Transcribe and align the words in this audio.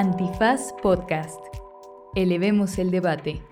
Antifaz 0.00 0.72
Podcast. 0.80 1.40
Elevemos 2.14 2.78
el 2.78 2.92
debate. 2.92 3.42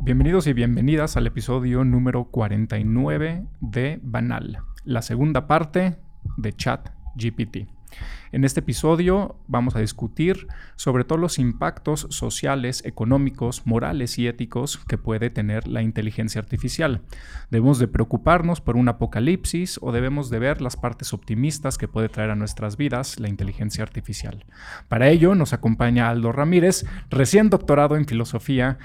Bienvenidos 0.00 0.46
y 0.46 0.54
bienvenidas 0.54 1.18
al 1.18 1.26
episodio 1.26 1.84
número 1.84 2.30
49 2.30 3.46
de 3.60 4.00
Banal, 4.02 4.60
la 4.84 5.02
segunda 5.02 5.46
parte 5.46 5.98
de 6.38 6.52
Chat 6.54 6.88
GPT. 7.14 7.81
En 8.32 8.44
este 8.44 8.60
episodio 8.60 9.36
vamos 9.46 9.76
a 9.76 9.80
discutir 9.80 10.46
sobre 10.76 11.04
todos 11.04 11.20
los 11.20 11.38
impactos 11.38 12.06
sociales, 12.10 12.82
económicos, 12.84 13.66
morales 13.66 14.18
y 14.18 14.26
éticos 14.26 14.78
que 14.88 14.98
puede 14.98 15.30
tener 15.30 15.68
la 15.68 15.82
inteligencia 15.82 16.40
artificial. 16.40 17.02
¿Debemos 17.50 17.78
de 17.78 17.88
preocuparnos 17.88 18.60
por 18.60 18.76
un 18.76 18.88
apocalipsis 18.88 19.78
o 19.82 19.92
debemos 19.92 20.30
de 20.30 20.38
ver 20.38 20.62
las 20.62 20.76
partes 20.76 21.12
optimistas 21.12 21.78
que 21.78 21.88
puede 21.88 22.08
traer 22.08 22.30
a 22.30 22.36
nuestras 22.36 22.76
vidas 22.76 23.20
la 23.20 23.28
inteligencia 23.28 23.82
artificial? 23.82 24.44
Para 24.88 25.10
ello 25.10 25.34
nos 25.34 25.52
acompaña 25.52 26.08
Aldo 26.08 26.32
Ramírez, 26.32 26.86
recién 27.10 27.50
doctorado 27.50 27.96
en 27.96 28.06
filosofía 28.06 28.78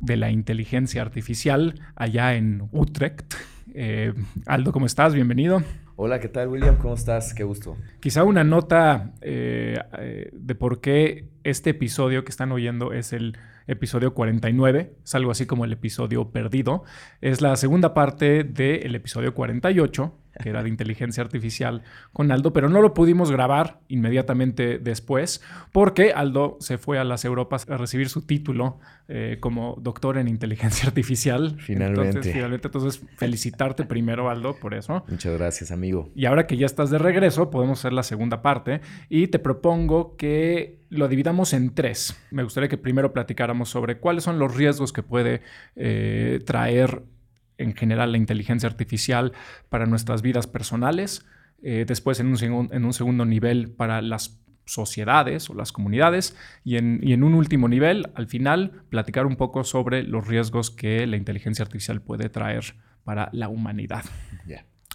de 0.00 0.16
la 0.16 0.30
inteligencia 0.30 1.02
artificial 1.02 1.80
allá 1.94 2.34
en 2.34 2.68
Utrecht. 2.72 3.34
Eh, 3.74 4.12
Aldo, 4.46 4.72
¿cómo 4.72 4.86
estás? 4.86 5.14
Bienvenido. 5.14 5.62
Hola, 6.02 6.18
¿qué 6.18 6.28
tal, 6.28 6.48
William? 6.48 6.78
¿Cómo 6.78 6.94
estás? 6.94 7.34
Qué 7.34 7.44
gusto. 7.44 7.76
Quizá 8.00 8.24
una 8.24 8.42
nota 8.42 9.12
eh, 9.20 9.76
eh, 9.98 10.30
de 10.32 10.54
por 10.54 10.80
qué 10.80 11.28
este 11.44 11.68
episodio 11.68 12.24
que 12.24 12.30
están 12.30 12.52
oyendo 12.52 12.94
es 12.94 13.12
el 13.12 13.36
episodio 13.66 14.14
49, 14.14 14.94
es 15.04 15.14
algo 15.14 15.30
así 15.30 15.44
como 15.44 15.66
el 15.66 15.74
episodio 15.74 16.30
perdido. 16.30 16.84
Es 17.20 17.42
la 17.42 17.54
segunda 17.56 17.92
parte 17.92 18.44
del 18.44 18.94
episodio 18.94 19.34
48, 19.34 20.19
que 20.42 20.48
era 20.48 20.62
de 20.62 20.68
inteligencia 20.68 21.22
artificial 21.22 21.82
con 22.12 22.30
Aldo, 22.32 22.52
pero 22.52 22.68
no 22.68 22.80
lo 22.82 22.94
pudimos 22.94 23.30
grabar 23.30 23.80
inmediatamente 23.88 24.78
después 24.78 25.42
porque 25.72 26.12
Aldo 26.12 26.56
se 26.60 26.78
fue 26.78 26.98
a 26.98 27.04
las 27.04 27.24
Europas 27.24 27.68
a 27.68 27.76
recibir 27.76 28.08
su 28.08 28.22
título 28.22 28.78
eh, 29.08 29.38
como 29.40 29.76
doctor 29.80 30.18
en 30.18 30.28
inteligencia 30.28 30.88
artificial. 30.88 31.56
Finalmente. 31.58 32.08
Entonces, 32.08 32.32
finalmente, 32.32 32.68
entonces 32.68 33.02
felicitarte 33.16 33.84
primero, 33.84 34.30
Aldo, 34.30 34.56
por 34.56 34.74
eso. 34.74 35.04
Muchas 35.08 35.36
gracias, 35.36 35.70
amigo. 35.70 36.10
Y 36.14 36.26
ahora 36.26 36.46
que 36.46 36.56
ya 36.56 36.66
estás 36.66 36.90
de 36.90 36.98
regreso, 36.98 37.50
podemos 37.50 37.80
hacer 37.80 37.92
la 37.92 38.02
segunda 38.02 38.42
parte 38.42 38.80
y 39.08 39.28
te 39.28 39.38
propongo 39.38 40.16
que 40.16 40.80
lo 40.90 41.08
dividamos 41.08 41.52
en 41.52 41.74
tres. 41.74 42.16
Me 42.30 42.42
gustaría 42.42 42.68
que 42.68 42.76
primero 42.76 43.12
platicáramos 43.12 43.68
sobre 43.68 43.98
cuáles 43.98 44.24
son 44.24 44.38
los 44.38 44.54
riesgos 44.54 44.92
que 44.92 45.02
puede 45.02 45.42
eh, 45.76 46.40
traer 46.44 47.02
en 47.60 47.74
general 47.74 48.12
la 48.12 48.18
inteligencia 48.18 48.68
artificial 48.68 49.32
para 49.68 49.86
nuestras 49.86 50.22
vidas 50.22 50.46
personales, 50.46 51.26
eh, 51.62 51.84
después 51.86 52.20
en 52.20 52.28
un, 52.28 52.68
en 52.72 52.84
un, 52.84 52.92
segundo 52.92 53.24
nivel 53.24 53.70
para 53.70 54.00
las 54.00 54.40
sociedades 54.64 55.50
o 55.50 55.54
las 55.54 55.72
comunidades 55.72 56.36
y 56.64 56.76
en, 56.76 57.00
y 57.02 57.12
en, 57.12 57.22
un 57.22 57.34
último 57.34 57.68
nivel, 57.68 58.10
al 58.14 58.28
final, 58.28 58.84
platicar 58.88 59.26
un 59.26 59.36
poco 59.36 59.64
sobre 59.64 60.02
los 60.02 60.26
riesgos 60.26 60.70
que 60.70 61.06
la 61.06 61.16
inteligencia 61.16 61.64
artificial 61.64 62.00
puede 62.00 62.28
traer 62.28 62.74
para 63.04 63.28
la 63.32 63.48
humanidad. 63.48 64.04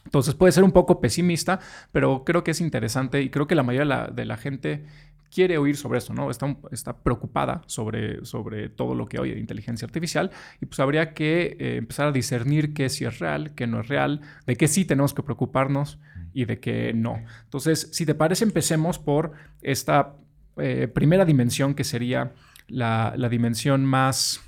Entonces 0.06 0.36
puede 0.36 0.52
ser 0.52 0.64
un 0.64 0.72
poco 0.72 1.02
pesimista, 1.02 1.60
pero 1.92 2.24
creo 2.24 2.44
que 2.44 2.52
es 2.52 2.62
interesante 2.62 3.22
y 3.22 3.30
creo 3.30 3.48
que 3.48 3.56
la 3.56 3.64
mayoría 3.64 4.08
de 4.14 4.26
la 4.26 4.38
gente 4.38 4.86
quiere 5.36 5.58
oír 5.58 5.76
sobre 5.76 5.98
esto, 5.98 6.14
¿no? 6.14 6.32
Está, 6.32 6.56
está 6.72 6.96
preocupada 6.96 7.62
sobre, 7.66 8.24
sobre 8.24 8.70
todo 8.70 8.96
lo 8.96 9.06
que 9.06 9.20
oye 9.20 9.34
de 9.34 9.42
inteligencia 9.42 9.86
artificial 9.86 10.32
y 10.62 10.66
pues 10.66 10.80
habría 10.80 11.14
que 11.14 11.58
eh, 11.60 11.76
empezar 11.76 12.08
a 12.08 12.12
discernir 12.14 12.74
qué 12.74 12.88
sí 12.88 13.04
es 13.04 13.20
real, 13.20 13.54
qué 13.54 13.68
no 13.68 13.82
es 13.82 13.90
real, 13.90 14.22
de 14.48 14.56
qué 14.56 14.70
sí 14.70 14.86
tenemos 14.86 15.14
que 15.14 15.24
preocuparnos 15.24 16.00
y 16.34 16.46
de 16.46 16.62
qué 16.62 16.94
no. 16.94 17.22
Entonces, 17.44 17.90
si 17.92 18.06
te 18.06 18.16
parece, 18.16 18.46
empecemos 18.46 18.98
por 18.98 19.34
esta 19.62 20.16
eh, 20.56 20.88
primera 20.88 21.26
dimensión 21.26 21.76
que 21.76 21.84
sería 21.84 22.32
la, 22.70 23.14
la 23.18 23.28
dimensión 23.28 23.84
más 23.84 24.42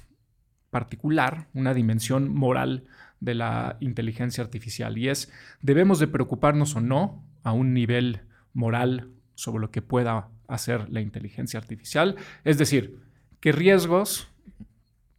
particular, 0.69 1.49
una 1.53 1.73
dimensión 1.73 2.33
moral 2.33 2.85
de 3.19 3.35
la 3.35 3.75
inteligencia 3.81 4.41
artificial 4.41 4.97
y 4.97 5.09
es, 5.09 5.33
¿debemos 5.61 5.99
de 5.99 6.07
preocuparnos 6.07 6.77
o 6.77 6.79
no 6.79 7.25
a 7.43 7.51
un 7.51 7.73
nivel 7.73 8.21
moral 8.53 9.11
sobre 9.35 9.59
lo 9.59 9.69
que 9.69 9.81
pueda 9.81 10.29
hacer 10.47 10.89
la 10.89 11.01
inteligencia 11.01 11.59
artificial. 11.59 12.15
Es 12.43 12.57
decir, 12.57 12.99
qué 13.39 13.51
riesgos 13.51 14.27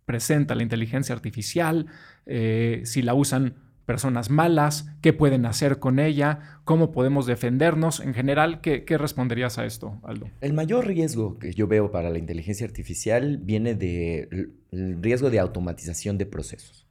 presenta 0.04 0.54
la 0.54 0.62
inteligencia 0.62 1.14
artificial, 1.14 1.86
eh, 2.24 2.80
si 2.84 3.02
la 3.02 3.12
usan 3.12 3.56
personas 3.84 4.28
malas, 4.30 4.86
qué 5.00 5.12
pueden 5.12 5.46
hacer 5.46 5.78
con 5.78 5.98
ella, 5.98 6.60
cómo 6.64 6.92
podemos 6.92 7.26
defendernos. 7.26 8.00
En 8.00 8.14
general, 8.14 8.60
¿qué, 8.60 8.84
responderías 8.98 9.58
a 9.58 9.66
esto, 9.66 10.00
Aldo? 10.02 10.28
El 10.40 10.54
mayor 10.54 10.86
riesgo 10.86 11.38
que 11.38 11.52
yo 11.52 11.66
veo 11.68 11.90
para 11.90 12.10
la 12.10 12.18
inteligencia 12.18 12.66
artificial 12.66 13.38
viene 13.38 13.74
del 13.74 14.52
riesgo 15.00 15.30
de 15.30 15.40
automatización 15.40 16.18
de 16.18 16.26
procesos. 16.26 16.87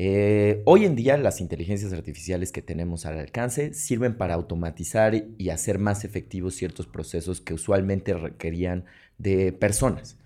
Eh, 0.00 0.62
hoy 0.64 0.84
en 0.84 0.94
día 0.94 1.16
las 1.16 1.40
inteligencias 1.40 1.92
artificiales 1.92 2.52
que 2.52 2.62
tenemos 2.62 3.04
al 3.04 3.18
alcance 3.18 3.74
sirven 3.74 4.16
para 4.16 4.34
automatizar 4.34 5.24
y 5.36 5.48
hacer 5.48 5.80
más 5.80 6.04
efectivos 6.04 6.54
ciertos 6.54 6.86
procesos 6.86 7.40
que 7.40 7.52
usualmente 7.52 8.14
requerían 8.14 8.84
de 9.18 9.52
personas. 9.52 10.16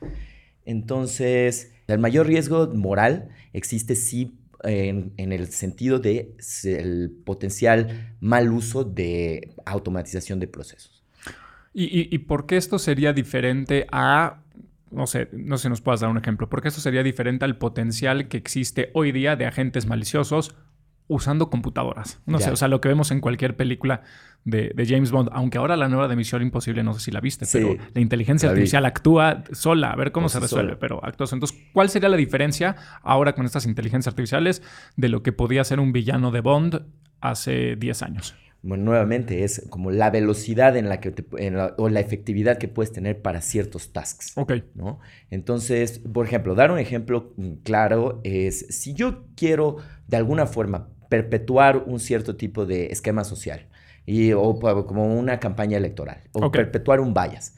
Entonces, 0.66 1.72
el 1.86 1.98
mayor 2.00 2.26
riesgo 2.26 2.66
moral 2.66 3.30
existe 3.54 3.94
sí 3.94 4.36
en, 4.62 5.14
el 5.16 5.48
sentido 5.48 5.98
de 5.98 6.36
el 6.64 7.10
potencial 7.24 8.14
mal 8.20 8.52
uso 8.52 8.84
de 8.84 9.54
automatización 9.64 10.38
de 10.38 10.48
procesos. 10.48 11.02
¿Y, 11.72 12.14
y 12.14 12.18
por 12.18 12.44
qué 12.44 12.58
esto 12.58 12.78
sería 12.78 13.14
diferente 13.14 13.86
a 13.90 14.41
no 14.92 15.06
sé, 15.06 15.28
no 15.32 15.56
sé 15.56 15.64
si 15.64 15.68
nos 15.68 15.80
puedas 15.80 16.00
dar 16.00 16.10
un 16.10 16.18
ejemplo, 16.18 16.48
porque 16.48 16.68
eso 16.68 16.80
sería 16.80 17.02
diferente 17.02 17.44
al 17.44 17.56
potencial 17.56 18.28
que 18.28 18.36
existe 18.36 18.90
hoy 18.94 19.12
día 19.12 19.36
de 19.36 19.46
agentes 19.46 19.86
maliciosos 19.86 20.54
usando 21.08 21.50
computadoras. 21.50 22.20
No 22.26 22.38
sé, 22.38 22.50
o 22.50 22.56
sea, 22.56 22.68
lo 22.68 22.80
que 22.80 22.88
vemos 22.88 23.10
en 23.10 23.20
cualquier 23.20 23.56
película 23.56 24.02
de, 24.44 24.72
James 24.88 25.10
Bond, 25.10 25.30
aunque 25.32 25.58
ahora 25.58 25.76
la 25.76 25.88
nueva 25.88 26.08
de 26.08 26.16
Misión 26.16 26.42
Imposible, 26.42 26.82
no 26.82 26.94
sé 26.94 27.00
si 27.00 27.10
la 27.10 27.20
viste, 27.20 27.46
pero 27.52 27.76
la 27.94 28.00
inteligencia 28.00 28.48
artificial 28.48 28.84
actúa 28.86 29.44
sola, 29.52 29.90
a 29.92 29.96
ver 29.96 30.12
cómo 30.12 30.28
se 30.28 30.40
resuelve, 30.40 30.76
pero 30.76 31.04
actúa 31.04 31.26
Entonces, 31.32 31.58
¿cuál 31.72 31.88
sería 31.90 32.08
la 32.08 32.16
diferencia 32.16 32.76
ahora 33.02 33.34
con 33.34 33.44
estas 33.44 33.66
inteligencias 33.66 34.12
artificiales 34.12 34.62
de 34.96 35.08
lo 35.08 35.22
que 35.22 35.32
podía 35.32 35.64
ser 35.64 35.80
un 35.80 35.92
villano 35.92 36.30
de 36.30 36.40
Bond 36.40 36.82
hace 37.20 37.76
10 37.76 38.02
años? 38.02 38.34
Bueno, 38.62 38.84
nuevamente 38.84 39.42
es 39.42 39.66
como 39.70 39.90
la 39.90 40.10
velocidad 40.10 40.76
en 40.76 40.88
la 40.88 41.00
que 41.00 41.12
o 41.76 41.88
la 41.88 42.00
efectividad 42.00 42.58
que 42.58 42.68
puedes 42.68 42.92
tener 42.92 43.20
para 43.20 43.40
ciertos 43.40 43.92
tasks. 43.92 44.38
Ok. 44.38 44.52
¿no? 44.74 45.00
Entonces, 45.30 45.98
por 45.98 46.26
ejemplo, 46.26 46.54
dar 46.54 46.70
un 46.70 46.78
ejemplo 46.78 47.34
claro 47.64 48.20
es 48.22 48.66
si 48.70 48.94
yo 48.94 49.24
quiero 49.34 49.78
de 50.06 50.16
alguna 50.16 50.46
forma 50.46 50.88
perpetuar 51.08 51.78
un 51.86 51.98
cierto 51.98 52.36
tipo 52.36 52.64
de 52.64 52.86
esquema 52.86 53.24
social 53.24 53.66
y, 54.06 54.32
o 54.32 54.58
como 54.86 55.18
una 55.18 55.40
campaña 55.40 55.76
electoral 55.76 56.22
o 56.32 56.50
perpetuar 56.52 57.00
un 57.00 57.14
bias. 57.14 57.56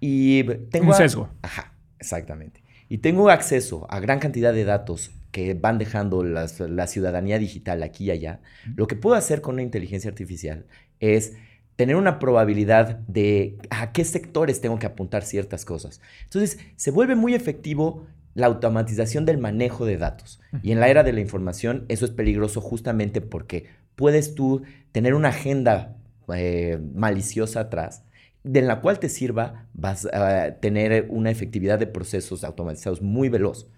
Y 0.00 0.44
tengo 0.70 0.88
un 0.88 0.94
sesgo. 0.94 1.28
Ajá, 1.42 1.74
exactamente. 1.98 2.62
Y 2.88 2.98
tengo 2.98 3.28
acceso 3.28 3.86
a 3.90 4.00
gran 4.00 4.20
cantidad 4.20 4.54
de 4.54 4.64
datos 4.64 5.10
que 5.36 5.52
van 5.52 5.76
dejando 5.76 6.24
la 6.24 6.86
ciudadanía 6.86 7.38
digital 7.38 7.82
aquí 7.82 8.06
y 8.06 8.10
allá, 8.10 8.40
lo 8.74 8.86
que 8.86 8.96
puedo 8.96 9.16
hacer 9.16 9.42
con 9.42 9.56
una 9.56 9.62
inteligencia 9.62 10.08
artificial 10.08 10.64
es 10.98 11.34
tener 11.76 11.96
una 11.96 12.18
probabilidad 12.18 13.00
de 13.00 13.58
a 13.68 13.92
qué 13.92 14.06
sectores 14.06 14.62
tengo 14.62 14.78
que 14.78 14.86
apuntar 14.86 15.24
ciertas 15.24 15.66
cosas. 15.66 16.00
Entonces, 16.24 16.58
se 16.76 16.90
vuelve 16.90 17.16
muy 17.16 17.34
efectivo 17.34 18.06
la 18.32 18.46
automatización 18.46 19.26
del 19.26 19.36
manejo 19.36 19.84
de 19.84 19.98
datos. 19.98 20.40
Y 20.62 20.72
en 20.72 20.80
la 20.80 20.88
era 20.88 21.02
de 21.02 21.12
la 21.12 21.20
información, 21.20 21.84
eso 21.88 22.06
es 22.06 22.12
peligroso 22.12 22.62
justamente 22.62 23.20
porque 23.20 23.66
puedes 23.94 24.34
tú 24.34 24.62
tener 24.90 25.12
una 25.12 25.28
agenda 25.28 25.98
eh, 26.34 26.78
maliciosa 26.94 27.60
atrás 27.60 28.04
de 28.46 28.62
la 28.62 28.80
cual 28.80 29.00
te 29.00 29.08
sirva, 29.08 29.66
vas 29.74 30.06
a 30.06 30.52
tener 30.60 31.08
una 31.10 31.30
efectividad 31.30 31.80
de 31.80 31.88
procesos 31.88 32.44
automatizados 32.44 33.02
muy 33.02 33.28
veloz. 33.28 33.68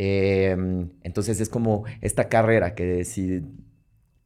Em, 0.00 0.90
entonces 1.02 1.40
es 1.40 1.48
como 1.48 1.84
esta 2.00 2.28
carrera 2.28 2.76
que 2.76 3.04
si 3.04 3.42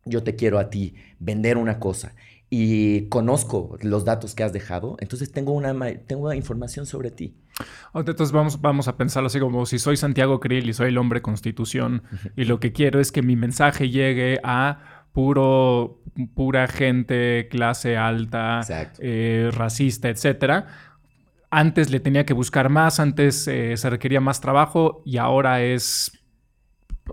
yo 0.04 0.22
te 0.22 0.36
quiero 0.36 0.58
a 0.58 0.68
ti 0.68 0.94
vender 1.18 1.56
una 1.56 1.78
cosa 1.78 2.14
y 2.50 3.08
conozco 3.08 3.78
los 3.80 4.04
datos 4.04 4.34
que 4.34 4.42
has 4.42 4.52
dejado, 4.52 4.96
entonces 5.00 5.32
tengo 5.32 5.52
una, 5.52 5.74
tengo 6.06 6.30
información 6.34 6.84
sobre 6.84 7.10
ti. 7.10 7.34
Entonces 7.94 8.32
vamos, 8.32 8.60
vamos 8.60 8.86
a 8.86 8.98
pensarlo 8.98 9.28
así 9.28 9.40
como 9.40 9.64
si 9.64 9.78
soy 9.78 9.96
Santiago 9.96 10.40
Krill 10.40 10.68
y 10.68 10.74
soy 10.74 10.88
el 10.88 10.98
hombre 10.98 11.22
constitución 11.22 12.02
y 12.36 12.44
lo 12.44 12.60
que 12.60 12.72
quiero 12.72 13.00
es 13.00 13.10
que 13.10 13.22
mi 13.22 13.36
mensaje 13.36 13.88
llegue 13.88 14.40
a 14.44 15.06
puro, 15.12 16.02
pura 16.34 16.68
gente, 16.68 17.48
clase 17.50 17.96
alta, 17.96 18.60
eh, 18.98 19.50
racista, 19.52 20.10
etcétera 20.10 20.91
antes 21.52 21.90
le 21.90 22.00
tenía 22.00 22.24
que 22.24 22.32
buscar 22.32 22.70
más, 22.70 22.98
antes 22.98 23.46
eh, 23.46 23.76
se 23.76 23.90
requería 23.90 24.20
más 24.20 24.40
trabajo 24.40 25.02
y 25.04 25.18
ahora 25.18 25.62
es 25.62 26.10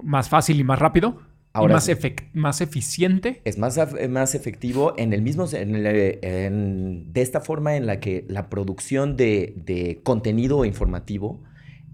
más 0.01 0.30
fácil 0.30 0.59
y 0.59 0.63
más 0.63 0.80
rápido. 0.80 1.21
Ahora, 1.51 1.75
más, 1.75 1.89
más 2.33 2.62
eficiente? 2.62 3.41
Es 3.44 3.57
más, 3.57 3.77
más 4.09 4.36
efectivo 4.36 4.94
en 4.97 5.12
el 5.13 5.21
mismo, 5.21 5.45
en, 5.51 7.12
de 7.12 7.21
esta 7.21 7.41
forma 7.41 7.75
en 7.75 7.86
la 7.86 8.00
que 8.00 8.25
la 8.30 8.50
producción 8.50 9.18
de, 9.18 10.00
contenido 10.03 10.63
informativo 10.63 11.44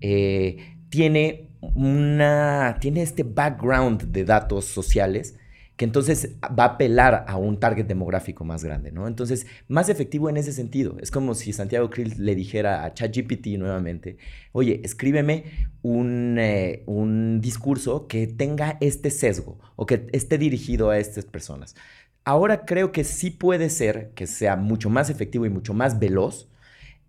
eh, 0.01 0.77
tiene, 0.89 1.50
una, 1.62 2.77
tiene 2.80 3.01
este 3.01 3.24
background 3.24 4.12
de 4.12 4.24
datos 4.24 4.65
sociales 4.65 5.36
que 5.75 5.86
entonces 5.86 6.36
va 6.44 6.63
a 6.63 6.68
apelar 6.68 7.25
a 7.27 7.38
un 7.38 7.60
target 7.60 7.86
demográfico 7.86 8.45
más 8.45 8.63
grande, 8.63 8.92
¿no? 8.92 9.07
Entonces, 9.07 9.45
más 9.68 9.89
efectivo 9.89 10.30
en 10.30 10.38
ese 10.38 10.54
sentido. 10.54 10.98
Es 11.01 11.12
como 11.12 11.36
si 11.36 11.51
Santiago 11.51 11.89
Krill 11.89 12.13
le 12.18 12.33
dijera 12.36 12.86
a 12.86 12.94
ChatGPT 12.94 13.48
nuevamente, 13.57 14.18
oye, 14.54 14.81
escríbeme 14.83 15.44
un, 15.81 16.38
eh, 16.39 16.83
un 16.86 17.42
discurso 17.42 18.07
que 18.07 18.27
tenga 18.27 18.77
este 18.80 19.12
sesgo 19.12 19.60
o 19.75 19.86
que 19.86 20.07
esté 20.13 20.38
dirigido 20.38 20.89
a 20.92 20.98
estas 20.98 21.25
personas. 21.25 21.75
Ahora 22.24 22.66
creo 22.66 22.92
que 22.92 23.04
sí 23.04 23.30
puede 23.30 23.69
ser 23.69 24.12
que 24.16 24.28
sea 24.28 24.56
mucho 24.56 24.89
más 24.89 25.10
efectivo 25.10 25.45
y 25.45 25.50
mucho 25.50 25.74
más 25.74 26.00
veloz 26.00 26.50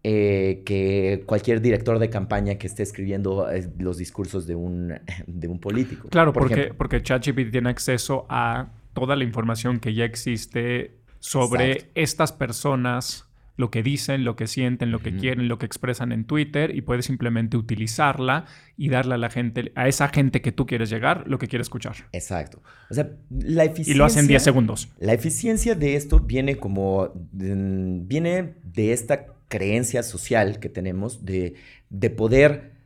eh, 0.08 0.62
que 0.64 1.25
cualquier 1.26 1.61
director 1.61 1.99
de 1.99 2.08
campaña 2.08 2.58
que 2.58 2.69
esté 2.69 2.85
escribiendo 2.85 3.50
eh, 3.50 3.69
los 3.81 3.99
discursos 3.99 4.47
de 4.47 4.55
un, 4.55 4.94
de 5.26 5.49
un 5.49 5.58
político. 5.58 6.08
Claro, 6.11 6.32
porque, 6.32 6.73
porque 6.79 7.03
ChatGPT 7.03 7.50
tiene 7.50 7.70
acceso 7.70 8.25
a 8.29 8.69
toda 8.93 9.17
la 9.17 9.25
información 9.25 9.81
que 9.81 9.94
ya 9.94 10.05
existe 10.05 10.93
sobre 11.19 11.91
estas 11.97 12.31
personas, 12.31 13.26
lo 13.56 13.73
que 13.73 13.82
dicen, 13.82 14.23
lo 14.23 14.37
que 14.37 14.47
sienten, 14.47 14.93
lo 14.93 15.00
que 15.00 15.17
quieren, 15.17 15.49
lo 15.49 15.58
que 15.58 15.67
expresan 15.67 16.12
en 16.12 16.25
Twitter 16.25 16.73
y 16.73 16.82
puedes 16.82 17.06
simplemente 17.06 17.56
utilizarla 17.56 18.44
y 18.76 18.91
darle 18.91 19.14
a 19.14 19.19
la 19.19 19.29
gente, 19.29 19.73
a 19.75 19.88
esa 19.88 20.06
gente 20.06 20.41
que 20.41 20.53
tú 20.53 20.67
quieres 20.67 20.88
llegar, 20.88 21.25
lo 21.26 21.41
que 21.41 21.49
quiere 21.49 21.62
escuchar. 21.62 21.97
Exacto. 22.12 22.62
O 22.91 22.94
sea, 22.94 23.11
la 23.29 23.64
eficiencia... 23.64 23.93
Y 23.93 23.99
lo 23.99 24.05
hacen 24.05 24.29
10 24.29 24.41
segundos. 24.41 24.88
La 25.00 25.14
eficiencia 25.14 25.75
de 25.75 25.97
esto 25.97 26.20
viene 26.20 26.58
como... 26.58 27.11
viene 27.32 28.55
de 28.62 28.93
esta 28.93 29.26
creencia 29.48 30.02
social 30.02 30.58
que 30.60 30.69
tenemos 30.69 31.25
de, 31.25 31.54
de 31.90 32.10
poder 32.10 32.76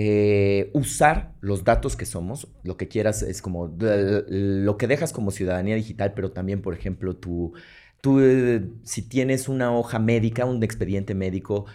eh, 0.00 0.70
usar 0.74 1.32
los 1.40 1.64
datos 1.64 1.96
que 1.96 2.06
somos, 2.06 2.46
lo 2.62 2.76
que 2.76 2.86
quieras, 2.86 3.22
es 3.22 3.42
como 3.42 3.74
lo 3.78 4.76
que 4.76 4.86
dejas 4.86 5.12
como 5.12 5.32
ciudadanía 5.32 5.74
digital, 5.74 6.12
pero 6.14 6.30
también, 6.30 6.62
por 6.62 6.74
ejemplo, 6.74 7.16
tú, 7.16 7.52
eh, 8.20 8.64
si 8.84 9.02
tienes 9.02 9.48
una 9.48 9.76
hoja 9.76 9.98
médica, 9.98 10.44
un 10.44 10.62
expediente 10.62 11.16
médico, 11.16 11.66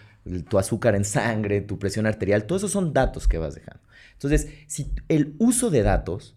tu 0.48 0.58
azúcar 0.58 0.94
en 0.94 1.04
sangre, 1.04 1.60
tu 1.60 1.78
presión 1.78 2.06
arterial, 2.06 2.46
todos 2.46 2.62
esos 2.62 2.72
son 2.72 2.94
datos 2.94 3.28
que 3.28 3.36
vas 3.36 3.56
dejando. 3.56 3.82
Entonces, 4.14 4.48
si 4.68 4.90
el 5.08 5.34
uso 5.38 5.68
de 5.68 5.82
datos 5.82 6.33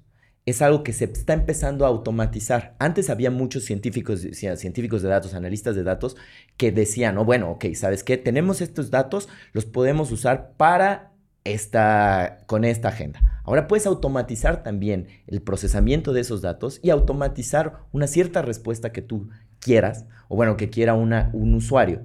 es 0.47 0.61
algo 0.61 0.81
que 0.81 0.93
se 0.93 1.03
está 1.03 1.33
empezando 1.33 1.83
a 1.83 1.89
automatizar. 1.89 2.73
Antes 2.79 3.09
había 3.09 3.29
muchos 3.29 3.65
científicos, 3.65 4.21
científicos 4.31 5.01
de 5.01 5.09
datos, 5.09 5.33
analistas 5.33 5.75
de 5.75 5.83
datos, 5.83 6.15
que 6.55 6.71
decían, 6.71 7.17
oh, 7.17 7.25
bueno, 7.25 7.51
ok, 7.51 7.65
¿sabes 7.75 8.01
qué? 8.01 8.15
Tenemos 8.15 8.61
estos 8.61 8.89
datos, 8.89 9.27
los 9.51 9.65
podemos 9.65 10.09
usar 10.09 10.53
para 10.55 11.11
esta, 11.43 12.45
con 12.45 12.63
esta 12.63 12.87
agenda. 12.87 13.41
Ahora 13.43 13.67
puedes 13.67 13.85
automatizar 13.85 14.63
también 14.63 15.07
el 15.27 15.41
procesamiento 15.41 16.13
de 16.13 16.21
esos 16.21 16.41
datos 16.41 16.79
y 16.81 16.91
automatizar 16.91 17.79
una 17.91 18.07
cierta 18.07 18.41
respuesta 18.41 18.93
que 18.93 19.01
tú 19.01 19.27
quieras, 19.59 20.05
o 20.29 20.37
bueno, 20.37 20.55
que 20.55 20.69
quiera 20.69 20.93
una, 20.93 21.29
un 21.33 21.55
usuario. 21.55 22.03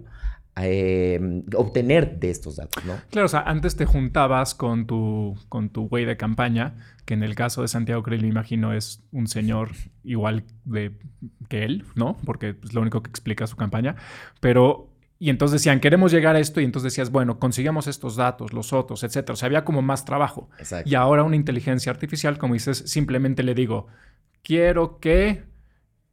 Em, 0.55 1.45
obtener 1.57 2.19
de 2.21 2.29
estos 2.29 2.57
datos, 2.57 2.85
¿no? 2.85 3.01
Claro, 3.11 3.25
o 3.25 3.29
sea, 3.29 3.41
antes 3.41 3.75
te 3.75 3.87
juntabas 3.87 4.55
con 4.55 4.87
tu, 4.87 5.35
con 5.49 5.71
tu 5.71 5.89
güey 5.89 6.05
de 6.05 6.19
campaña, 6.19 6.75
que 7.07 7.15
en 7.15 7.23
el 7.23 7.35
caso 7.35 7.63
de 7.63 7.69
Santiago 7.69 8.03
Creel, 8.03 8.21
me 8.21 8.29
imagino, 8.29 8.75
es 8.75 9.03
un 9.13 9.29
señor 9.29 9.71
igual 10.05 10.45
de, 10.67 10.93
que 11.49 11.65
él, 11.65 11.87
¿no? 11.95 12.19
Porque 12.27 12.57
es 12.63 12.75
lo 12.75 12.83
único 12.83 13.03
que 13.03 13.09
explica 13.09 13.47
su 13.47 13.57
campaña. 13.57 13.97
Pero, 14.41 14.91
y 15.19 15.31
entonces 15.31 15.63
decían, 15.63 15.81
queremos 15.81 16.13
llegar 16.13 16.37
a 16.37 16.39
esto, 16.39 16.61
y 16.61 16.65
entonces 16.65 16.93
decías, 16.93 17.11
bueno, 17.11 17.39
consigamos 17.39 17.87
estos 17.87 18.17
datos, 18.17 18.53
los 18.53 18.75
otros, 18.75 19.05
etcétera. 19.05 19.33
O 19.33 19.37
sea, 19.37 19.47
había 19.47 19.65
como 19.65 19.81
más 19.81 20.05
trabajo. 20.05 20.51
Y 20.85 20.97
ahora 20.97 21.23
una 21.23 21.37
inteligencia 21.37 21.91
artificial, 21.91 22.37
como 22.37 22.53
dices, 22.53 22.77
simplemente 22.77 23.43
le 23.43 23.55
digo, 23.55 23.87
quiero 24.43 24.99
que 24.99 25.45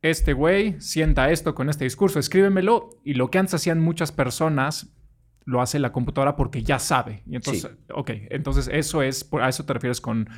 este 0.02 0.34
güey 0.34 0.80
sienta 0.80 1.30
esto 1.32 1.56
con 1.56 1.70
este 1.70 1.84
discurso, 1.84 2.20
escríbemelo. 2.20 2.90
Y 3.04 3.16
lo 3.16 3.30
que 3.30 3.38
antes 3.38 3.56
hacían 3.56 3.80
muchas 3.80 4.12
personas, 4.12 4.88
lo 5.46 5.62
hace 5.62 5.80
la 5.80 5.92
computadora 5.92 6.36
porque 6.36 6.64
ya 6.64 6.80
sabe. 6.80 7.24
Y 7.26 7.36
entonces, 7.36 7.70
ok, 7.94 8.12
entonces 8.30 8.70
eso 8.72 9.02
es, 9.02 9.28
a 9.40 9.50
eso 9.50 9.66
te 9.66 9.74
refieres 9.74 10.00
con... 10.02 10.30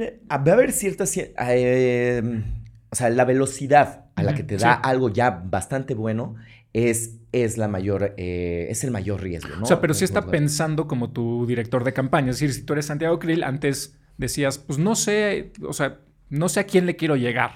Va 0.00 0.36
a 0.36 0.52
haber 0.52 0.72
cierta... 0.72 1.04
Eh, 1.16 2.42
o 2.90 2.96
sea, 2.96 3.10
la 3.10 3.24
velocidad 3.24 4.06
a 4.14 4.22
la 4.22 4.34
que 4.34 4.44
te 4.44 4.56
da 4.56 4.74
algo 4.74 5.08
ya 5.08 5.30
bastante 5.30 5.94
bueno 5.94 6.36
es, 6.72 7.16
es 7.32 7.58
la 7.58 7.66
mayor, 7.66 8.14
eh, 8.16 8.68
es 8.70 8.84
el 8.84 8.92
mayor 8.92 9.20
riesgo, 9.20 9.56
¿no? 9.56 9.64
O 9.64 9.66
sea, 9.66 9.80
pero 9.80 9.94
si 9.94 10.04
está 10.04 10.26
pensando 10.26 10.86
como 10.86 11.10
tu 11.10 11.44
director 11.46 11.82
de 11.82 11.92
campaña. 11.92 12.30
Es 12.30 12.36
decir, 12.36 12.54
si 12.54 12.62
tú 12.62 12.72
eres 12.72 12.86
Santiago 12.86 13.18
Krill, 13.18 13.42
antes 13.42 13.98
decías, 14.16 14.58
pues 14.58 14.78
no 14.78 14.94
sé, 14.94 15.52
o 15.66 15.72
sea, 15.72 15.98
no 16.30 16.48
sé 16.48 16.60
a 16.60 16.64
quién 16.64 16.86
le 16.86 16.94
quiero 16.94 17.16
llegar 17.16 17.52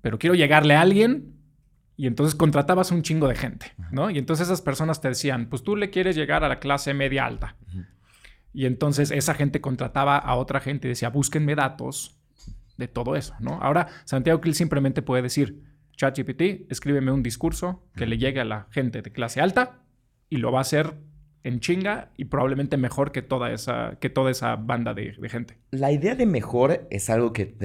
pero 0.00 0.18
quiero 0.18 0.34
llegarle 0.34 0.74
a 0.74 0.80
alguien 0.80 1.34
y 1.96 2.06
entonces 2.06 2.34
contratabas 2.34 2.92
un 2.92 3.02
chingo 3.02 3.26
de 3.28 3.34
gente, 3.34 3.72
¿no? 3.90 4.08
Y 4.10 4.18
entonces 4.18 4.46
esas 4.46 4.62
personas 4.62 5.00
te 5.00 5.08
decían, 5.08 5.48
pues 5.48 5.62
tú 5.64 5.74
le 5.74 5.90
quieres 5.90 6.14
llegar 6.14 6.44
a 6.44 6.48
la 6.48 6.60
clase 6.60 6.94
media 6.94 7.26
alta. 7.26 7.56
Y 8.52 8.66
entonces 8.66 9.10
esa 9.10 9.34
gente 9.34 9.60
contrataba 9.60 10.16
a 10.16 10.36
otra 10.36 10.60
gente 10.60 10.86
y 10.86 10.90
decía, 10.90 11.10
búsquenme 11.10 11.54
datos 11.54 12.16
de 12.76 12.86
todo 12.86 13.16
eso, 13.16 13.34
¿no? 13.40 13.58
Ahora 13.60 13.88
Santiago 14.04 14.40
Krill 14.40 14.54
simplemente 14.54 15.02
puede 15.02 15.22
decir, 15.22 15.62
ChatGPT, 15.96 16.70
escríbeme 16.70 17.10
un 17.10 17.24
discurso 17.24 17.82
que 17.96 18.06
le 18.06 18.18
llegue 18.18 18.40
a 18.40 18.44
la 18.44 18.68
gente 18.70 19.02
de 19.02 19.10
clase 19.10 19.40
alta 19.40 19.82
y 20.30 20.36
lo 20.36 20.52
va 20.52 20.58
a 20.58 20.62
hacer 20.62 20.94
en 21.42 21.58
chinga 21.60 22.12
y 22.16 22.26
probablemente 22.26 22.76
mejor 22.76 23.10
que 23.10 23.22
toda 23.22 23.52
esa, 23.52 23.96
que 24.00 24.10
toda 24.10 24.30
esa 24.30 24.54
banda 24.54 24.94
de, 24.94 25.14
gente. 25.28 25.58
La 25.72 25.90
idea 25.90 26.14
de 26.14 26.26
mejor 26.26 26.86
es 26.90 27.10
algo 27.10 27.32
que, 27.32 27.56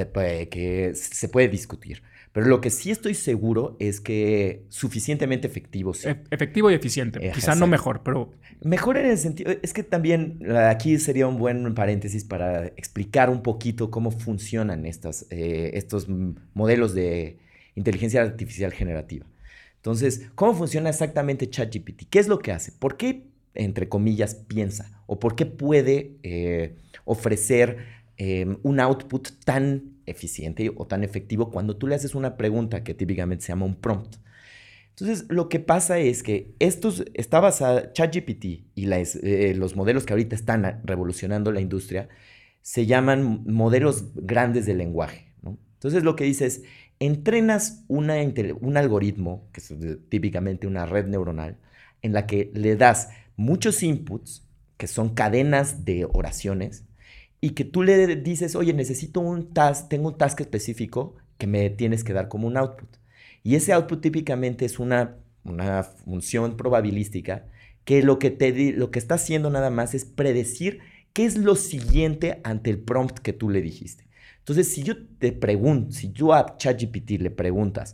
que 0.50 0.92
se 0.96 1.30
puede 1.30 1.48
discutir. 1.50 2.02
Pero 2.34 2.48
lo 2.48 2.62
que 2.62 2.72
sí 2.72 2.90
estoy 2.90 3.14
seguro 3.14 3.78
es 3.80 4.02
que 4.02 4.66
suficientemente 4.70 5.48
efectivo. 5.48 5.94
Sí. 5.94 6.10
E-, 6.10 6.24
efectivo 6.32 6.72
y 6.72 6.74
eficiente. 6.74 7.32
Quizá 7.32 7.56
no 7.56 7.68
mejor, 7.68 8.02
pero... 8.04 8.32
Mejor 8.64 8.98
en 8.98 9.06
el 9.06 9.18
sentido... 9.20 9.54
Es 9.62 9.72
que 9.72 9.84
también 9.84 10.40
aquí 10.52 10.98
sería 10.98 11.28
un 11.28 11.38
buen 11.38 11.76
paréntesis 11.76 12.24
para 12.26 12.66
explicar 12.66 13.30
un 13.30 13.44
poquito 13.44 13.92
cómo 13.92 14.10
funcionan 14.10 14.88
estas, 14.88 15.28
eh, 15.30 15.72
estos 15.76 16.08
modelos 16.54 16.96
de 16.96 17.38
inteligencia 17.76 18.24
artificial 18.24 18.74
generativa. 18.74 19.28
Entonces, 19.76 20.30
¿cómo 20.34 20.56
funciona 20.56 20.90
exactamente 20.90 21.50
ChatGPT? 21.50 22.06
¿Qué 22.10 22.18
es 22.18 22.28
lo 22.28 22.40
que 22.40 22.52
hace? 22.52 22.72
¿Por 22.72 22.98
qué, 22.98 23.28
entre 23.54 23.90
comillas, 23.90 24.34
piensa? 24.34 25.04
¿O 25.06 25.20
por 25.20 25.36
qué 25.36 25.46
puede 25.46 26.16
eh, 26.24 26.78
ofrecer 27.06 27.78
eh, 28.18 28.58
un 28.64 28.80
output 28.80 29.30
tan 29.44 29.93
eficiente 30.06 30.72
o 30.76 30.86
tan 30.88 31.04
efectivo 31.04 31.52
cuando 31.52 31.78
tú 31.78 31.88
le 31.88 31.96
haces 31.96 32.16
una 32.16 32.38
pregunta 32.38 32.84
que 32.84 32.94
típicamente 32.94 33.46
se 33.46 33.50
llama 33.50 33.66
un 33.66 33.76
prompt. 33.76 34.18
Entonces, 34.90 35.26
lo 35.30 35.50
que 35.50 35.60
pasa 35.60 35.98
es 35.98 36.22
que 36.22 36.54
estos, 36.60 37.04
está 37.16 37.40
basada, 37.40 37.94
ChatGPT 37.94 38.46
y 38.76 38.92
eh, 38.92 39.56
los 39.56 39.76
modelos 39.76 40.06
que 40.06 40.14
ahorita 40.14 40.36
están 40.36 40.82
revolucionando 40.84 41.52
la 41.52 41.62
industria, 41.62 42.10
se 42.62 42.86
llaman 42.86 43.44
modelos 43.46 44.06
grandes 44.16 44.66
de 44.66 44.76
lenguaje. 44.76 45.34
Entonces, 45.44 46.04
lo 46.04 46.16
que 46.16 46.24
dice 46.24 46.46
es, 46.46 46.64
entrenas 47.00 47.84
un 47.88 48.10
algoritmo, 48.78 49.50
que 49.52 49.60
es 49.60 49.74
típicamente 50.10 50.68
una 50.68 50.86
red 50.86 51.08
neuronal, 51.08 51.58
en 52.02 52.14
la 52.14 52.28
que 52.28 52.52
le 52.54 52.76
das 52.76 53.10
muchos 53.36 53.84
inputs, 53.84 54.48
que 54.78 54.88
son 54.88 55.14
cadenas 55.14 55.86
de 55.86 56.06
oraciones, 56.06 56.86
y 57.44 57.50
que 57.50 57.66
tú 57.66 57.84
le 57.84 58.16
dices, 58.16 58.56
oye, 58.56 58.72
necesito 58.72 59.20
un 59.20 59.54
task, 59.54 59.90
tengo 59.90 60.08
un 60.08 60.18
task 60.18 60.40
específico 60.40 61.18
que 61.38 61.46
me 61.46 61.70
tienes 61.70 62.06
que 62.06 62.14
dar 62.14 62.30
como 62.30 62.48
un 62.48 62.56
output. 62.56 62.88
Y 63.44 63.56
ese 63.56 63.74
output 63.74 64.00
típicamente 64.00 64.64
es 64.64 64.80
una, 64.80 65.18
una 65.44 65.84
función 65.84 66.56
probabilística 66.56 67.44
que 67.84 68.02
lo 68.02 68.18
que, 68.18 68.32
te, 68.32 68.72
lo 68.72 68.92
que 68.92 69.00
está 69.00 69.16
haciendo 69.16 69.50
nada 69.50 69.70
más 69.72 69.94
es 69.94 70.06
predecir 70.06 70.80
qué 71.12 71.26
es 71.26 71.38
lo 71.38 71.58
siguiente 71.58 72.40
ante 72.46 72.70
el 72.70 72.80
prompt 72.80 73.20
que 73.20 73.34
tú 73.34 73.50
le 73.50 73.62
dijiste. 73.62 74.06
Entonces, 74.40 74.70
si 74.70 74.84
yo 74.84 75.06
te 75.06 75.34
pregunto, 75.34 75.92
si 75.92 76.14
yo 76.14 76.32
a 76.32 76.56
ChatGPT 76.56 77.20
le 77.20 77.30
preguntas, 77.30 77.94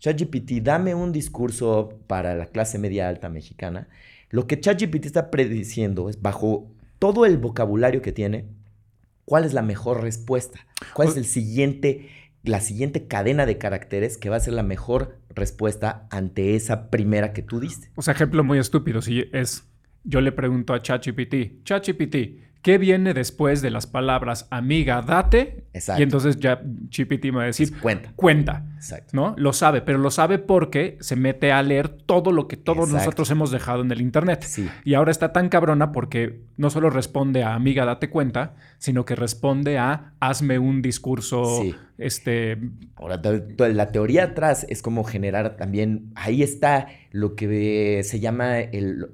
ChatGPT, 0.00 0.60
dame 0.62 0.94
un 0.94 1.10
discurso 1.10 1.98
para 2.06 2.34
la 2.34 2.44
clase 2.44 2.78
media 2.78 3.08
alta 3.08 3.30
mexicana, 3.30 3.88
lo 4.28 4.46
que 4.46 4.60
ChatGPT 4.60 5.06
está 5.06 5.30
prediciendo 5.30 6.10
es 6.10 6.20
bajo 6.20 6.70
todo 6.98 7.24
el 7.24 7.38
vocabulario 7.38 8.02
que 8.02 8.12
tiene, 8.12 8.59
cuál 9.30 9.44
es 9.44 9.54
la 9.54 9.62
mejor 9.62 10.02
respuesta, 10.02 10.66
cuál 10.92 11.06
es 11.06 11.16
el 11.16 11.24
siguiente, 11.24 12.08
la 12.42 12.58
siguiente 12.60 13.06
cadena 13.06 13.46
de 13.46 13.58
caracteres 13.58 14.18
que 14.18 14.28
va 14.28 14.34
a 14.34 14.40
ser 14.40 14.54
la 14.54 14.64
mejor 14.64 15.18
respuesta 15.32 16.08
ante 16.10 16.56
esa 16.56 16.90
primera 16.90 17.32
que 17.32 17.42
tú 17.42 17.60
diste. 17.60 17.92
O 17.94 18.02
sea, 18.02 18.14
ejemplo 18.14 18.42
muy 18.42 18.58
estúpido, 18.58 19.00
si 19.00 19.26
es, 19.32 19.68
yo 20.02 20.20
le 20.20 20.32
pregunto 20.32 20.74
a 20.74 20.82
ChatGPT, 20.82 21.62
ChatGPT, 21.62 22.16
¿qué 22.60 22.78
viene 22.78 23.14
después 23.14 23.62
de 23.62 23.70
las 23.70 23.86
palabras 23.86 24.48
amiga, 24.50 25.00
date? 25.00 25.62
Exacto. 25.74 26.00
Y 26.00 26.02
entonces 26.02 26.40
ya 26.40 26.60
GPT 26.64 27.26
me 27.26 27.30
va 27.36 27.42
a 27.44 27.46
decir, 27.46 27.72
Cuenta. 27.78 28.12
cuenta. 28.16 28.64
Exacto. 28.74 29.10
¿No? 29.12 29.34
Lo 29.38 29.52
sabe, 29.52 29.80
pero 29.80 29.98
lo 29.98 30.10
sabe 30.10 30.40
porque 30.40 30.98
se 31.00 31.14
mete 31.14 31.52
a 31.52 31.62
leer 31.62 31.88
todo 31.88 32.32
lo 32.32 32.48
que 32.48 32.56
todos 32.56 32.88
Exacto. 32.88 32.96
nosotros 32.96 33.30
hemos 33.30 33.52
dejado 33.52 33.82
en 33.82 33.92
el 33.92 34.00
Internet. 34.00 34.42
Sí. 34.42 34.68
Y 34.84 34.94
ahora 34.94 35.12
está 35.12 35.32
tan 35.32 35.48
cabrona 35.48 35.92
porque 35.92 36.40
no 36.56 36.68
solo 36.68 36.90
responde 36.90 37.44
a 37.44 37.54
amiga, 37.54 37.84
date 37.84 38.10
cuenta, 38.10 38.56
sino 38.80 39.04
que 39.04 39.14
responde 39.14 39.76
a 39.76 40.14
hazme 40.20 40.58
un 40.58 40.80
discurso, 40.80 41.60
Sí. 41.60 41.74
este, 41.98 42.56
Ahora, 42.96 43.20
la 43.58 43.92
teoría 43.92 44.24
atrás 44.24 44.64
es 44.70 44.80
como 44.82 45.04
generar 45.04 45.56
también, 45.58 46.10
ahí 46.14 46.42
está 46.42 46.88
lo 47.12 47.34
que 47.36 48.00
se 48.04 48.20
llama 48.20 48.58
el 48.60 49.06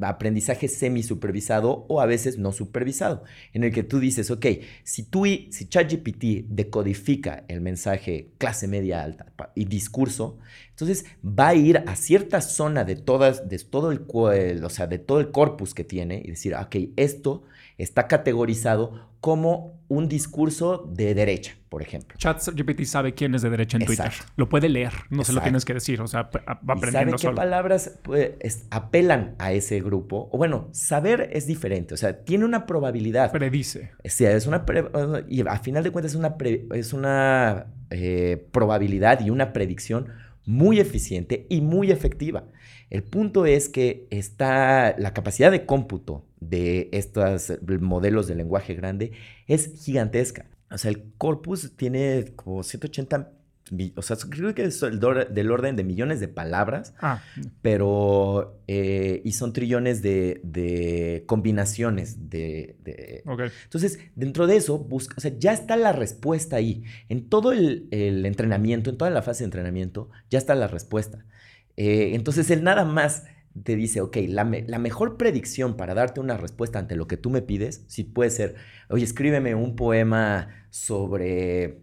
aprendizaje 0.00 0.68
semi-supervisado 0.68 1.84
o 1.88 2.00
a 2.00 2.06
veces 2.06 2.38
no 2.38 2.52
supervisado, 2.52 3.24
en 3.52 3.64
el 3.64 3.72
que 3.72 3.82
tú 3.82 3.98
dices, 4.00 4.30
ok, 4.30 4.46
si 4.84 5.02
tú, 5.02 5.26
y- 5.26 5.48
si 5.50 5.68
ChatGPT 5.68 6.46
decodifica 6.48 7.44
el 7.48 7.60
mensaje 7.60 8.30
clase 8.38 8.68
media 8.68 9.02
alta 9.02 9.26
y 9.54 9.64
discurso, 9.64 10.38
entonces 10.70 11.06
va 11.24 11.48
a 11.48 11.54
ir 11.54 11.78
a 11.86 11.96
cierta 11.96 12.40
zona 12.40 12.84
de 12.84 12.96
todas, 12.96 13.48
de 13.48 13.58
todo 13.58 13.90
el- 13.90 14.62
o 14.64 14.70
sea, 14.70 14.86
de 14.86 14.98
todo 14.98 15.18
el 15.20 15.30
corpus 15.32 15.74
que 15.74 15.84
tiene 15.84 16.22
y 16.24 16.30
decir, 16.30 16.54
ok, 16.54 16.76
esto 16.96 17.42
está 17.78 18.06
categorizado 18.08 19.10
como 19.20 19.76
un 19.88 20.08
discurso 20.08 20.88
de 20.92 21.14
derecha, 21.14 21.56
por 21.68 21.82
ejemplo. 21.82 22.16
ChatGPT 22.18 22.84
sabe 22.84 23.14
quién 23.14 23.34
es 23.34 23.42
de 23.42 23.50
derecha 23.50 23.76
en 23.76 23.82
Exacto. 23.82 24.12
Twitter. 24.18 24.32
Lo 24.36 24.48
puede 24.48 24.68
leer, 24.68 24.92
no 25.10 25.24
se 25.24 25.32
lo 25.32 25.40
tienes 25.42 25.64
que 25.64 25.74
decir, 25.74 26.00
o 26.00 26.06
sea, 26.06 26.22
va 26.24 26.30
y 26.32 26.38
sabe 26.40 26.72
aprendiendo 26.72 27.16
qué 27.16 27.22
solo. 27.22 27.34
palabras 27.36 27.98
pues, 28.02 28.30
es- 28.40 28.66
apelan 28.70 29.34
a 29.38 29.52
ese 29.52 29.80
grupo. 29.80 30.28
O 30.32 30.38
bueno, 30.38 30.68
saber 30.72 31.30
es 31.32 31.46
diferente, 31.46 31.94
o 31.94 31.96
sea, 31.96 32.24
tiene 32.24 32.44
una 32.44 32.66
probabilidad. 32.66 33.30
Predice. 33.32 33.90
Sea, 34.04 34.32
es 34.32 34.46
una 34.46 34.64
pre- 34.66 34.90
y 35.28 35.46
a 35.46 35.58
final 35.58 35.82
de 35.84 35.90
cuentas 35.90 36.12
es 36.12 36.16
una, 36.18 36.36
pre- 36.36 36.66
es 36.74 36.92
una 36.92 37.66
eh, 37.90 38.46
probabilidad 38.52 39.20
y 39.24 39.30
una 39.30 39.52
predicción 39.52 40.08
muy 40.46 40.78
eficiente 40.80 41.46
y 41.48 41.60
muy 41.60 41.90
efectiva. 41.90 42.44
El 42.90 43.02
punto 43.02 43.46
es 43.46 43.68
que 43.68 44.06
está 44.10 44.94
la 44.98 45.12
capacidad 45.12 45.50
de 45.50 45.66
cómputo 45.66 46.24
de 46.40 46.88
estos 46.92 47.52
modelos 47.80 48.26
de 48.28 48.34
lenguaje 48.36 48.74
grande 48.74 49.12
es 49.46 49.72
gigantesca. 49.84 50.46
O 50.70 50.78
sea, 50.78 50.90
el 50.90 51.04
corpus 51.18 51.72
tiene 51.76 52.32
como 52.36 52.62
180, 52.62 53.32
mi- 53.72 53.92
o 53.96 54.02
sea, 54.02 54.16
creo 54.28 54.54
que 54.54 54.64
es 54.64 54.82
el 54.82 55.00
del 55.00 55.50
orden 55.50 55.74
de 55.76 55.82
millones 55.84 56.20
de 56.20 56.28
palabras 56.28 56.94
Ah, 57.00 57.20
pero 57.62 58.60
eh, 58.68 59.22
y 59.24 59.32
son 59.32 59.52
trillones 59.52 60.02
de, 60.02 60.40
de 60.44 61.24
combinaciones 61.26 62.30
de. 62.30 62.76
Entonces, 63.64 63.98
dentro 64.14 64.46
de 64.46 64.56
eso, 64.56 64.78
busca, 64.78 65.14
o 65.18 65.20
sea, 65.20 65.32
ya 65.38 65.52
está 65.52 65.76
la 65.76 65.92
respuesta 65.92 66.56
ahí. 66.56 66.84
En 67.08 67.28
todo 67.28 67.52
el, 67.52 67.88
el 67.90 68.24
entrenamiento, 68.26 68.90
en 68.90 68.96
toda 68.98 69.10
la 69.10 69.22
fase 69.22 69.40
de 69.42 69.46
entrenamiento, 69.46 70.10
ya 70.30 70.38
está 70.38 70.54
la 70.54 70.68
respuesta. 70.68 71.24
Eh, 71.76 72.12
entonces, 72.14 72.50
él 72.50 72.62
nada 72.64 72.84
más 72.84 73.24
te 73.64 73.76
dice, 73.76 74.00
ok, 74.00 74.16
la, 74.28 74.44
me- 74.44 74.64
la 74.66 74.78
mejor 74.78 75.16
predicción 75.16 75.76
para 75.76 75.94
darte 75.94 76.20
una 76.20 76.36
respuesta 76.36 76.78
ante 76.78 76.96
lo 76.96 77.06
que 77.06 77.16
tú 77.16 77.30
me 77.30 77.42
pides, 77.42 77.84
sí 77.88 78.04
puede 78.04 78.30
ser, 78.30 78.56
oye, 78.90 79.04
escríbeme 79.04 79.54
un 79.54 79.76
poema 79.76 80.66
sobre 80.70 81.80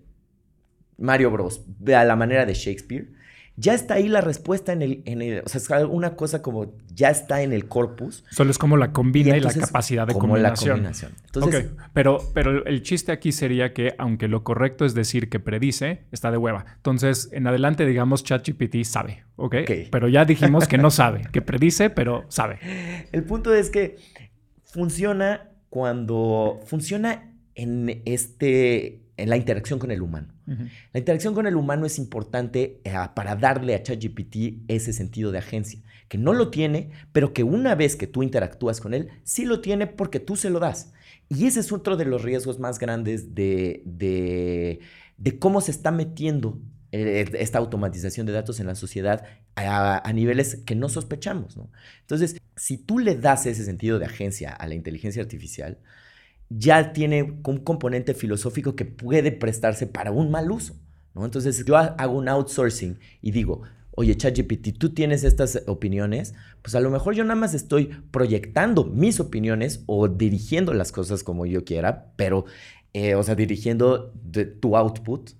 Mario 0.97 1.31
Bros. 1.31 1.65
a 1.95 2.03
la 2.05 2.15
manera 2.15 2.45
de 2.45 2.53
Shakespeare. 2.53 3.13
Ya 3.55 3.75
está 3.75 3.95
ahí 3.95 4.07
la 4.07 4.21
respuesta 4.21 4.73
en 4.73 4.81
el, 4.81 5.03
en 5.05 5.21
el, 5.21 5.43
o 5.45 5.49
sea, 5.49 5.79
es 5.79 5.85
una 5.87 6.15
cosa 6.15 6.41
como 6.41 6.73
ya 6.87 7.09
está 7.09 7.43
en 7.43 7.53
el 7.53 7.67
corpus. 7.67 8.23
Solo 8.31 8.49
es 8.49 8.57
como 8.57 8.77
la 8.77 8.91
combina 8.91 9.37
y, 9.37 9.41
la 9.41 9.53
capacidad 9.53 10.07
de 10.07 10.13
como 10.13 10.33
combinación. 10.33 10.69
la 10.69 10.73
combinación. 10.75 11.11
Entonces, 11.25 11.71
ok, 11.71 11.81
pero, 11.93 12.17
pero 12.33 12.65
el 12.65 12.81
chiste 12.81 13.11
aquí 13.11 13.31
sería 13.31 13.71
que, 13.73 13.93
aunque 13.99 14.27
lo 14.27 14.43
correcto 14.43 14.85
es 14.85 14.95
decir 14.95 15.29
que 15.29 15.39
predice, 15.39 16.05
está 16.11 16.31
de 16.31 16.37
hueva. 16.37 16.65
Entonces, 16.77 17.29
en 17.31 17.45
adelante, 17.45 17.85
digamos, 17.85 18.23
ChatGPT 18.23 18.83
sabe. 18.85 19.23
Ok. 19.35 19.55
Pero 19.91 20.07
ya 20.07 20.25
dijimos 20.25 20.67
que 20.67 20.79
no 20.79 20.89
sabe, 20.89 21.27
que 21.31 21.43
predice, 21.43 21.91
pero 21.91 22.25
sabe. 22.29 22.59
El 23.11 23.23
punto 23.23 23.53
es 23.53 23.69
que 23.69 23.97
funciona 24.63 25.51
cuando 25.69 26.59
funciona 26.65 27.33
en 27.53 28.01
este 28.05 29.02
en 29.17 29.29
la 29.29 29.37
interacción 29.37 29.79
con 29.79 29.91
el 29.91 30.01
humano. 30.01 30.33
La 30.45 30.99
interacción 30.99 31.33
con 31.33 31.45
el 31.45 31.55
humano 31.55 31.85
es 31.85 31.99
importante 31.99 32.81
eh, 32.83 32.93
para 33.15 33.35
darle 33.35 33.75
a 33.75 33.83
ChatGPT 33.83 34.63
ese 34.67 34.93
sentido 34.93 35.31
de 35.31 35.37
agencia, 35.37 35.79
que 36.07 36.17
no 36.17 36.33
lo 36.33 36.49
tiene, 36.49 36.91
pero 37.11 37.33
que 37.33 37.43
una 37.43 37.75
vez 37.75 37.95
que 37.95 38.07
tú 38.07 38.23
interactúas 38.23 38.81
con 38.81 38.93
él, 38.93 39.09
sí 39.23 39.45
lo 39.45 39.61
tiene 39.61 39.87
porque 39.87 40.19
tú 40.19 40.35
se 40.35 40.49
lo 40.49 40.59
das. 40.59 40.93
Y 41.29 41.45
ese 41.45 41.59
es 41.59 41.71
otro 41.71 41.95
de 41.95 42.05
los 42.05 42.23
riesgos 42.23 42.59
más 42.59 42.79
grandes 42.79 43.35
de, 43.35 43.81
de, 43.85 44.79
de 45.17 45.39
cómo 45.39 45.61
se 45.61 45.71
está 45.71 45.91
metiendo 45.91 46.59
eh, 46.91 47.25
esta 47.39 47.59
automatización 47.59 48.25
de 48.25 48.33
datos 48.33 48.59
en 48.59 48.67
la 48.67 48.75
sociedad 48.75 49.25
a, 49.55 50.07
a 50.07 50.13
niveles 50.13 50.57
que 50.65 50.75
no 50.75 50.89
sospechamos. 50.89 51.55
¿no? 51.55 51.71
Entonces, 52.01 52.37
si 52.55 52.77
tú 52.77 52.99
le 52.99 53.15
das 53.15 53.45
ese 53.45 53.63
sentido 53.65 53.99
de 53.99 54.05
agencia 54.05 54.51
a 54.51 54.67
la 54.67 54.75
inteligencia 54.75 55.21
artificial, 55.21 55.79
ya 56.57 56.93
tiene 56.93 57.39
un 57.45 57.57
componente 57.59 58.13
filosófico 58.13 58.75
que 58.75 58.85
puede 58.85 59.31
prestarse 59.31 59.87
para 59.87 60.11
un 60.11 60.31
mal 60.31 60.51
uso. 60.51 60.75
¿no? 61.13 61.25
Entonces, 61.25 61.63
yo 61.65 61.77
ha- 61.77 61.95
hago 61.97 62.17
un 62.17 62.27
outsourcing 62.27 62.99
y 63.21 63.31
digo, 63.31 63.61
oye, 63.91 64.15
ChatGPT, 64.17 64.77
tú 64.77 64.89
tienes 64.93 65.23
estas 65.23 65.61
opiniones, 65.67 66.33
pues 66.61 66.73
a 66.75 66.79
lo 66.79 66.89
mejor 66.89 67.13
yo 67.13 67.23
nada 67.23 67.35
más 67.39 67.53
estoy 67.53 67.91
proyectando 68.11 68.85
mis 68.85 69.19
opiniones 69.19 69.83
o 69.85 70.07
dirigiendo 70.07 70.73
las 70.73 70.91
cosas 70.91 71.23
como 71.23 71.45
yo 71.45 71.63
quiera, 71.63 72.11
pero, 72.15 72.45
eh, 72.93 73.15
o 73.15 73.23
sea, 73.23 73.35
dirigiendo 73.35 74.11
de- 74.23 74.45
tu 74.45 74.75
output, 74.75 75.31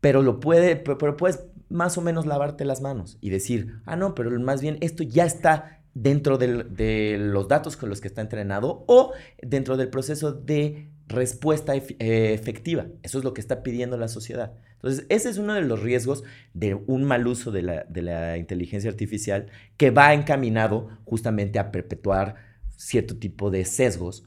pero 0.00 0.22
lo 0.22 0.40
puede, 0.40 0.76
pe- 0.76 0.96
pero 0.96 1.16
puedes 1.16 1.44
más 1.68 1.98
o 1.98 2.00
menos 2.02 2.26
lavarte 2.26 2.64
las 2.64 2.80
manos 2.80 3.18
y 3.20 3.30
decir, 3.30 3.80
ah, 3.84 3.96
no, 3.96 4.14
pero 4.14 4.30
más 4.40 4.60
bien 4.62 4.78
esto 4.80 5.02
ya 5.02 5.24
está 5.24 5.79
dentro 5.94 6.38
de 6.38 7.16
los 7.18 7.48
datos 7.48 7.76
con 7.76 7.88
los 7.88 8.00
que 8.00 8.08
está 8.08 8.20
entrenado 8.20 8.84
o 8.86 9.12
dentro 9.42 9.76
del 9.76 9.88
proceso 9.88 10.32
de 10.32 10.90
respuesta 11.10 11.74
eh, 11.74 11.84
efectiva. 12.32 12.86
Eso 13.02 13.18
es 13.18 13.24
lo 13.24 13.34
que 13.34 13.40
está 13.40 13.62
pidiendo 13.62 13.96
la 13.96 14.08
sociedad. 14.08 14.52
Entonces, 14.74 15.04
ese 15.10 15.28
es 15.28 15.36
uno 15.36 15.52
de 15.54 15.62
los 15.62 15.82
riesgos 15.82 16.22
de 16.54 16.74
un 16.74 17.04
mal 17.04 17.26
uso 17.26 17.50
de 17.50 17.62
la, 17.62 17.84
de 17.84 18.02
la 18.02 18.38
inteligencia 18.38 18.90
artificial 18.90 19.46
que 19.76 19.90
va 19.90 20.14
encaminado 20.14 20.88
justamente 21.04 21.58
a 21.58 21.70
perpetuar 21.70 22.36
cierto 22.76 23.16
tipo 23.16 23.50
de 23.50 23.64
sesgos 23.64 24.24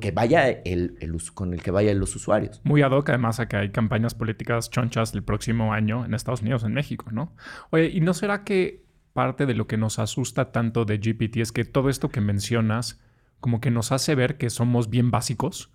que 0.00 0.10
vaya 0.10 0.48
el, 0.48 0.98
con 1.32 1.54
el 1.54 1.62
que 1.62 1.70
vayan 1.70 2.00
los 2.00 2.14
usuarios. 2.16 2.60
Muy 2.64 2.82
ad 2.82 2.90
hoc, 2.90 3.08
además, 3.08 3.38
a 3.38 3.46
que 3.46 3.56
hay 3.56 3.70
campañas 3.70 4.14
políticas 4.14 4.68
chonchas 4.68 5.14
el 5.14 5.22
próximo 5.22 5.72
año 5.72 6.04
en 6.04 6.12
Estados 6.12 6.42
Unidos, 6.42 6.64
en 6.64 6.74
México, 6.74 7.06
¿no? 7.12 7.34
Oye, 7.70 7.86
¿y 7.86 8.00
no 8.00 8.12
será 8.12 8.42
que 8.42 8.85
parte 9.16 9.46
de 9.46 9.54
lo 9.56 9.66
que 9.66 9.78
nos 9.78 9.98
asusta 9.98 10.52
tanto 10.52 10.84
de 10.84 10.98
GPT 10.98 11.38
es 11.42 11.50
que 11.52 11.64
todo 11.64 11.90
esto 11.90 12.10
que 12.10 12.20
mencionas 12.22 13.00
como 13.40 13.60
que 13.60 13.72
nos 13.72 13.90
hace 13.92 14.14
ver 14.14 14.38
que 14.38 14.50
somos 14.50 14.90
bien 14.90 15.10
básicos? 15.10 15.72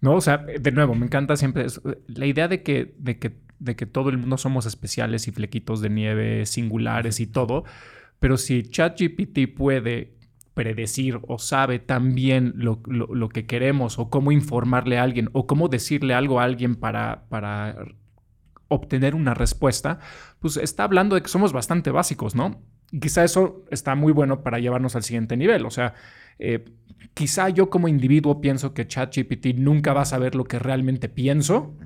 ¿No? 0.00 0.14
O 0.14 0.20
sea, 0.20 0.38
de 0.38 0.72
nuevo, 0.72 0.94
me 0.94 1.06
encanta 1.06 1.36
siempre 1.36 1.66
la 2.08 2.26
idea 2.26 2.48
de 2.48 2.62
que, 2.62 2.94
de 2.98 3.18
que, 3.18 3.36
de 3.60 3.76
que 3.76 3.86
todo 3.86 4.10
el 4.10 4.18
mundo 4.18 4.36
somos 4.36 4.66
especiales 4.66 5.28
y 5.28 5.32
flequitos 5.32 5.80
de 5.80 5.90
nieve, 5.90 6.46
singulares 6.46 7.20
y 7.20 7.26
todo, 7.28 7.64
pero 8.18 8.36
si 8.36 8.64
ChatGPT 8.64 9.54
puede 9.56 10.14
predecir 10.54 11.20
o 11.28 11.38
sabe 11.38 11.78
también 11.78 12.52
lo, 12.56 12.80
lo- 12.86 13.14
lo 13.14 13.28
que 13.28 13.46
queremos 13.46 13.98
o 13.98 14.10
cómo 14.10 14.32
informarle 14.32 14.98
a 14.98 15.04
alguien 15.04 15.30
o 15.32 15.46
cómo 15.46 15.68
decirle 15.68 16.14
algo 16.14 16.40
a 16.40 16.44
alguien 16.44 16.74
para, 16.76 17.24
para 17.30 17.76
obtener 18.72 19.14
una 19.14 19.34
respuesta, 19.34 19.98
pues 20.40 20.56
está 20.56 20.84
hablando 20.84 21.14
de 21.14 21.22
que 21.22 21.28
somos 21.28 21.52
bastante 21.52 21.90
básicos, 21.90 22.34
¿no? 22.34 22.62
Y 22.90 23.00
quizá 23.00 23.24
eso 23.24 23.64
está 23.70 23.94
muy 23.94 24.12
bueno 24.12 24.42
para 24.42 24.58
llevarnos 24.58 24.96
al 24.96 25.02
siguiente 25.02 25.36
nivel. 25.36 25.64
O 25.66 25.70
sea, 25.70 25.94
eh, 26.38 26.64
quizá 27.14 27.48
yo 27.48 27.70
como 27.70 27.88
individuo 27.88 28.40
pienso 28.40 28.74
que 28.74 28.86
ChatGPT 28.86 29.54
nunca 29.56 29.92
va 29.92 30.02
a 30.02 30.06
saber 30.06 30.34
lo 30.34 30.44
que 30.44 30.58
realmente 30.58 31.08
pienso, 31.08 31.76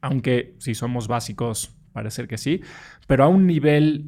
aunque 0.00 0.54
si 0.58 0.74
somos 0.74 1.08
básicos, 1.08 1.76
parece 1.92 2.28
que 2.28 2.38
sí, 2.38 2.60
pero 3.06 3.24
a 3.24 3.28
un 3.28 3.46
nivel 3.46 4.06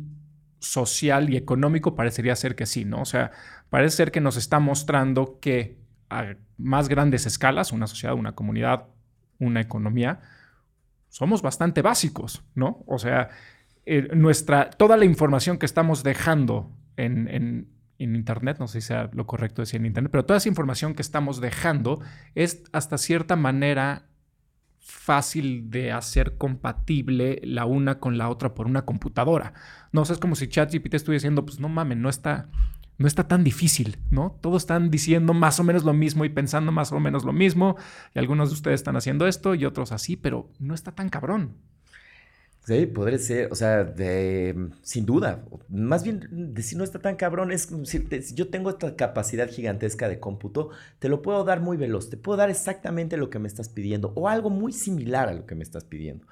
social 0.61 1.31
y 1.31 1.37
económico 1.37 1.95
parecería 1.97 2.37
ser 2.37 2.55
que 2.55 2.67
sí, 2.67 2.85
¿no? 2.85 3.01
O 3.01 3.07
sea, 3.07 3.33
parece 3.71 3.97
ser 3.97 4.11
que 4.13 4.21
nos 4.21 4.37
está 4.37 4.61
mostrando 4.61 5.39
que 5.41 5.79
a 6.11 6.37
más 6.59 6.89
grandes 6.89 7.27
escalas, 7.27 7.73
una 7.73 7.87
sociedad, 7.87 8.15
una 8.15 8.35
comunidad, 8.35 8.89
una 9.39 9.61
economía, 9.61 10.21
somos 11.11 11.43
bastante 11.43 11.83
básicos, 11.83 12.43
¿no? 12.55 12.83
O 12.87 12.99
sea, 12.99 13.29
eh, 13.85 14.09
nuestra, 14.15 14.71
toda 14.71 14.97
la 14.97 15.05
información 15.05 15.59
que 15.59 15.67
estamos 15.67 16.03
dejando 16.03 16.71
en, 16.97 17.29
en- 17.29 17.69
en 17.99 18.17
Internet, 18.17 18.57
no 18.59 18.67
sé 18.67 18.81
si 18.81 18.87
sea 18.87 19.11
lo 19.13 19.27
correcto 19.27 19.61
decir 19.61 19.79
en 19.81 19.85
Internet, 19.87 20.11
pero 20.11 20.25
toda 20.25 20.39
esa 20.39 20.49
información 20.49 20.95
que 20.95 21.03
estamos 21.03 21.39
dejando 21.43 22.01
es 22.35 22.63
hasta 22.73 22.97
cierta 22.97 23.37
manera 23.37 24.07
fácil 24.79 25.71
de 25.71 25.93
hacer 25.93 26.39
compatible 26.39 27.41
la 27.45 27.67
una 27.67 27.99
con 28.01 28.17
la 28.17 28.31
otra 28.31 28.55
por 28.55 28.67
una 28.67 28.87
computadora. 28.87 29.53
No 29.93 30.01
o 30.03 30.05
sea, 30.07 30.15
es 30.15 30.21
como 30.21 30.35
si 30.35 30.49
ChatGPT 30.49 30.95
estuviera 30.95 31.19
diciendo, 31.19 31.45
pues 31.45 31.61
no 31.61 31.69
mames, 31.69 31.99
no 31.99 32.09
está, 32.09 32.49
no 33.01 33.07
está 33.09 33.27
tan 33.27 33.45
difícil, 33.45 33.97
¿no? 34.11 34.37
Todos 34.43 34.63
están 34.63 34.91
diciendo 34.91 35.33
más 35.33 35.59
o 35.59 35.65
menos 35.65 35.85
lo 35.85 35.95
mismo 35.95 36.27
y 36.27 36.29
pensando 36.29 36.71
más 36.71 36.93
o 36.93 37.01
menos 37.01 37.25
lo 37.25 37.33
mismo. 37.33 37.77
Y 38.15 38.19
algunos 38.19 38.51
de 38.51 38.55
ustedes 38.57 38.79
están 38.79 38.95
haciendo 38.95 39.27
esto 39.27 39.55
y 39.55 39.65
otros 39.65 39.91
así, 39.91 40.17
pero 40.17 40.51
no 40.59 40.75
está 40.75 40.93
tan 40.93 41.09
cabrón. 41.09 41.55
Sí, 42.67 42.85
podría 42.85 43.19
ser, 43.19 43.51
o 43.51 43.55
sea, 43.55 43.95
sin 44.83 45.07
duda. 45.07 45.47
Más 45.71 46.05
bien, 46.05 46.53
decir 46.53 46.77
no 46.77 46.85
está 46.85 46.99
tan 46.99 47.17
cabrón, 47.17 47.53
es 47.53 47.71
si, 47.85 48.07
yo 48.35 48.49
tengo 48.49 48.69
esta 48.69 48.95
capacidad 48.97 49.49
gigantesca 49.49 50.07
de 50.07 50.21
cómputo, 50.21 50.69
te 50.99 51.09
lo 51.09 51.23
puedo 51.23 51.43
dar 51.45 51.61
muy 51.61 51.79
veloz, 51.79 52.11
te 52.11 52.19
puedo 52.19 52.37
dar 52.37 52.51
exactamente 52.51 53.17
lo 53.17 53.31
que 53.31 53.39
me 53.39 53.49
estás 53.49 53.71
pidiendo 53.71 54.13
o 54.15 54.29
algo 54.29 54.51
muy 54.51 54.75
similar 54.75 55.31
a 55.31 55.33
lo 55.33 55.47
que 55.47 55.55
me 55.55 55.65
estás 55.65 55.85
pidiendo. 55.85 56.27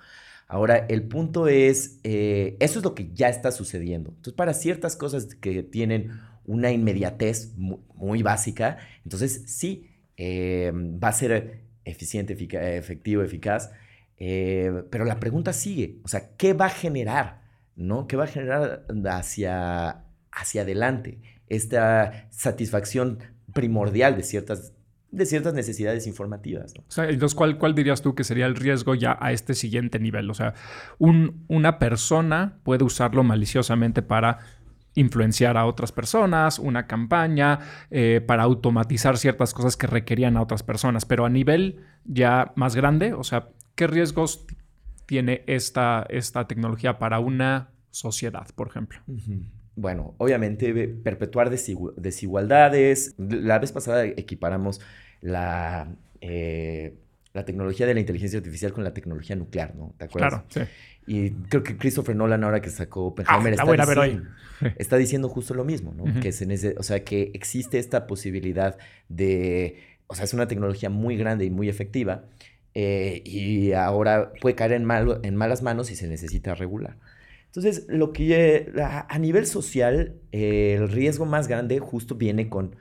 Ahora, 0.47 0.77
el 0.77 1.03
punto 1.03 1.49
es, 1.49 1.99
eh, 2.05 2.59
eso 2.61 2.79
es 2.79 2.85
lo 2.85 2.95
que 2.95 3.11
ya 3.15 3.31
está 3.31 3.53
sucediendo. 3.53 4.11
Entonces, 4.11 4.35
para 4.35 4.53
ciertas 4.53 4.97
cosas 4.97 5.35
que 5.35 5.63
tienen 5.63 6.11
una 6.49 6.73
inmediatez 6.73 7.53
muy, 7.57 8.23
básica, 8.23 8.79
entonces 9.05 9.45
sí, 9.47 9.91
eh, 10.17 10.73
va 10.75 11.09
a 11.09 11.13
ser 11.13 11.61
eficiente, 11.85 12.37
efectivo, 12.77 13.23
eficaz, 13.23 13.71
eh, 14.17 14.83
pero 14.91 15.05
la 15.05 15.21
pregunta 15.21 15.53
sigue, 15.53 16.01
o 16.03 16.09
sea, 16.09 16.31
¿qué 16.37 16.55
va 16.55 16.67
a 16.67 16.71
generar? 16.71 17.43
¿no? 17.77 18.09
¿Qué 18.09 18.17
va 18.17 18.25
a 18.25 18.27
generar 18.27 18.85
hacia, 19.07 20.05
hacia 20.33 20.63
adelante 20.63 21.21
esta 21.47 22.27
satisfacción 22.31 23.21
primordial 23.55 24.17
de 24.17 24.23
ciertas 24.25 24.73
de 25.11 25.25
ciertas 25.25 25.55
necesidades 25.55 26.07
informativas. 26.07 26.75
O 26.77 26.91
sea, 26.91 27.09
entonces, 27.09 27.35
¿cuál, 27.35 27.57
¿cuál 27.57 27.75
dirías 27.75 28.03
tú 28.03 28.15
que 28.15 28.25
sería 28.25 28.45
el 28.45 28.55
riesgo 28.55 28.95
ya 28.95 29.17
a 29.19 29.33
este 29.33 29.55
siguiente 29.55 29.99
nivel? 29.99 30.29
O 30.31 30.35
sea, 30.35 30.53
un, 30.99 31.45
una 31.49 31.79
persona 31.79 32.59
puede 32.63 32.85
usarlo 32.85 33.25
maliciosamente 33.25 34.03
para 34.03 34.39
influenciar 34.99 35.57
a 35.57 35.67
otras 35.67 35.93
personas, 35.93 36.59
una 36.59 36.87
campaña, 36.87 37.61
eh, 37.91 38.21
para 38.27 38.43
automatizar 38.43 39.17
ciertas 39.17 39.55
cosas 39.55 39.77
que 39.77 39.87
requerían 39.87 40.37
a 40.37 40.43
otras 40.43 40.63
personas, 40.63 41.05
pero 41.05 41.25
a 41.25 41.31
nivel 41.31 41.85
ya 42.05 42.53
más 42.57 42.75
grande, 42.75 43.13
o 43.15 43.25
sea, 43.25 43.49
¿qué 43.75 43.87
riesgos 43.87 44.47
tiene 45.07 45.43
esta, 45.47 46.07
esta 46.09 46.47
tecnología 46.47 46.99
para 46.99 47.19
una 47.19 47.71
sociedad, 47.91 48.47
por 48.55 48.69
ejemplo? 48.69 49.01
bueno, 49.75 50.17
obviamente 50.19 50.89
perpetuar 50.89 51.51
desigualdades. 51.51 53.15
La 53.17 53.61
vez 53.61 53.71
pasada 53.71 54.05
equiparamos 54.05 54.81
la, 55.21 55.95
eh, 56.21 56.97
la 57.39 57.45
tecnología 57.45 57.87
de 57.87 57.95
la 57.95 58.01
inteligencia 58.01 58.39
artificial 58.39 58.73
con 58.73 58.85
la 58.85 58.93
tecnología 58.93 59.37
nuclear, 59.37 59.75
¿no? 59.77 59.95
¿Te 59.97 60.07
acuerdas? 60.07 60.43
Claro, 60.49 60.67
sí. 60.67 60.73
Y 61.07 61.31
creo 61.49 61.63
que 61.63 61.77
Christopher 61.77 62.15
Nolan, 62.15 62.45
ahora 62.45 62.61
que 62.61 62.69
sacó 62.69 63.07
Oppenheimer, 63.07 63.55
ah, 63.59 63.63
está, 63.63 63.73
diciendo, 63.73 64.29
está, 64.77 64.97
diciendo, 64.97 65.29
justo 65.29 65.55
lo 65.55 65.65
mismo, 65.65 65.95
¿no? 65.95 66.21
que 66.21 66.33
se 66.33 66.75
o 66.77 66.83
sea, 66.83 67.03
que 67.03 67.31
existe 67.33 67.79
esta 67.79 68.07
posibilidad 68.07 68.77
de, 69.09 69.79
o 70.07 70.15
sea, 70.15 70.25
es 70.25 70.35
una 70.35 70.49
tecnología 70.49 70.91
muy 70.91 71.17
grande 71.17 71.47
y 71.47 71.51
muy 71.51 71.71
efectiva, 71.71 72.25
eh, 72.75 73.23
y 73.25 73.73
ahora 73.73 74.33
puede 74.41 74.55
caer 74.55 74.73
en, 74.73 74.85
mal, 74.85 75.21
en 75.23 75.35
malas 75.35 75.63
manos 75.63 75.91
y 75.91 75.97
se 75.97 76.09
necesita 76.09 76.55
regular. 76.55 76.97
Entonces, 77.47 77.87
lo 77.89 78.13
que 78.13 78.71
a 78.85 79.19
nivel 79.19 79.47
social, 79.47 80.17
el 80.33 80.89
riesgo 80.91 81.25
más 81.25 81.49
grande 81.49 81.79
justo 81.79 82.17
viene 82.17 82.51
con 82.51 82.77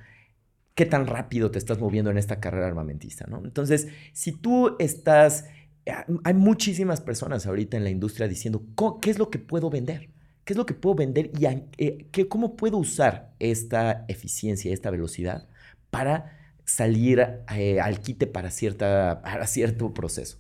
qué 0.78 0.86
tan 0.86 1.08
rápido 1.08 1.50
te 1.50 1.58
estás 1.58 1.80
moviendo 1.80 2.12
en 2.12 2.20
esta 2.20 2.40
carrera 2.40 2.68
armamentista, 2.68 3.26
¿no? 3.28 3.42
Entonces, 3.44 3.88
si 4.14 4.32
tú 4.32 4.76
estás, 4.78 5.46
eh, 5.88 5.94
hay 6.24 6.34
muchísimas 6.36 7.02
personas 7.02 7.48
ahorita 7.48 7.78
en 7.78 7.84
la 7.84 7.90
industria 7.90 8.28
diciendo, 8.28 8.62
¿qué 9.02 9.10
es 9.10 9.18
lo 9.18 9.32
que 9.32 9.40
puedo 9.40 9.72
vender? 9.72 10.12
¿Qué 10.46 10.54
es 10.54 10.58
lo 10.58 10.68
que 10.68 10.76
puedo 10.76 10.94
vender 10.94 11.32
y 11.36 11.48
eh, 11.80 12.28
cómo 12.30 12.56
puedo 12.56 12.78
usar 12.78 13.34
esta 13.40 14.06
eficiencia, 14.08 14.72
esta 14.72 14.92
velocidad 14.92 15.48
para 15.90 16.38
salir 16.64 17.28
eh, 17.56 17.82
al 17.82 18.00
quite 18.00 18.28
para, 18.28 18.52
cierta, 18.52 19.24
para 19.24 19.48
cierto 19.48 19.96
proceso? 19.96 20.38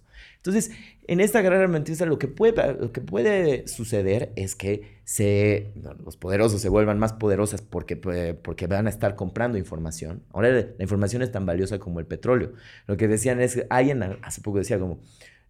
Entonces, 0.47 0.71
en 1.07 1.19
esta 1.19 1.41
guerra 1.41 1.59
armamentista 1.59 2.05
lo 2.05 2.17
que 2.17 2.27
puede, 2.27 2.73
lo 2.73 2.91
que 2.91 3.01
puede 3.01 3.67
suceder 3.67 4.31
es 4.35 4.55
que 4.55 4.99
se, 5.03 5.71
los 6.03 6.17
poderosos 6.17 6.61
se 6.61 6.69
vuelvan 6.69 6.99
más 6.99 7.13
poderosas 7.13 7.61
porque, 7.61 7.95
porque 7.95 8.67
van 8.67 8.87
a 8.87 8.89
estar 8.89 9.15
comprando 9.15 9.57
información. 9.57 10.23
Ahora 10.31 10.51
la 10.51 10.65
información 10.79 11.21
es 11.21 11.31
tan 11.31 11.45
valiosa 11.45 11.79
como 11.79 11.99
el 11.99 12.05
petróleo. 12.05 12.53
Lo 12.87 12.97
que 12.97 13.07
decían 13.07 13.41
es, 13.41 13.65
alguien 13.69 14.03
hace 14.21 14.41
poco 14.41 14.59
decía 14.59 14.79
como, 14.79 14.99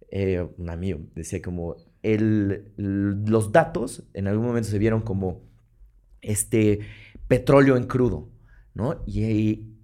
eh, 0.09 0.47
un 0.57 0.69
amigo 0.69 0.99
decía 1.15 1.41
como, 1.41 1.75
el, 2.01 2.71
los 2.77 3.51
datos 3.51 4.03
en 4.13 4.27
algún 4.27 4.47
momento 4.47 4.69
se 4.69 4.79
vieron 4.79 5.01
como 5.01 5.41
este 6.21 6.79
petróleo 7.27 7.77
en 7.77 7.85
crudo, 7.85 8.29
¿no? 8.73 9.03
Y, 9.05 9.76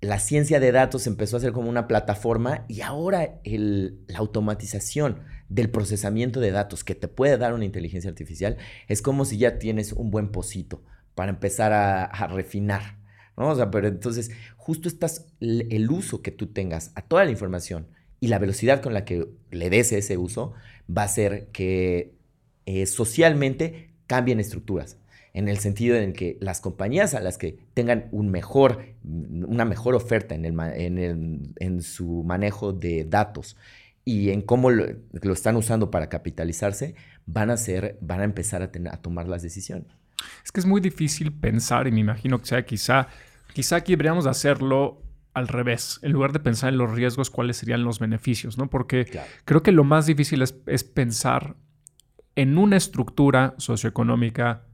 la 0.00 0.20
ciencia 0.20 0.60
de 0.60 0.72
datos 0.72 1.06
empezó 1.06 1.36
a 1.36 1.40
ser 1.40 1.52
como 1.52 1.68
una 1.68 1.88
plataforma 1.88 2.64
y 2.68 2.82
ahora 2.82 3.40
la 3.44 4.18
automatización 4.18 5.22
del 5.48 5.70
procesamiento 5.70 6.40
de 6.40 6.52
datos 6.52 6.84
que 6.84 6.94
te 6.94 7.08
puede 7.08 7.36
dar 7.36 7.52
una 7.52 7.64
inteligencia 7.64 8.10
artificial 8.10 8.58
es 8.86 9.02
como 9.02 9.24
si 9.24 9.38
ya 9.38 9.58
tienes 9.58 9.92
un 9.92 10.10
buen 10.10 10.30
pocito 10.30 10.82
para 11.14 11.30
empezar 11.30 11.72
a, 11.72 12.26
refinar. 12.28 12.98
¿no? 13.36 13.48
O 13.48 13.56
sea, 13.56 13.70
pero 13.70 13.88
entonces 13.88 14.30
justo 14.56 14.88
estás, 14.88 15.26
el 15.40 15.90
uso 15.90 16.22
que 16.22 16.30
tú 16.30 16.46
tengas 16.46 16.92
a 16.94 17.02
toda 17.02 17.24
la 17.24 17.32
información 17.32 17.88
y 18.20 18.28
la 18.28 18.38
velocidad 18.38 18.80
con 18.80 18.94
la 18.94 19.04
que 19.04 19.28
le 19.50 19.70
des 19.70 19.90
ese 19.92 20.16
uso 20.16 20.54
va 20.88 21.02
a 21.02 21.06
hacer 21.06 21.48
que 21.48 22.14
eh, 22.66 22.86
socialmente 22.86 23.94
cambien 24.06 24.38
estructuras 24.38 24.96
en 25.34 25.48
el 25.48 25.58
sentido 25.58 25.96
en 25.96 26.12
que 26.12 26.36
las 26.40 26.60
compañías 26.60 27.14
a 27.14 27.20
las 27.20 27.38
que 27.38 27.58
tengan 27.74 28.08
un 28.12 28.30
mejor, 28.30 28.84
una 29.04 29.64
mejor 29.64 29.94
oferta 29.94 30.34
en, 30.34 30.44
el, 30.44 31.52
en, 31.56 31.82
su 31.82 32.24
manejo 32.24 32.72
de 32.72 33.04
datos 33.04 33.56
y 34.04 34.30
en 34.30 34.42
cómo 34.42 34.70
lo, 34.70 34.86
están 35.32 35.56
usando 35.56 35.90
para 35.90 36.08
capitalizarse, 36.08 36.94
van 37.26 37.50
a, 37.50 37.56
ser, 37.56 37.98
van 38.00 38.20
a 38.20 38.24
empezar 38.24 38.62
a, 38.62 38.72
tener, 38.72 38.92
a 38.92 38.96
tomar 38.96 39.28
las 39.28 39.42
decisiones. 39.42 39.86
Es 40.44 40.50
que 40.50 40.60
es 40.60 40.66
muy 40.66 40.80
difícil 40.80 41.32
pensar 41.32 41.86
y 41.86 41.92
me 41.92 42.00
imagino 42.00 42.38
que 42.38 42.46
sea 42.46 42.64
quizá, 42.64 43.08
quizá 43.52 43.76
aquí 43.76 43.92
deberíamos 43.92 44.26
hacerlo 44.26 45.02
al 45.34 45.46
revés, 45.46 46.00
en 46.02 46.12
lugar 46.12 46.32
de 46.32 46.40
pensar 46.40 46.70
en 46.72 46.78
los 46.78 46.90
riesgos, 46.90 47.30
cuáles 47.30 47.58
serían 47.58 47.84
los 47.84 48.00
beneficios, 48.00 48.58
¿no? 48.58 48.68
Porque 48.68 49.06
creo 49.44 49.62
que 49.62 49.70
lo 49.70 49.84
más 49.84 50.06
difícil 50.06 50.42
es, 50.42 50.56
es 50.66 50.82
pensar 50.82 51.54
en 52.34 52.58
una 52.58 52.76
estructura 52.76 53.54
socioeconómica 53.58 54.67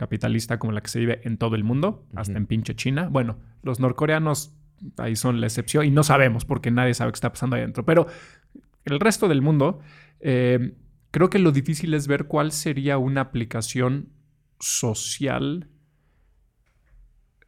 capitalista 0.00 0.58
como 0.58 0.72
la 0.72 0.80
que 0.80 0.88
se 0.88 0.98
vive 0.98 1.20
en 1.24 1.36
todo 1.36 1.56
el 1.56 1.62
mundo, 1.62 2.06
hasta 2.14 2.32
en 2.32 2.46
pinche 2.46 2.74
China. 2.74 3.08
Bueno, 3.10 3.36
los 3.62 3.80
norcoreanos 3.80 4.54
ahí 4.96 5.14
son 5.14 5.42
la 5.42 5.46
excepción 5.46 5.84
y 5.84 5.90
no 5.90 6.02
sabemos 6.04 6.46
porque 6.46 6.70
nadie 6.70 6.94
sabe 6.94 7.12
qué 7.12 7.16
está 7.16 7.30
pasando 7.30 7.56
ahí 7.56 7.60
adentro. 7.60 7.84
Pero 7.84 8.06
el 8.86 8.98
resto 8.98 9.28
del 9.28 9.42
mundo, 9.42 9.80
eh, 10.20 10.72
creo 11.10 11.28
que 11.28 11.38
lo 11.38 11.52
difícil 11.52 11.92
es 11.92 12.06
ver 12.06 12.24
cuál 12.24 12.50
sería 12.50 12.96
una 12.96 13.20
aplicación 13.20 14.08
social 14.58 15.68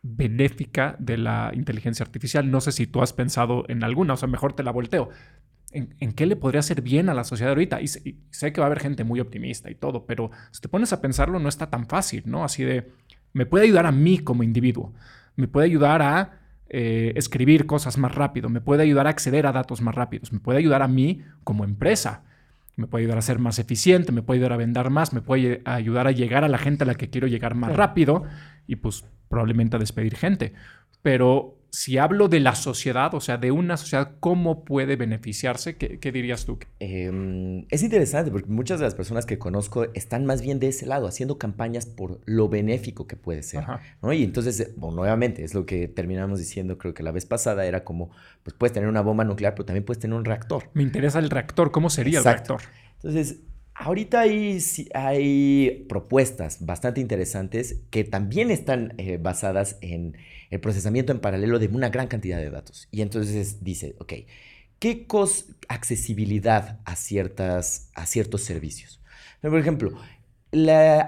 benéfica 0.03 0.95
de 0.99 1.17
la 1.17 1.53
inteligencia 1.55 2.05
artificial. 2.05 2.51
No 2.51 2.61
sé 2.61 2.73
si 2.73 2.87
tú 2.87 3.01
has 3.01 3.15
pensado 3.15 3.65
en 3.69 3.83
alguna, 3.83 4.13
o 4.13 4.17
sea, 4.19 4.29
mejor 4.29 4.53
te 4.53 4.63
la 4.63 4.73
volteo 4.73 5.09
en, 5.73 6.13
qué 6.13 6.27
le 6.27 6.37
podría 6.37 6.61
hacer 6.61 6.83
bien 6.83 7.09
a 7.09 7.15
la 7.15 7.25
sociedad 7.25 7.53
ahorita. 7.53 7.81
Y, 7.81 7.89
sé 7.89 8.53
que 8.53 8.61
va 8.61 8.67
a 8.67 8.69
haber 8.69 8.81
gente 8.81 9.05
muy 9.05 9.21
optimista 9.21 9.71
y 9.71 9.75
todo, 9.75 10.07
pero 10.07 10.31
si 10.51 10.61
te 10.61 10.69
pones 10.69 10.93
a 10.93 11.01
pensarlo, 11.01 11.39
no 11.39 11.49
está 11.49 11.71
tan 11.71 11.87
fácil, 11.87 12.23
¿no? 12.27 12.45
Así 12.45 12.65
de, 12.65 12.91
me 13.33 13.47
puede 13.47 13.65
ayudar 13.65 13.87
a 13.87 13.93
mí 13.93 14.19
como 14.19 14.43
individuo, 14.43 14.93
me 15.37 15.49
puede 15.49 15.67
ayudar 15.67 16.03
a 16.03 16.41
eh, 16.69 17.13
escribir 17.17 17.67
cosas 17.67 17.99
más 17.99 18.15
rápido, 18.15 18.49
me 18.49 18.61
puede 18.61 18.83
ayudar 18.83 19.07
a 19.07 19.11
acceder 19.11 19.47
a 19.47 19.53
datos 19.53 19.81
más 19.81 19.95
rápidos, 19.95 20.33
me 20.33 20.41
puede 20.41 20.59
ayudar 20.59 20.83
a 20.83 20.89
mí 20.89 21.23
como 21.45 21.65
empresa, 21.65 22.25
me 22.77 22.87
puede 22.87 23.03
ayudar 23.05 23.19
a 23.19 23.23
ser 23.23 23.39
más 23.39 23.59
eficiente, 23.59 24.13
me 24.13 24.23
puede 24.23 24.39
ayudar 24.39 24.55
a 24.55 24.57
vender 24.57 24.91
más, 24.91 25.13
me 25.13 25.21
puede 25.21 25.61
ayudar 25.65 26.07
a 26.07 26.13
llegar 26.13 26.45
a 26.45 26.49
la 26.49 26.59
gente 26.59 26.85
a 26.85 26.87
la 26.87 26.95
que 26.95 27.11
quiero 27.11 27.27
llegar 27.27 27.55
más 27.55 27.77
rápido 27.77 28.25
y 28.67 28.77
pues 28.77 29.05
probablemente 29.29 29.77
a 29.77 29.79
despedir 29.79 30.17
gente. 30.17 30.55
Pero 31.03 31.62
si 31.73 31.97
hablo 31.97 32.29
de 32.29 32.39
la 32.39 32.55
sociedad, 32.55 33.15
o 33.15 33.21
sea, 33.21 33.39
de 33.39 33.51
una 33.51 33.79
sociedad, 33.79 34.13
¿cómo 34.21 34.63
puede 34.63 34.97
beneficiarse? 34.97 35.77
¿Qué, 35.77 36.13
dirías 36.13 36.45
tú? 36.45 36.59
Em, 36.81 37.65
es 37.71 37.83
interesante 37.83 38.31
porque 38.31 38.51
muchas 38.51 38.79
de 38.79 38.85
las 38.85 38.95
personas 38.95 39.25
que 39.25 39.39
conozco 39.39 39.87
están 39.95 40.27
más 40.27 40.43
bien 40.43 40.61
de 40.61 40.69
ese 40.69 40.85
lado, 40.85 41.07
haciendo 41.07 41.39
campañas 41.39 41.87
por 41.87 42.21
lo 42.27 42.51
benéfico 42.51 43.07
que 43.07 43.17
puede 43.17 43.43
ser. 43.43 43.65
¿no? 44.03 44.13
Y 44.13 44.23
entonces, 44.23 44.75
nuevamente, 44.77 45.45
es 45.45 45.55
lo 45.55 45.65
que 45.65 45.89
terminamos 45.89 46.39
diciendo, 46.39 46.77
creo 46.77 46.93
que 46.93 47.03
la 47.03 47.11
vez 47.11 47.25
pasada 47.25 47.65
era 47.65 47.85
como, 47.85 48.11
pues 48.43 48.55
puedes 48.55 48.75
tener 48.75 48.91
una 48.91 49.01
bomba 49.01 49.25
nuclear, 49.25 49.55
pero 49.55 49.65
también 49.65 49.87
puedes 49.87 49.99
tener 49.99 50.15
un 50.15 50.27
reactor. 50.27 50.69
Me 50.75 50.83
interesa 50.83 51.21
el 51.21 51.31
reactor, 51.31 51.71
¿cómo 51.71 51.89
sería 51.89 52.19
el 52.19 52.25
reactor? 52.25 52.61
Entonces, 52.97 53.39
Ahorita 53.75 54.21
hay, 54.21 54.59
hay, 54.93 55.87
propuestas 55.89 56.65
bastante 56.65 57.01
interesantes 57.01 57.81
que 57.91 58.05
también 58.05 58.51
están 58.51 58.93
eh, 58.99 59.17
basadas 59.17 59.79
en 59.81 60.19
el 60.53 60.61
procesamiento 60.61 61.13
en 61.13 61.19
paralelo 61.19 61.59
de 61.59 61.67
una 61.69 61.89
gran 61.89 62.09
cantidad 62.09 62.37
de 62.37 62.51
datos. 62.51 62.87
Y 62.91 63.01
entonces 63.01 63.65
dice, 63.65 63.97
ok, 63.99 64.13
¿qué 64.79 65.07
cos 65.07 65.47
accesibilidad 65.67 66.79
a, 66.85 66.95
ciertas, 66.95 67.89
a 67.95 68.05
ciertos 68.05 68.43
servicios? 68.43 69.01
Por 69.41 69.59
ejemplo, 69.59 69.99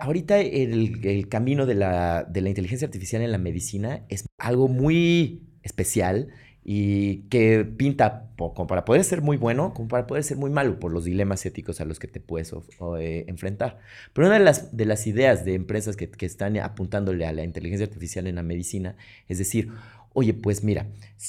ahorita 0.01 0.41
el, 0.41 1.29
camino 1.29 1.67
la, 1.67 2.25
de 2.25 2.41
la 2.41 2.49
inteligencia 2.49 2.87
artificial 2.87 3.21
en 3.21 3.33
la 3.33 3.39
medicina 3.39 4.07
es 4.09 4.25
algo 4.39 4.67
muy 4.69 5.43
especial 5.63 6.29
y 6.64 7.18
que 7.29 7.64
pinta 7.64 8.31
como 8.37 8.66
para 8.66 8.85
poder 8.85 9.05
ser 9.05 9.20
muy 9.20 9.37
bueno, 9.37 9.74
como 9.74 9.88
para 9.88 10.07
poder 10.07 10.24
ser 10.24 10.38
muy 10.38 10.50
malo 10.50 10.81
por 10.81 10.92
los 10.92 11.05
dilemas 11.05 11.44
éticos 11.44 11.81
a 11.81 11.85
los 11.85 11.98
que 11.98 12.09
te 12.09 12.20
puedes 12.20 12.53
eh, 12.98 13.24
enfrentar. 13.29 13.79
Pero 14.12 14.27
una 14.27 14.38
de 14.38 14.44
las, 14.44 14.77
de 14.77 14.87
las 14.87 15.07
ideas 15.07 15.44
de 15.44 15.55
empresas 15.55 15.94
que, 15.96 16.11
que, 16.11 16.27
están 16.27 16.57
apuntándole 16.57 17.27
a 17.27 17.33
la 17.33 17.44
inteligencia 17.44 17.87
artificial 17.87 18.27
en 18.27 18.37
la 18.37 18.42
medicina 18.42 18.96
es 19.29 19.38
decir, 19.38 19.70
oye, 20.14 20.33
pues 20.33 20.64
mira, 20.64 20.87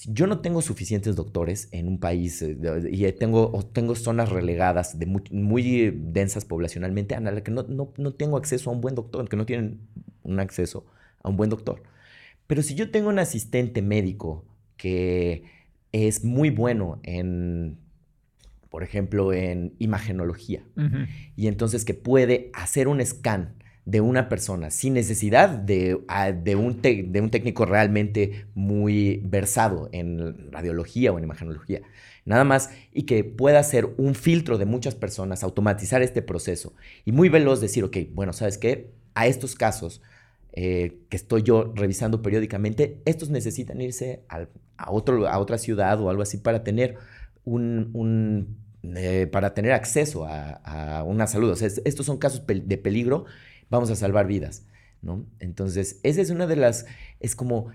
yo 0.08 0.26
no 0.26 0.40
tengo 0.40 0.62
suficientes 0.62 1.16
doctores 1.16 1.68
en 1.72 1.88
un 1.88 2.00
país 2.00 2.42
eh, 2.42 2.58
y 2.90 3.12
tengo, 3.14 3.68
tengo 3.74 3.96
zonas 3.96 4.30
relegadas 4.30 4.98
de 4.98 5.06
muy, 5.06 5.92
densas 5.92 6.46
poblacionalmente 6.46 7.14
a 7.14 7.20
las 7.20 7.42
que 7.42 7.52
no, 7.52 7.64
no, 7.64 7.92
no 7.98 8.14
tengo 8.14 8.38
acceso 8.38 8.70
a 8.70 8.74
un 8.74 8.82
buen 8.82 8.96
doctor, 8.96 9.28
que 9.28 9.36
no 9.36 9.46
tienen 9.46 9.82
un 10.24 10.40
acceso 10.40 10.86
a 11.24 11.30
un 11.30 11.36
buen 11.36 11.50
doctor. 11.50 11.84
Pero 12.48 12.62
si 12.62 12.76
yo 12.76 12.92
tengo 12.92 13.10
un 13.10 13.20
asistente 13.20 13.82
médico, 13.82 14.46
que 14.78 15.44
es 15.92 16.24
muy 16.24 16.50
bueno 16.50 17.00
en, 17.04 17.78
por 18.70 18.84
ejemplo, 18.84 19.34
en 19.34 19.74
imagenología. 19.80 20.64
Y 21.36 21.48
entonces 21.48 21.86
que 21.86 21.94
puede 21.94 22.50
hacer 22.54 22.88
un 22.88 23.04
scan 23.06 23.56
de 23.86 24.02
una 24.02 24.30
persona 24.30 24.72
sin 24.72 24.96
necesidad 24.96 25.48
de, 25.50 26.02
ah, 26.08 26.32
de, 26.32 26.56
un, 26.56 26.82
de 26.82 27.22
un 27.22 27.30
técnico 27.30 27.66
realmente 27.66 28.48
muy 28.56 29.22
versado 29.24 29.90
en 29.92 30.52
radiología 30.52 31.12
o 31.12 31.18
en 31.18 31.24
imagenología. 31.24 31.82
Nada 32.26 32.44
más 32.44 32.72
y 32.92 33.04
que 33.04 33.24
pueda 33.24 33.60
hacer 33.60 33.88
un 33.98 34.16
filtro 34.16 34.58
de 34.58 34.66
muchas 34.66 34.96
personas, 34.96 35.44
automatizar 35.44 36.02
este 36.02 36.24
proceso 36.24 36.74
y 37.06 37.12
muy 37.12 37.30
veloz 37.30 37.62
decir, 37.62 37.84
ok, 37.84 37.98
bueno, 38.12 38.34
¿sabes 38.34 38.58
qué? 38.58 38.92
A 39.14 39.28
estos 39.28 39.56
casos 39.56 40.02
eh, 40.58 41.02
que 41.10 41.18
estoy 41.18 41.44
yo 41.44 41.74
revisando 41.76 42.22
periódicamente, 42.22 43.02
estos 43.04 43.30
necesitan 43.30 43.82
irse 43.82 44.24
a, 44.30 44.48
otro, 44.90 45.28
a 45.28 45.38
otra 45.38 45.58
ciudad 45.58 46.00
o 46.00 46.10
algo 46.10 46.22
así 46.22 46.38
para 46.38 46.64
tener 46.64 46.96
un, 47.44 48.58
eh, 48.84 49.28
para 49.30 49.54
tener 49.54 49.74
acceso 49.74 50.26
a, 50.26 51.04
una 51.06 51.28
salud. 51.28 51.52
O 51.52 51.56
sea, 51.58 51.68
estos 51.68 52.06
son 52.06 52.18
casos 52.18 52.44
de 52.48 52.78
peligro, 52.78 53.26
vamos 53.70 53.92
a 53.92 53.98
salvar 53.98 54.28
vidas, 54.28 54.66
¿no? 55.02 55.26
Entonces, 55.40 56.00
esa 56.04 56.22
es 56.22 56.30
una 56.30 56.48
de 56.48 56.56
las, 56.56 56.86
es 57.20 57.36
como, 57.36 57.72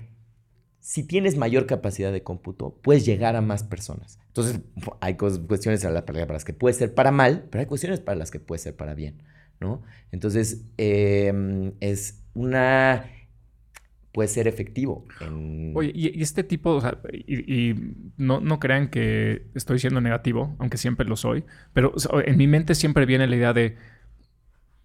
si 0.81 1.03
tienes 1.03 1.37
mayor 1.37 1.67
capacidad 1.67 2.11
de 2.11 2.23
cómputo, 2.23 2.79
puedes 2.81 3.05
llegar 3.05 3.37
a 3.37 3.43
más 3.43 3.63
personas. 3.63 4.19
Entonces, 4.29 4.61
hay 5.01 5.19
cuestiones 5.19 5.85
para 5.85 6.33
las 6.33 6.45
que 6.47 6.55
puede 6.55 6.75
ser 6.75 6.95
para 6.95 7.11
mal, 7.11 7.47
pero 7.51 7.61
hay 7.61 7.67
cuestiones 7.67 8.01
para 8.01 8.17
las 8.17 8.31
que 8.31 8.41
puede 8.41 8.59
ser 8.59 8.75
para 8.75 8.95
bien, 8.95 9.23
¿no? 9.61 9.83
Entonces, 10.13 10.65
em, 10.79 11.75
es 11.81 12.20
una 12.35 13.05
puede 14.13 14.29
ser 14.29 14.49
efectivo. 14.49 15.07
Oye, 15.75 15.93
y, 15.95 16.23
este 16.23 16.43
tipo, 16.43 16.71
o 16.71 16.81
sea, 16.81 16.99
y, 17.13 17.75
no, 18.17 18.41
no, 18.41 18.59
crean 18.59 18.89
que 18.89 19.47
estoy 19.55 19.79
siendo 19.79 20.01
negativo, 20.01 20.57
aunque 20.59 20.79
siempre 20.79 21.07
lo 21.07 21.17
soy, 21.17 21.45
pero 21.73 21.95
en 22.25 22.37
mi 22.37 22.47
mente 22.47 22.75
siempre 22.75 23.07
viene 23.07 23.27
la 23.27 23.37
idea 23.37 23.53
de, 23.53 23.77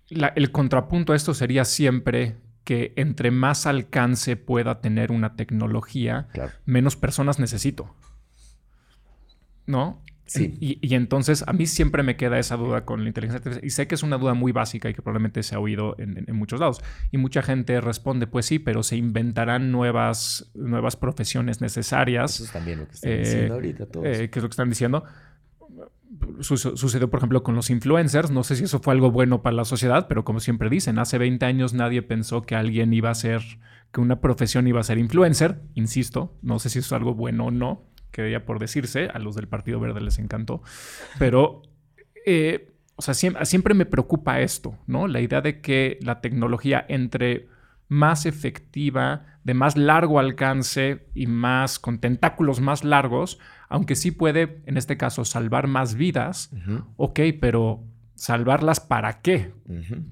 el 0.10 0.52
contrapunto 0.52 1.14
a 1.14 1.16
esto 1.16 1.34
sería 1.34 1.66
siempre 1.66 2.38
que 2.64 2.94
entre 2.96 3.32
más 3.32 3.66
alcance 3.66 4.36
pueda 4.36 4.82
tener 4.82 5.12
una 5.12 5.36
tecnología, 5.36 6.28
menos 6.66 6.96
personas 6.96 7.40
necesito. 7.40 7.96
¿No? 9.68 10.04
Sí. 10.26 10.58
Y, 10.60 10.96
entonces 10.96 11.44
a 11.48 11.54
mí 11.54 11.68
siempre 11.68 12.02
me 12.02 12.18
queda 12.18 12.40
esa 12.40 12.58
duda 12.58 12.84
con 12.84 13.04
la 13.04 13.08
inteligencia 13.08 13.38
artificial. 13.38 13.66
Y 13.66 13.70
sé 13.70 13.88
que 13.88 13.94
es 13.94 14.02
una 14.02 14.18
duda 14.18 14.34
muy 14.34 14.52
básica 14.52 14.90
y 14.90 14.94
que 14.94 15.02
probablemente 15.02 15.44
se 15.44 15.56
ha 15.56 15.60
oído 15.60 15.96
en, 16.00 16.26
muchos 16.36 16.60
lados. 16.60 16.82
Y 17.12 17.18
mucha 17.18 17.44
gente 17.44 17.80
responde, 17.80 18.26
pues 18.26 18.48
sí, 18.48 18.58
pero 18.58 18.82
se 18.82 18.98
inventarán 18.98 19.72
nuevas, 19.72 20.50
nuevas 20.56 20.96
profesiones 20.96 21.62
necesarias. 21.62 22.36
Eso 22.36 22.46
es 22.46 22.52
también 22.52 22.80
lo 22.80 22.88
que 22.88 22.96
están 22.96 23.20
diciendo 23.20 23.54
eh, 23.54 23.56
ahorita 23.56 23.86
todos. 23.86 24.06
Eh, 24.06 24.30
que 24.30 24.40
es 24.40 24.44
lo 24.44 24.50
que 24.50 24.54
están 24.54 24.70
diciendo. 24.70 25.04
sucedió, 26.40 27.10
por 27.10 27.20
ejemplo, 27.20 27.44
con 27.44 27.54
los 27.54 27.70
influencers. 27.70 28.32
No 28.32 28.44
sé 28.44 28.56
si 28.56 28.64
eso 28.64 28.80
fue 28.80 28.94
algo 28.96 29.12
bueno 29.12 29.44
para 29.44 29.56
la 29.56 29.66
sociedad, 29.66 30.08
pero 30.08 30.26
como 30.26 30.40
siempre 30.40 30.72
dicen, 30.72 30.98
hace 30.98 31.20
20 31.20 31.46
años 31.46 31.76
nadie 31.76 32.02
pensó 32.02 32.42
que 32.42 32.56
alguien 32.56 32.94
iba 32.94 33.12
a 33.12 33.16
ser, 33.16 33.44
que 33.92 34.02
una 34.02 34.22
profesión 34.22 34.68
iba 34.68 34.80
a 34.80 34.84
ser 34.84 34.98
influencer. 34.98 35.62
Insisto, 35.76 36.36
no 36.42 36.58
sé 36.58 36.72
si 36.72 36.80
eso 36.80 36.88
es 36.88 37.00
algo 37.00 37.14
bueno 37.14 37.46
o 37.46 37.52
no 37.52 37.95
quedaría 38.16 38.46
por 38.46 38.60
decirse, 38.60 39.10
a 39.14 39.20
los 39.20 39.36
del 39.36 39.48
Partido 39.48 39.80
Verde 39.80 40.00
les 40.00 40.20
encantó, 40.20 40.62
pero, 41.20 41.64
eh, 42.26 42.72
o 42.96 43.02
sea, 43.02 43.14
siempre, 43.14 43.74
me 43.74 43.86
preocupa 43.86 44.40
esto, 44.40 44.78
¿no? 44.88 45.08
La 45.08 45.20
idea 45.20 45.42
de 45.42 45.60
que 45.60 46.00
la 46.02 46.22
tecnología 46.22 46.86
entre 46.88 47.50
más 47.90 48.26
efectiva, 48.26 49.26
de 49.44 49.54
más 49.54 49.76
largo 49.76 50.18
alcance 50.18 51.06
y 51.14 51.28
más 51.28 51.78
con 51.78 52.00
tentáculos 52.00 52.62
más 52.62 52.86
largos, 52.86 53.38
aunque 53.68 53.96
sí 53.96 54.12
puede, 54.12 54.62
en 54.66 54.78
este 54.78 54.96
caso, 54.96 55.26
salvar 55.26 55.68
más 55.68 55.96
vidas, 55.96 56.52
ok, 56.96 57.20
pero 57.42 57.84
salvarlas 58.16 58.80
para 58.80 59.22
qué? 59.22 59.52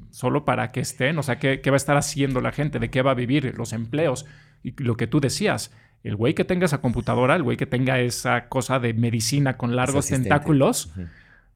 Solo 0.09 0.43
para 0.43 0.73
que 0.73 0.81
estén, 0.81 1.17
o 1.17 1.23
sea, 1.23 1.39
¿qué, 1.39 1.61
¿qué, 1.61 1.69
va 1.69 1.75
a 1.75 1.77
estar 1.77 1.95
haciendo 1.95 2.41
la 2.41 2.51
gente? 2.51 2.79
¿De 2.79 2.89
qué 2.89 3.01
va 3.01 3.11
a 3.11 3.15
vivir? 3.15 3.53
Los 3.57 3.71
empleos. 3.71 4.25
Y 4.61 4.71
lo 4.83 4.97
que 4.97 5.07
tú 5.07 5.21
decías, 5.21 5.71
el 6.03 6.15
güey 6.15 6.33
que 6.33 6.43
tenga 6.43 6.65
esa 6.65 6.81
computadora, 6.81 7.35
el 7.35 7.43
güey 7.43 7.57
que 7.57 7.65
tenga 7.65 7.99
esa 7.99 8.49
cosa 8.49 8.79
de 8.79 8.93
medicina 8.93 9.57
con 9.57 9.75
largos 9.75 10.07
tentáculos, 10.07 10.91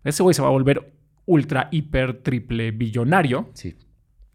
ese 0.03 0.23
güey 0.23 0.33
se 0.33 0.41
va 0.41 0.47
a 0.47 0.51
volver 0.51 0.93
ultra, 1.25 1.67
hiper, 1.71 2.21
triple 2.23 2.71
billonario. 2.71 3.49
Sí. 3.53 3.75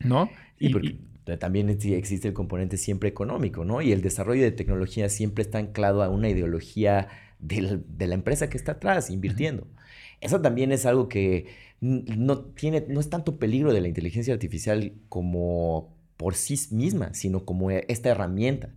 ¿No? 0.01 0.31
Y, 0.59 0.69
porque 0.73 0.99
también 1.39 1.71
existe 1.71 2.29
el 2.29 2.35
componente 2.35 2.77
siempre 2.77 3.09
económico, 3.09 3.65
¿no? 3.65 3.81
Y 3.81 3.93
el 3.93 4.03
desarrollo 4.03 4.43
de 4.43 4.51
tecnología 4.51 5.09
siempre 5.09 5.43
está 5.43 5.59
anclado 5.59 6.03
a 6.03 6.09
una 6.09 6.29
ideología 6.29 7.09
de 7.39 8.07
la, 8.07 8.15
empresa 8.15 8.51
que 8.51 8.57
está 8.57 8.73
atrás, 8.73 9.11
invirtiendo. 9.11 9.67
Eso 10.21 10.41
también 10.41 10.73
es 10.73 10.87
algo 10.87 11.09
que 11.09 11.47
no, 11.81 12.41
tiene, 12.41 12.85
no 12.89 13.01
es 13.01 13.11
tanto 13.11 13.39
peligro 13.39 13.73
de 13.73 13.81
la 13.81 13.89
inteligencia 13.89 14.35
artificial 14.35 14.93
como 15.09 15.97
por 16.23 16.37
sí 16.37 16.57
misma, 16.71 17.13
sino 17.15 17.45
como 17.45 17.71
e, 17.73 17.85
esta 17.89 18.11
herramienta. 18.11 18.69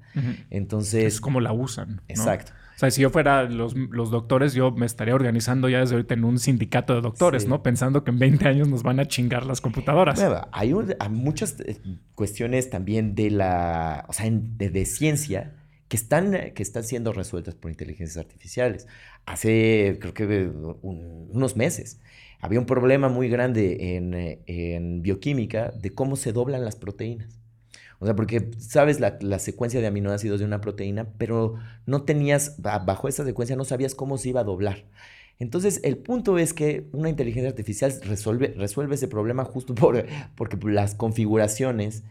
Entonces... 0.50 1.04
Es 1.06 1.22
como 1.22 1.42
la 1.42 1.54
usan. 1.54 2.02
Exacto. 2.08 2.52
O 2.76 2.78
sea, 2.80 2.92
si 2.92 3.02
yo 3.02 3.10
fuera 3.10 3.44
los, 3.44 3.74
doctores, 4.12 4.54
yo 4.54 4.72
me 4.72 4.86
estaría 4.86 5.16
organizando 5.16 5.70
ya 5.70 5.80
desde 5.80 5.96
ahorita 5.96 6.16
en 6.16 6.26
un 6.26 6.40
sindicato 6.40 6.94
de 6.94 7.02
doctores, 7.02 7.48
¿no? 7.48 7.64
Pensando 7.64 8.04
que 8.04 8.12
en 8.12 8.20
20 8.20 8.48
años 8.50 8.68
nos 8.68 8.84
van 8.84 9.00
a 9.00 9.06
chingar 9.06 9.46
las 9.46 9.62
computadoras. 9.62 10.20
hay, 10.52 10.74
muchas 11.10 11.58
eh, 11.62 11.78
cuestiones 12.16 12.70
también 12.70 13.16
de 13.16 13.30
la, 13.30 14.06
o 14.10 14.14
sea, 14.14 14.30
de, 14.30 14.86
ciencia 14.86 15.54
que 15.88 15.98
están, 15.98 16.52
que 16.54 16.64
están 16.64 16.84
siendo 16.84 17.14
resueltas 17.14 17.56
por 17.56 17.72
inteligencias 17.72 18.18
artificiales. 18.18 18.88
Hace, 19.26 19.98
creo 20.00 20.14
que 20.14 20.52
unos 20.82 21.56
meses, 21.56 22.00
había 22.40 22.60
un 22.60 22.66
problema 22.66 23.10
muy 23.10 23.30
grande 23.30 23.96
en, 24.48 25.02
bioquímica 25.02 25.72
de 25.72 25.94
cómo 25.94 26.16
se 26.16 26.32
doblan 26.32 26.66
las 26.66 26.76
proteínas. 26.76 27.40
O 28.00 28.06
sea, 28.06 28.16
porque 28.16 28.52
sabes 28.58 29.00
la, 29.00 29.40
secuencia 29.40 29.80
de 29.80 29.88
aminoácidos 29.88 30.40
de 30.40 30.46
una 30.46 30.62
proteína, 30.62 31.08
pero 31.18 31.56
no 31.86 32.04
tenías, 32.04 32.56
bajo 32.62 33.08
esa 33.08 33.24
secuencia 33.24 33.56
no 33.56 33.66
sabías 33.66 33.96
cómo 33.96 34.18
se 34.18 34.30
iba 34.30 34.42
a 34.42 34.44
doblar. 34.44 34.86
Entonces, 35.38 35.82
el 35.84 35.98
punto 35.98 36.38
es 36.38 36.54
que 36.54 36.88
una 36.94 37.10
inteligencia 37.10 37.50
artificial 37.50 37.94
resuelve, 38.04 38.54
resuelve 38.58 38.96
ese 38.96 39.08
problema 39.08 39.44
justo 39.44 39.76
por, 39.76 40.06
porque 40.36 40.58
las 40.68 40.96
configuraciones 40.96 42.04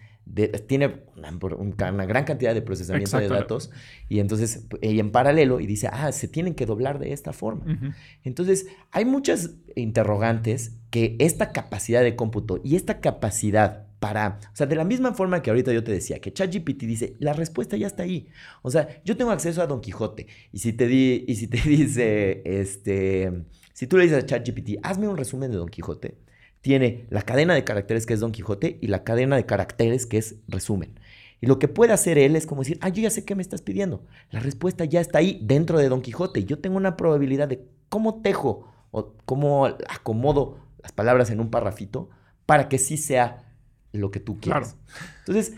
tiene 0.67 1.03
una, 1.17 2.07
gran 2.07 2.25
cantidad 2.25 2.55
de 2.55 2.63
procesamiento 2.63 3.19
de 3.19 3.29
datos 3.29 3.71
y 4.09 4.21
entonces 4.21 4.67
y 4.81 4.99
en 4.99 5.13
paralelo 5.13 5.61
y 5.61 5.67
dice, 5.67 5.89
ah, 5.93 6.11
se 6.13 6.29
tienen 6.29 6.55
que 6.55 6.67
doblar 6.67 6.99
de 6.99 7.13
esta 7.13 7.33
forma. 7.33 7.95
Entonces, 8.23 8.67
hay 8.91 9.05
muchas 9.05 9.51
interrogantes 9.77 10.77
que 10.91 11.17
esta 11.19 11.53
capacidad 11.53 12.03
de 12.03 12.17
cómputo 12.17 12.61
y 12.65 12.77
esta 12.77 13.01
capacidad 13.01 13.87
para, 14.01 14.39
o 14.53 14.57
sea, 14.57 14.67
de 14.67 14.77
la 14.77 14.85
misma 14.85 15.15
forma 15.15 15.41
que 15.41 15.51
ahorita 15.51 15.73
yo 15.73 15.83
te 15.83 15.93
decía, 15.93 16.21
que 16.21 16.33
ChatGPT 16.33 16.83
dice, 16.83 17.17
la 17.21 17.33
respuesta 17.33 17.77
ya 17.77 17.87
está 17.87 18.03
ahí. 18.03 18.29
O 18.63 18.71
sea, 18.71 19.03
yo 19.03 19.17
tengo 19.17 19.31
acceso 19.31 19.63
a 19.63 19.67
Don 19.67 19.81
Quijote 19.81 20.27
y 20.53 20.59
si 20.59 20.73
te, 20.75 20.87
di, 20.87 21.25
y 21.27 21.37
si 21.37 21.47
te 21.47 21.57
dice, 21.69 22.43
este, 22.45 23.45
si 23.73 23.87
tú 23.87 23.97
le 23.97 24.05
dices 24.05 24.23
a 24.23 24.27
ChatGPT, 24.27 24.79
hazme 24.83 25.09
un 25.09 25.17
resumen 25.17 25.51
de 25.51 25.57
Don 25.57 25.69
Quijote, 25.69 26.19
tiene 26.65 27.05
la 27.11 27.21
cadena 27.21 27.53
de 27.53 27.63
caracteres 27.63 28.07
que 28.07 28.15
es 28.15 28.21
Don 28.21 28.33
Quijote 28.33 28.79
y 28.81 28.87
la 28.87 29.05
cadena 29.05 29.37
de 29.37 29.45
caracteres 29.45 30.07
que 30.07 30.17
es 30.17 30.37
resumen. 30.49 30.99
Y 31.43 31.47
lo 31.47 31.59
que 31.59 31.69
puede 31.69 31.93
hacer 31.93 32.17
él 32.17 32.37
es 32.37 32.47
como 32.47 32.63
decir, 32.63 32.79
ah, 32.81 32.89
yo 32.89 33.03
ya 33.03 33.11
sé 33.11 33.27
qué 33.27 33.35
me 33.35 33.43
estás 33.43 33.61
pidiendo. 33.61 34.03
La 34.31 34.41
respuesta 34.41 34.87
ya 34.87 35.03
está 35.03 35.19
ahí 35.19 35.39
dentro 35.43 35.79
de 35.79 35.91
Don 35.91 36.01
Quijote. 36.01 36.45
Yo 36.45 36.61
tengo 36.61 36.79
una 36.79 36.97
probabilidad 36.97 37.49
de 37.49 37.69
cómo 37.91 38.23
tejo 38.23 38.73
o 38.93 39.13
cómo 39.27 39.67
acomodo 39.67 40.59
las 40.83 40.93
palabras 40.93 41.29
en 41.29 41.41
un 41.41 41.51
parrafito 41.51 42.09
para 42.47 42.71
que 42.71 42.79
sí 42.79 42.97
sea 42.97 43.45
lo 43.93 44.11
que 44.11 44.21
tú 44.21 44.41
quieras. 44.41 44.79
Entonces, 45.19 45.53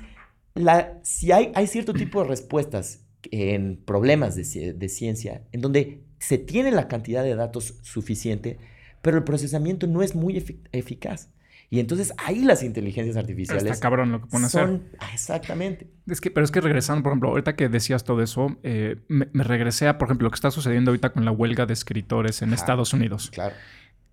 la, 0.54 0.98
si 1.04 1.30
hay, 1.30 1.52
hay 1.54 1.68
cierto 1.68 1.92
tipo 1.92 2.20
de 2.20 2.30
respuestas 2.30 3.04
en 3.30 3.76
problemas 3.76 4.34
de, 4.34 4.72
de 4.72 4.88
ciencia 4.88 5.44
en 5.52 5.60
donde 5.60 6.02
se 6.18 6.38
tiene 6.38 6.72
la 6.72 6.88
cantidad 6.88 7.22
de 7.22 7.36
datos 7.36 7.78
suficiente, 7.82 8.58
pero 9.06 9.18
el 9.18 9.24
procesamiento 9.24 9.86
no 9.86 10.02
es 10.02 10.14
muy 10.16 10.44
eficaz. 10.72 11.30
Y 11.70 11.80
entonces 11.80 12.12
ahí 12.24 12.42
las 12.44 12.62
inteligencias 12.62 13.16
artificiales. 13.16 13.64
Está 13.64 13.80
cabrón 13.80 14.12
lo 14.12 14.20
que 14.20 14.26
pueden 14.26 14.46
hacer. 14.46 14.66
son- 14.66 14.82
ah, 15.00 15.08
Exactamente. 15.12 15.88
Es 16.06 16.20
que, 16.20 16.30
pero 16.30 16.44
es 16.44 16.50
que 16.50 16.60
regresando, 16.60 17.02
por 17.02 17.12
ejemplo, 17.12 17.28
ahorita 17.30 17.56
que 17.56 17.68
decías 17.68 18.04
todo 18.04 18.22
eso, 18.22 18.56
eh, 18.62 18.96
me, 19.08 19.28
me 19.32 19.42
regresé 19.44 19.88
a, 19.88 19.96
por 19.98 20.06
ejemplo, 20.08 20.26
lo 20.26 20.30
que 20.30 20.36
está 20.36 20.50
sucediendo 20.50 20.90
ahorita 20.90 21.10
con 21.10 21.24
la 21.24 21.30
huelga 21.32 21.66
de 21.66 21.72
escritores 21.72 22.42
en 22.42 22.48
Ajá. 22.50 22.56
Estados 22.56 22.92
Unidos. 22.92 23.30
Claro. 23.32 23.54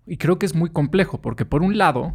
Y 0.06 0.16
creo 0.16 0.38
que 0.38 0.46
es 0.46 0.54
muy 0.54 0.70
complejo, 0.70 1.20
porque 1.22 1.44
por 1.44 1.62
un 1.62 1.78
lado, 1.78 2.14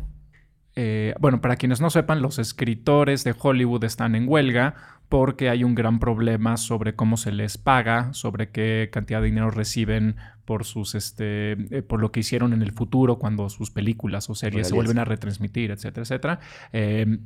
eh, 0.75 1.13
bueno, 1.19 1.41
para 1.41 1.55
quienes 1.55 1.81
no 1.81 1.89
sepan, 1.89 2.21
los 2.21 2.37
escritores 2.39 3.23
de 3.23 3.33
Hollywood 3.37 3.83
están 3.83 4.15
en 4.15 4.27
huelga 4.27 4.75
porque 5.09 5.49
hay 5.49 5.63
un 5.63 5.73
gran 5.73 5.99
problema 5.99 6.57
sobre 6.57 6.95
cómo 6.95 7.17
se 7.17 7.31
les 7.31 7.57
paga, 7.57 8.13
sobre 8.13 8.49
qué 8.49 8.89
cantidad 8.91 9.21
de 9.21 9.25
dinero 9.27 9.49
reciben 9.51 10.17
por 10.49 10.65
sus, 10.65 10.95
este, 10.95 11.51
eh, 11.51 11.83
por 11.83 12.01
lo 12.01 12.11
que 12.11 12.21
hicieron 12.21 12.53
en 12.53 12.63
el 12.63 12.71
futuro 12.71 13.19
cuando 13.19 13.47
sus 13.51 13.69
películas 13.69 14.27
o 14.31 14.33
series 14.33 14.69
se 14.69 14.73
vuelven 14.73 14.97
a 14.97 15.05
retransmitir, 15.05 15.69
etcétera, 15.69 16.01
etcétera. 16.01 16.39
Eh, 16.73 17.19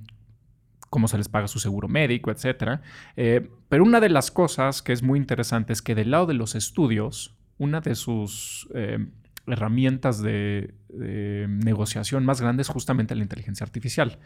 cómo 0.89 1.07
se 1.07 1.17
les 1.17 1.29
paga 1.29 1.47
su 1.47 1.57
seguro 1.57 1.88
médico, 1.88 2.31
etcétera. 2.31 2.81
Eh, 3.15 3.49
pero 3.69 3.86
una 3.86 4.01
de 4.01 4.09
las 4.09 4.29
cosas 4.29 4.81
que 4.81 4.91
es 4.91 5.03
muy 5.03 5.17
interesante 5.19 5.71
es 5.71 5.81
que 5.81 5.95
del 5.95 6.12
lado 6.12 6.25
de 6.25 6.33
los 6.33 6.53
estudios, 6.53 7.33
una 7.57 7.79
de 7.79 7.95
sus 7.95 8.67
eh, 8.75 9.07
herramientas 9.47 10.21
de, 10.21 10.73
de 10.89 11.45
negociación 11.47 12.25
más 12.25 12.41
grande 12.41 12.63
es 12.63 12.67
justamente 12.67 13.15
la 13.15 13.23
inteligencia 13.23 13.63
artificial. 13.63 14.19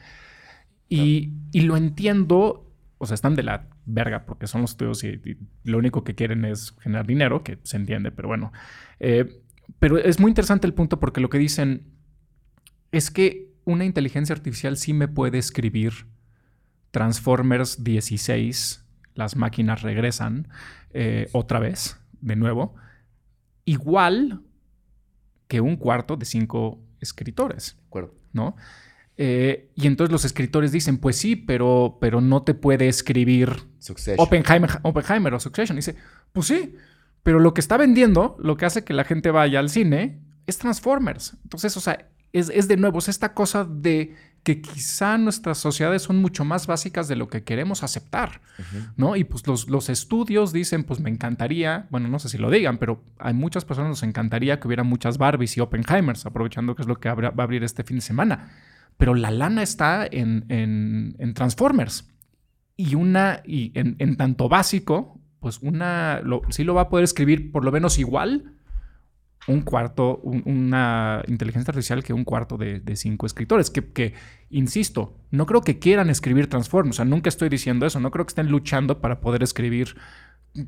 Y, 0.90 1.34
y 1.52 1.62
lo 1.62 1.78
entiendo, 1.78 2.67
o 2.98 3.06
sea, 3.06 3.16
están 3.16 3.36
de 3.36 3.44
la 3.44 3.68
verga 3.86 4.26
porque 4.26 4.48
son 4.48 4.62
los 4.62 4.72
estudios 4.72 5.04
y, 5.04 5.08
y 5.08 5.38
lo 5.64 5.78
único 5.78 6.04
que 6.04 6.16
quieren 6.16 6.46
es 6.46 6.76
generar 6.82 7.06
dinero, 7.06 7.44
que 7.44 7.60
se 7.64 7.78
entiende, 7.78 8.12
pero 8.12 8.28
bueno. 8.28 8.52
Eh, 9.00 9.42
pero 9.80 9.98
es 9.98 10.20
muy 10.20 10.30
interesante 10.30 10.66
el 10.66 10.74
punto 10.74 11.00
porque 11.00 11.22
lo 11.22 11.30
que 11.30 11.38
dicen 11.38 11.86
es 12.92 13.12
que 13.12 13.52
una 13.66 13.86
inteligencia 13.86 14.34
artificial 14.34 14.78
sí 14.78 14.94
me 14.94 15.08
puede 15.08 15.38
escribir 15.38 16.08
Transformers 16.92 17.84
16, 17.84 18.86
las 19.14 19.36
máquinas 19.36 19.82
regresan 19.82 20.48
eh, 20.92 21.28
otra 21.34 21.60
vez, 21.60 22.00
de 22.22 22.36
nuevo, 22.36 22.76
igual 23.66 24.42
que 25.48 25.62
un 25.62 25.76
cuarto 25.76 26.16
de 26.16 26.26
cinco 26.26 26.82
escritores, 27.00 27.76
De 27.78 27.86
acuerdo. 27.88 28.14
¿no? 28.34 28.56
Eh, 29.18 29.72
y 29.76 29.88
entonces 29.88 30.12
los 30.12 30.26
escritores 30.26 30.72
dicen, 30.72 31.00
pues 31.00 31.18
sí, 31.18 31.36
pero, 31.36 31.98
pero 32.00 32.22
no 32.22 32.44
te 32.44 32.54
puede 32.54 32.88
escribir 32.88 33.68
Succession. 33.80 34.20
Oppenheimer, 34.20 34.70
Oppenheimer 34.84 35.34
o 35.34 35.40
Succession. 35.40 35.76
Dice, 35.76 35.96
pues 36.34 36.48
sí, 36.48 36.76
pero 37.24 37.40
lo 37.40 37.54
que 37.54 37.62
está 37.62 37.78
vendiendo, 37.78 38.38
lo 38.40 38.58
que 38.58 38.66
hace 38.66 38.84
que 38.84 38.94
la 38.94 39.04
gente 39.04 39.32
vaya 39.32 39.60
al 39.60 39.70
cine, 39.70 40.20
es 40.46 40.60
Transformers. 40.60 41.36
Entonces, 41.44 41.76
o 41.78 41.80
sea, 41.80 42.08
es, 42.32 42.50
es 42.54 42.68
de 42.68 42.78
nuevo, 42.78 43.00
es 43.00 43.10
esta 43.10 43.34
cosa 43.34 43.66
de 43.66 44.16
que 44.44 44.62
quizá 44.62 45.18
nuestras 45.18 45.58
sociedades 45.58 46.04
son 46.04 46.22
mucho 46.22 46.46
más 46.46 46.68
básicas 46.68 47.10
de 47.10 47.18
lo 47.18 47.28
que 47.28 47.44
queremos 47.44 47.84
aceptar. 47.84 48.40
¿no? 48.96 49.18
Y 49.18 49.26
pues 49.26 49.46
los, 49.46 49.68
los 49.68 49.90
estudios 49.90 50.54
dicen, 50.54 50.86
pues 50.86 51.02
me 51.02 51.10
encantaría, 51.10 51.88
bueno, 51.90 52.08
no 52.08 52.18
sé 52.18 52.30
si 52.30 52.38
lo 52.38 52.50
digan, 52.50 52.78
pero 52.78 53.04
hay 53.20 53.34
muchas 53.34 53.66
personas 53.66 53.90
nos 53.90 54.04
encantaría 54.04 54.60
que 54.62 54.68
hubiera 54.68 54.84
muchas 54.84 55.18
Barbies 55.18 55.58
y 55.58 55.60
Oppenheimers, 55.60 56.26
aprovechando 56.26 56.76
que 56.76 56.84
es 56.84 56.88
lo 56.88 56.98
que 56.98 57.10
va 57.10 57.28
a 57.28 57.44
abrir 57.44 57.64
este 57.66 57.84
fin 57.84 57.98
de 57.98 58.02
semana. 58.02 58.50
Pero 58.98 59.14
la 59.16 59.32
lana 59.32 59.62
está 59.64 60.08
en, 60.10 60.46
en- 60.50 61.34
Transformers. 61.34 62.10
Y 62.76 62.96
una, 62.96 63.42
y 63.46 63.72
en, 63.76 64.18
tanto 64.18 64.50
básico, 64.50 65.20
pues 65.40 65.60
una, 65.62 66.22
lo- 66.24 66.42
sí 66.50 66.64
lo 66.64 66.74
va 66.74 66.82
a 66.84 66.90
poder 66.90 67.04
escribir 67.04 67.52
por 67.52 67.64
lo 67.64 67.72
menos 67.72 68.00
igual 68.00 68.54
un 69.48 69.62
cuarto, 69.62 70.18
un- 70.24 70.44
una 70.46 71.24
inteligencia 71.28 71.72
artificial 71.72 72.04
que 72.04 72.12
un 72.14 72.24
cuarto 72.26 72.58
de, 72.58 72.82
cinco 72.96 73.26
escritores. 73.26 73.70
Que, 73.70 73.86
que, 73.94 74.14
insisto, 74.50 75.16
no 75.32 75.46
creo 75.46 75.62
que 75.62 75.80
quieran 75.80 76.10
escribir 76.10 76.48
Transformers. 76.50 76.96
O 76.96 76.98
sea, 76.98 77.06
nunca 77.06 77.30
estoy 77.30 77.50
diciendo 77.50 77.86
eso. 77.86 78.00
No 78.00 78.12
creo 78.12 78.26
que 78.26 78.32
estén 78.32 78.50
luchando 78.50 79.00
para 79.00 79.22
poder 79.22 79.44
escribir 79.44 79.96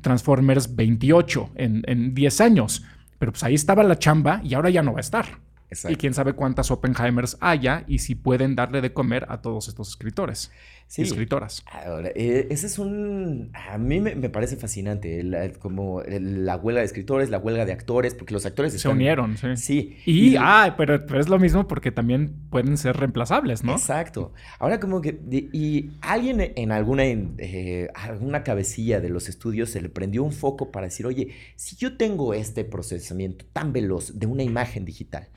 Transformers 0.02 0.76
28 0.76 1.50
en, 1.56 1.82
en 1.86 2.14
10 2.14 2.40
años. 2.40 2.84
Pero 3.18 3.32
pues 3.32 3.42
ahí 3.44 3.54
estaba 3.54 3.82
la 3.82 3.98
chamba 3.98 4.40
y 4.44 4.54
ahora 4.54 4.70
ya 4.70 4.82
no 4.82 4.92
va 4.92 4.98
a 4.98 5.00
estar. 5.00 5.26
Exacto. 5.70 5.92
Y 5.92 5.96
quién 5.96 6.14
sabe 6.14 6.32
cuántas 6.32 6.70
Oppenheimers 6.70 7.36
haya 7.40 7.84
y 7.86 8.00
si 8.00 8.14
pueden 8.14 8.56
darle 8.56 8.80
de 8.80 8.92
comer 8.92 9.26
a 9.28 9.40
todos 9.40 9.68
estos 9.68 9.88
escritores 9.90 10.50
Sí. 10.88 11.02
y 11.02 11.04
escritoras. 11.04 11.62
Ahora, 11.70 12.10
eh, 12.16 12.48
ese 12.50 12.66
es 12.66 12.76
un... 12.80 13.52
A 13.54 13.78
mí 13.78 14.00
me, 14.00 14.16
me 14.16 14.28
parece 14.28 14.56
fascinante, 14.56 15.20
el- 15.20 15.56
como 15.60 16.02
la 16.08 16.56
huelga 16.56 16.80
de 16.80 16.86
escritores, 16.86 17.30
la 17.30 17.38
huelga 17.38 17.64
de 17.64 17.70
actores, 17.72 18.12
porque 18.16 18.34
los 18.34 18.44
actores 18.44 18.72
Se 18.72 18.88
unieron, 18.88 19.36
sí. 19.36 19.54
Sí. 19.54 19.96
Y, 20.04 20.34
ah, 20.36 20.74
pero, 20.76 21.06
pero 21.06 21.20
es 21.20 21.28
lo 21.28 21.38
mismo 21.38 21.68
porque 21.68 21.92
también 21.92 22.34
pueden 22.50 22.76
ser 22.76 22.96
reemplazables, 22.96 23.62
¿no? 23.62 23.70
Exacto. 23.74 24.32
Ahora 24.58 24.80
como 24.80 25.00
que... 25.00 25.20
y 25.30 25.90
alguien 26.00 26.40
en 26.56 26.72
alguna, 26.72 27.04
en, 27.04 27.36
eh, 27.38 27.86
alguna 27.94 28.42
cabecilla 28.42 29.00
de 29.00 29.10
los 29.10 29.28
estudios 29.28 29.70
se 29.70 29.80
le 29.80 29.90
prendió 29.90 30.24
un 30.24 30.32
foco 30.32 30.72
para 30.72 30.86
decir, 30.86 31.06
oye, 31.06 31.28
si 31.54 31.76
yo 31.76 31.96
tengo 31.96 32.34
este 32.34 32.64
procesamiento 32.64 33.44
tan 33.52 33.72
veloz 33.72 34.18
de 34.18 34.26
una 34.26 34.42
imagen 34.42 34.84
digital, 34.84 35.28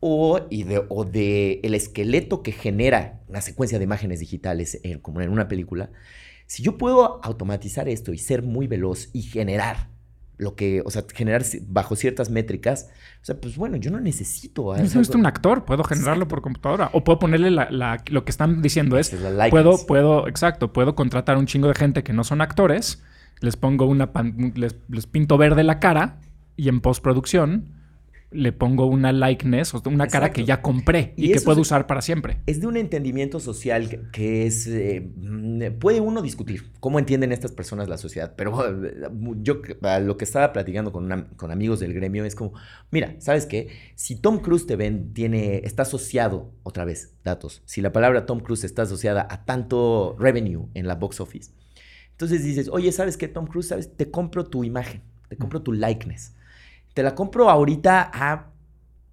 o, 0.00 0.40
y 0.50 0.64
de, 0.64 0.82
o 0.88 1.04
de 1.04 1.60
el 1.64 1.74
esqueleto 1.74 2.42
que 2.42 2.52
genera 2.52 3.20
una 3.28 3.40
secuencia 3.40 3.78
de 3.78 3.84
imágenes 3.84 4.20
digitales, 4.20 4.80
como 5.02 5.20
en 5.20 5.30
una 5.30 5.48
película, 5.48 5.90
si 6.46 6.62
yo 6.62 6.78
puedo 6.78 7.20
automatizar 7.24 7.88
esto 7.88 8.12
y 8.12 8.18
ser 8.18 8.42
muy 8.42 8.66
veloz 8.66 9.08
y 9.12 9.22
generar 9.22 9.88
lo 10.38 10.54
que, 10.54 10.82
o 10.84 10.90
sea, 10.90 11.02
generar 11.14 11.42
bajo 11.66 11.96
ciertas 11.96 12.28
métricas, 12.28 12.90
o 13.22 13.24
sea, 13.24 13.40
pues 13.40 13.56
bueno, 13.56 13.78
yo 13.78 13.90
no 13.90 13.98
necesito... 14.00 14.76
Yo 14.76 14.86
soy 14.86 15.18
un 15.18 15.24
actor, 15.24 15.64
puedo 15.64 15.82
generarlo 15.82 16.24
Exacto. 16.24 16.28
por 16.28 16.42
computadora. 16.42 16.90
O 16.92 17.02
puedo 17.04 17.18
ponerle 17.18 17.50
la, 17.50 17.70
la- 17.70 18.04
lo 18.10 18.24
que 18.26 18.30
están 18.30 18.60
diciendo 18.60 18.98
es, 18.98 19.14
Es 19.14 19.20
puedo, 19.50 19.86
puedo, 19.86 20.28
exacto, 20.28 20.74
puedo 20.74 20.94
contratar 20.94 21.38
un 21.38 21.46
chingo 21.46 21.68
de 21.68 21.74
gente 21.74 22.02
que 22.04 22.12
no 22.12 22.22
son 22.22 22.42
actores, 22.42 23.02
les 23.40 23.56
pongo 23.56 23.86
una, 23.86 24.12
pan- 24.12 24.52
les, 24.56 24.76
les 24.90 25.06
pinto 25.06 25.38
verde 25.38 25.64
la 25.64 25.80
cara 25.80 26.20
y 26.54 26.68
en 26.68 26.80
postproducción 26.82 27.72
le 28.30 28.52
pongo 28.52 28.86
una 28.86 29.12
likeness, 29.12 29.74
o 29.74 29.82
una 29.86 30.06
cara 30.08 30.30
que 30.32 30.44
ya 30.44 30.60
compré 30.60 31.14
y, 31.16 31.26
Y 31.26 31.30
que 31.30 31.40
puedo 31.40 31.60
es- 31.60 31.66
usar 31.68 31.86
para 31.86 32.02
siempre. 32.02 32.38
Es 32.46 32.60
de 32.60 32.66
un 32.66 32.76
entendimiento 32.76 33.40
social 33.40 33.88
que, 33.88 34.00
que 34.12 34.46
es... 34.46 34.66
eh, 34.66 35.00
mm, 35.16 35.78
puede 35.78 36.00
uno 36.00 36.22
discutir 36.22 36.64
cómo 36.80 36.98
entienden 36.98 37.32
estas 37.32 37.52
personas 37.52 37.88
la 37.88 37.98
sociedad, 37.98 38.34
pero 38.36 38.52
yo 39.42 39.60
lo 40.02 40.16
que 40.16 40.24
estaba 40.24 40.52
platicando 40.52 40.92
con, 40.92 41.04
una- 41.04 41.28
con 41.36 41.50
amigos 41.50 41.80
del 41.80 41.94
gremio 41.94 42.24
es 42.24 42.34
como, 42.34 42.52
mira, 42.90 43.14
¿sabes 43.20 43.46
qué? 43.46 43.68
Si 43.94 44.16
Tom 44.16 44.40
Cruise 44.40 44.66
te 44.66 44.76
ven, 44.76 45.12
tiene, 45.14 45.58
está 45.64 45.82
asociado, 45.82 46.52
otra 46.62 46.84
vez, 46.84 47.14
datos, 47.24 47.62
si 47.64 47.80
la 47.80 47.92
palabra 47.92 48.26
Tom 48.26 48.40
Cruise 48.40 48.64
está 48.64 48.82
asociada 48.82 49.26
a 49.30 49.44
tanto 49.44 50.16
revenue 50.18 50.66
en 50.74 50.86
la 50.88 50.96
box 50.96 51.20
office, 51.20 51.52
entonces 52.12 52.42
dices, 52.44 52.68
oye, 52.72 52.90
¿sabes 52.92 53.16
qué, 53.16 53.28
Tom 53.28 53.46
Cruise? 53.46 53.68
¿Sabes? 53.68 53.94
Te 53.96 54.10
compro 54.10 54.44
tu 54.46 54.64
imagen, 54.64 55.02
te 55.28 55.36
compro 55.36 55.62
tu 55.62 55.72
likeness. 55.72 56.34
Te 56.96 57.02
la 57.02 57.14
compro 57.14 57.50
ahorita 57.50 58.10
a 58.10 58.52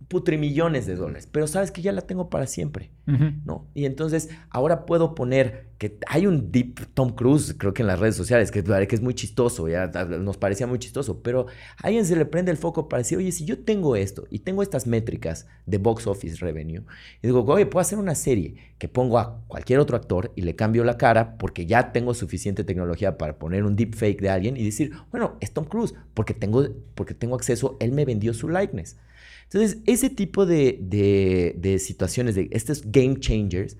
putrimillones 0.07 0.85
de 0.85 0.95
dólares, 0.95 1.27
pero 1.29 1.47
sabes 1.47 1.69
que 1.69 1.81
ya 1.81 1.91
la 1.91 2.03
tengo 2.03 2.29
para 2.29 2.47
siempre. 2.47 2.91
¿no? 3.05 3.67
Y 3.73 3.83
entonces 3.83 4.29
ahora 4.49 4.85
puedo 4.85 5.15
poner 5.15 5.67
que 5.89 5.97
hay 6.07 6.25
un 6.27 6.51
deep 6.51 6.79
Tom 6.93 7.09
Cruise, 7.13 7.55
creo 7.57 7.73
que 7.73 7.81
en 7.81 7.87
las 7.87 7.99
redes 7.99 8.15
sociales, 8.15 8.51
que, 8.51 8.63
que 8.63 8.95
es 8.95 9.01
muy 9.01 9.13
chistoso, 9.13 9.67
ya 9.67 9.87
nos 9.87 10.37
parecía 10.37 10.65
muy 10.67 10.79
chistoso, 10.79 11.21
pero 11.21 11.47
a 11.77 11.87
alguien 11.87 12.05
se 12.05 12.15
le 12.15 12.25
prende 12.25 12.51
el 12.51 12.57
foco 12.57 12.87
para 12.87 12.99
decir, 12.99 13.17
oye, 13.17 13.31
si 13.31 13.45
yo 13.45 13.59
tengo 13.63 13.95
esto 13.95 14.25
y 14.29 14.39
tengo 14.39 14.63
estas 14.63 14.87
métricas 14.87 15.47
de 15.65 15.77
box 15.77 16.07
office 16.07 16.37
revenue, 16.37 16.83
y 17.21 17.27
digo, 17.27 17.43
oye, 17.45 17.65
puedo 17.65 17.81
hacer 17.81 17.97
una 17.99 18.15
serie 18.15 18.55
que 18.77 18.87
pongo 18.87 19.19
a 19.19 19.43
cualquier 19.47 19.79
otro 19.79 19.97
actor 19.97 20.31
y 20.35 20.41
le 20.41 20.55
cambio 20.55 20.83
la 20.83 20.97
cara 20.97 21.37
porque 21.37 21.65
ya 21.65 21.91
tengo 21.91 22.13
suficiente 22.13 22.63
tecnología 22.63 23.17
para 23.17 23.37
poner 23.37 23.63
un 23.63 23.75
deep 23.75 23.95
fake 23.95 24.21
de 24.21 24.29
alguien 24.29 24.57
y 24.57 24.63
decir, 24.63 24.91
bueno, 25.11 25.37
es 25.41 25.51
Tom 25.51 25.65
Cruise, 25.65 25.93
porque 26.13 26.33
tengo, 26.33 26.65
porque 26.95 27.13
tengo 27.13 27.35
acceso, 27.35 27.77
él 27.79 27.91
me 27.91 28.05
vendió 28.05 28.33
su 28.33 28.47
likeness. 28.49 28.97
Entonces, 29.43 29.79
ese 29.85 30.09
tipo 30.09 30.45
de, 30.45 30.79
de- 30.81 31.55
de 31.57 31.77
situaciones, 31.79 32.35
de 32.35 32.47
estos 32.51 32.83
game 32.85 33.19
changers, 33.19 33.77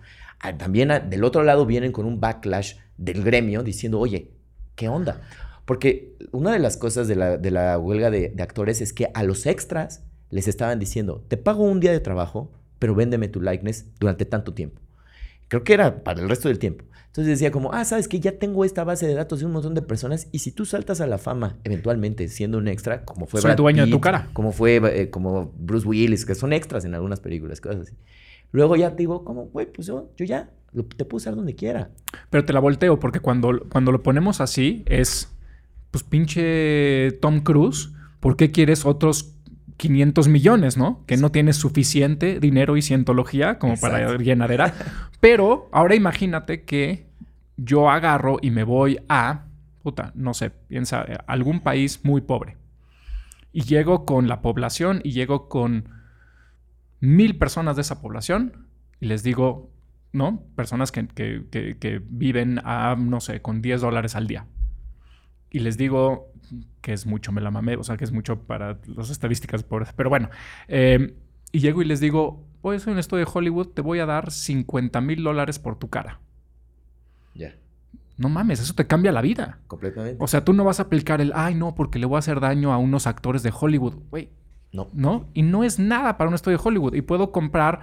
también 0.58 0.91
del 1.10 1.23
otro 1.23 1.43
lado 1.43 1.65
vienen 1.65 1.91
con 1.91 2.06
un 2.06 2.19
backlash 2.19 2.75
del 2.97 3.23
gremio 3.23 3.63
diciendo, 3.63 3.99
oye, 3.99 4.32
¿qué 4.75 4.89
onda? 4.89 5.21
Porque 5.65 6.15
una 6.32 6.51
de 6.51 6.60
las 6.60 6.77
cosas 6.77 7.08
de 7.08 7.15
la, 7.15 7.38
de 7.38 7.51
la 7.51 7.79
huelga 7.79 8.12
de, 8.12 8.29
de 8.29 8.43
actores 8.43 8.82
es 8.82 8.91
que 8.91 9.10
a 9.13 9.23
los 9.23 9.45
extras 9.45 10.03
les 10.29 10.47
estaban 10.47 10.79
diciendo, 10.79 11.23
te 11.27 11.38
pago 11.38 11.63
un 11.63 11.79
día 11.79 11.91
de 11.91 11.99
trabajo, 11.99 12.51
pero 12.79 12.95
véndeme 12.95 13.29
tu 13.29 13.41
likeness 13.41 13.86
durante 13.99 14.25
tanto 14.25 14.53
tiempo. 14.53 14.82
Creo 15.47 15.63
que 15.63 15.73
era 15.73 16.03
para 16.03 16.21
el 16.21 16.27
resto 16.27 16.49
del 16.49 16.60
tiempo. 16.60 16.84
Entonces 17.13 17.36
decía 17.36 17.51
como, 17.51 17.71
ah, 17.73 17.86
sabes 17.86 18.08
que 18.08 18.19
ya 18.19 18.39
tengo 18.39 18.65
esta 18.65 18.84
base 18.84 19.06
de 19.06 19.13
datos 19.13 19.39
de 19.39 19.45
un 19.45 19.51
montón 19.51 19.75
de 19.75 19.84
personas 19.84 20.27
y 20.32 20.39
si 20.39 20.51
tú 20.51 20.65
saltas 20.65 20.99
a 20.99 21.06
la 21.06 21.19
fama 21.19 21.60
eventualmente 21.63 22.27
siendo 22.27 22.58
un 22.58 22.67
extra, 22.67 23.06
como 23.06 23.27
fue 23.27 23.39
Soy 23.39 23.49
Brad 23.49 23.58
dueño 23.58 23.86
de 23.86 23.91
tu 23.91 23.97
Pitt, 23.97 24.03
cara. 24.03 24.29
como 24.34 24.51
fue 24.51 24.77
eh, 24.77 25.12
como 25.12 25.53
Bruce 25.56 25.88
Willis, 25.88 26.25
que 26.25 26.34
son 26.34 26.53
extras 26.53 26.86
en 26.86 26.95
algunas 26.95 27.19
películas, 27.19 27.62
cosas 27.62 27.82
así. 27.82 27.93
Luego 28.54 28.78
ya 28.78 28.92
te 28.92 28.98
digo, 28.98 29.26
como, 29.26 29.48
güey, 29.48 29.70
pues 29.70 29.88
yo, 29.88 30.10
yo 30.16 30.24
ya 30.26 30.50
lo- 30.72 30.86
te 30.86 31.04
puedo 31.04 31.18
usar 31.18 31.36
donde 31.36 31.56
quiera. 31.56 31.89
Pero 32.30 32.46
te 32.46 32.54
la 32.54 32.60
volteo 32.62 33.00
porque 33.00 33.20
cuando, 33.20 33.68
cuando 33.70 33.92
lo 33.92 34.02
ponemos 34.02 34.39
así 34.39 34.84
es, 34.86 35.36
pues 35.92 36.04
pinche 36.04 37.12
Tom 37.22 37.42
Cruise, 37.42 37.92
¿por 38.22 38.38
qué 38.38 38.52
quieres 38.52 38.86
otros 38.86 39.36
500 39.78 40.28
millones, 40.30 40.78
¿no? 40.78 41.04
Que 41.08 41.18
no 41.18 41.32
tienes 41.32 41.58
suficiente 41.58 42.39
dinero 42.39 42.78
y 42.78 42.82
cientología 42.82 43.60
como 43.60 43.76
para 43.78 44.02
Exacto. 44.02 44.24
llenadera. 44.24 44.74
Pero 45.20 45.68
ahora 45.72 45.96
imagínate 45.96 46.63
que 46.63 47.08
yo 47.58 47.89
agarro 47.89 48.38
y 48.42 48.52
me 48.52 48.63
voy 48.63 49.00
a, 49.10 49.46
puta, 49.82 50.12
no 50.16 50.34
sé, 50.34 50.52
piensa, 50.52 51.04
eh, 51.08 51.18
algún 51.28 51.60
país 51.62 52.02
muy 52.04 52.22
pobre. 52.22 52.58
Y 53.52 53.63
llego 53.63 54.06
con 54.06 54.28
la 54.28 54.42
población 54.42 55.02
y 55.04 55.12
llego 55.12 55.48
con 55.50 55.89
mil 57.04 57.38
personas 57.38 57.76
de 57.76 57.82
esa 57.82 58.02
población 58.02 58.68
y 59.02 59.08
les 59.08 59.24
digo, 59.24 59.70
¿no? 60.13 60.42
Personas 60.56 60.92
que, 60.94 61.06
que- 61.08 61.44
que- 61.52 61.78
que 61.78 62.02
viven 62.08 62.62
a, 62.63 62.96
no 62.98 63.20
sé, 63.20 63.42
con 63.42 63.62
10 63.62 63.82
dólares 63.82 64.16
al 64.16 64.26
día. 64.26 64.46
Y 65.50 65.60
les 65.60 65.78
digo 65.78 66.32
que 66.82 66.94
es 66.94 67.06
mucho, 67.06 67.34
me 67.34 67.42
la 67.42 67.52
mamé, 67.52 67.76
o 67.76 67.84
sea, 67.84 67.98
que 67.98 68.06
es 68.06 68.12
mucho 68.13 68.39
para 68.44 68.80
las 68.86 69.10
estadísticas, 69.10 69.63
por, 69.63 69.86
pero 69.96 70.10
bueno. 70.10 70.30
eh, 70.70 71.13
y 71.52 71.60
llego 71.60 71.82
y 71.82 71.86
les 71.86 72.00
digo, 72.00 72.46
hoy 72.62 72.80
soy 72.80 72.94
un 72.94 73.00
estudio 73.00 73.26
de 73.26 73.32
Hollywood, 73.34 73.68
te 73.74 73.82
voy 73.82 74.00
a 74.00 74.06
dar 74.06 74.32
50 74.32 75.02
mil 75.02 75.24
dólares 75.24 75.60
por 75.60 75.76
tu 75.78 75.89
cara. 75.89 76.20
Ya, 77.36 77.54
No 78.18 78.30
mames, 78.30 78.60
eso 78.62 78.74
te 78.76 78.88
cambia 78.88 79.12
la 79.12 79.22
vida. 79.22 79.60
completamente. 79.68 80.18
O 80.24 80.28
sea, 80.28 80.46
tú 80.46 80.54
no 80.54 80.63
vas 80.63 80.80
a 80.80 80.84
aplicar 80.84 81.20
el, 81.20 81.34
ay, 81.36 81.54
no, 81.56 81.76
porque 81.76 82.00
le 82.00 82.06
voy 82.06 82.16
a 82.16 82.20
hacer 82.20 82.39
daño 82.39 82.72
a 82.72 82.78
unos 82.78 83.08
actores 83.08 83.44
de 83.44 83.52
Hollywood. 83.58 83.96
Güey, 84.10 84.30
no. 84.74 84.90
¿no? 84.94 85.30
Y 85.34 85.44
no 85.44 85.64
es 85.64 85.80
nada 85.80 86.18
para 86.18 86.28
un 86.28 86.34
estudio 86.34 86.58
de 86.58 86.64
Hollywood. 86.66 86.96
Y 86.96 87.02
puedo 87.02 87.32
comprar, 87.32 87.80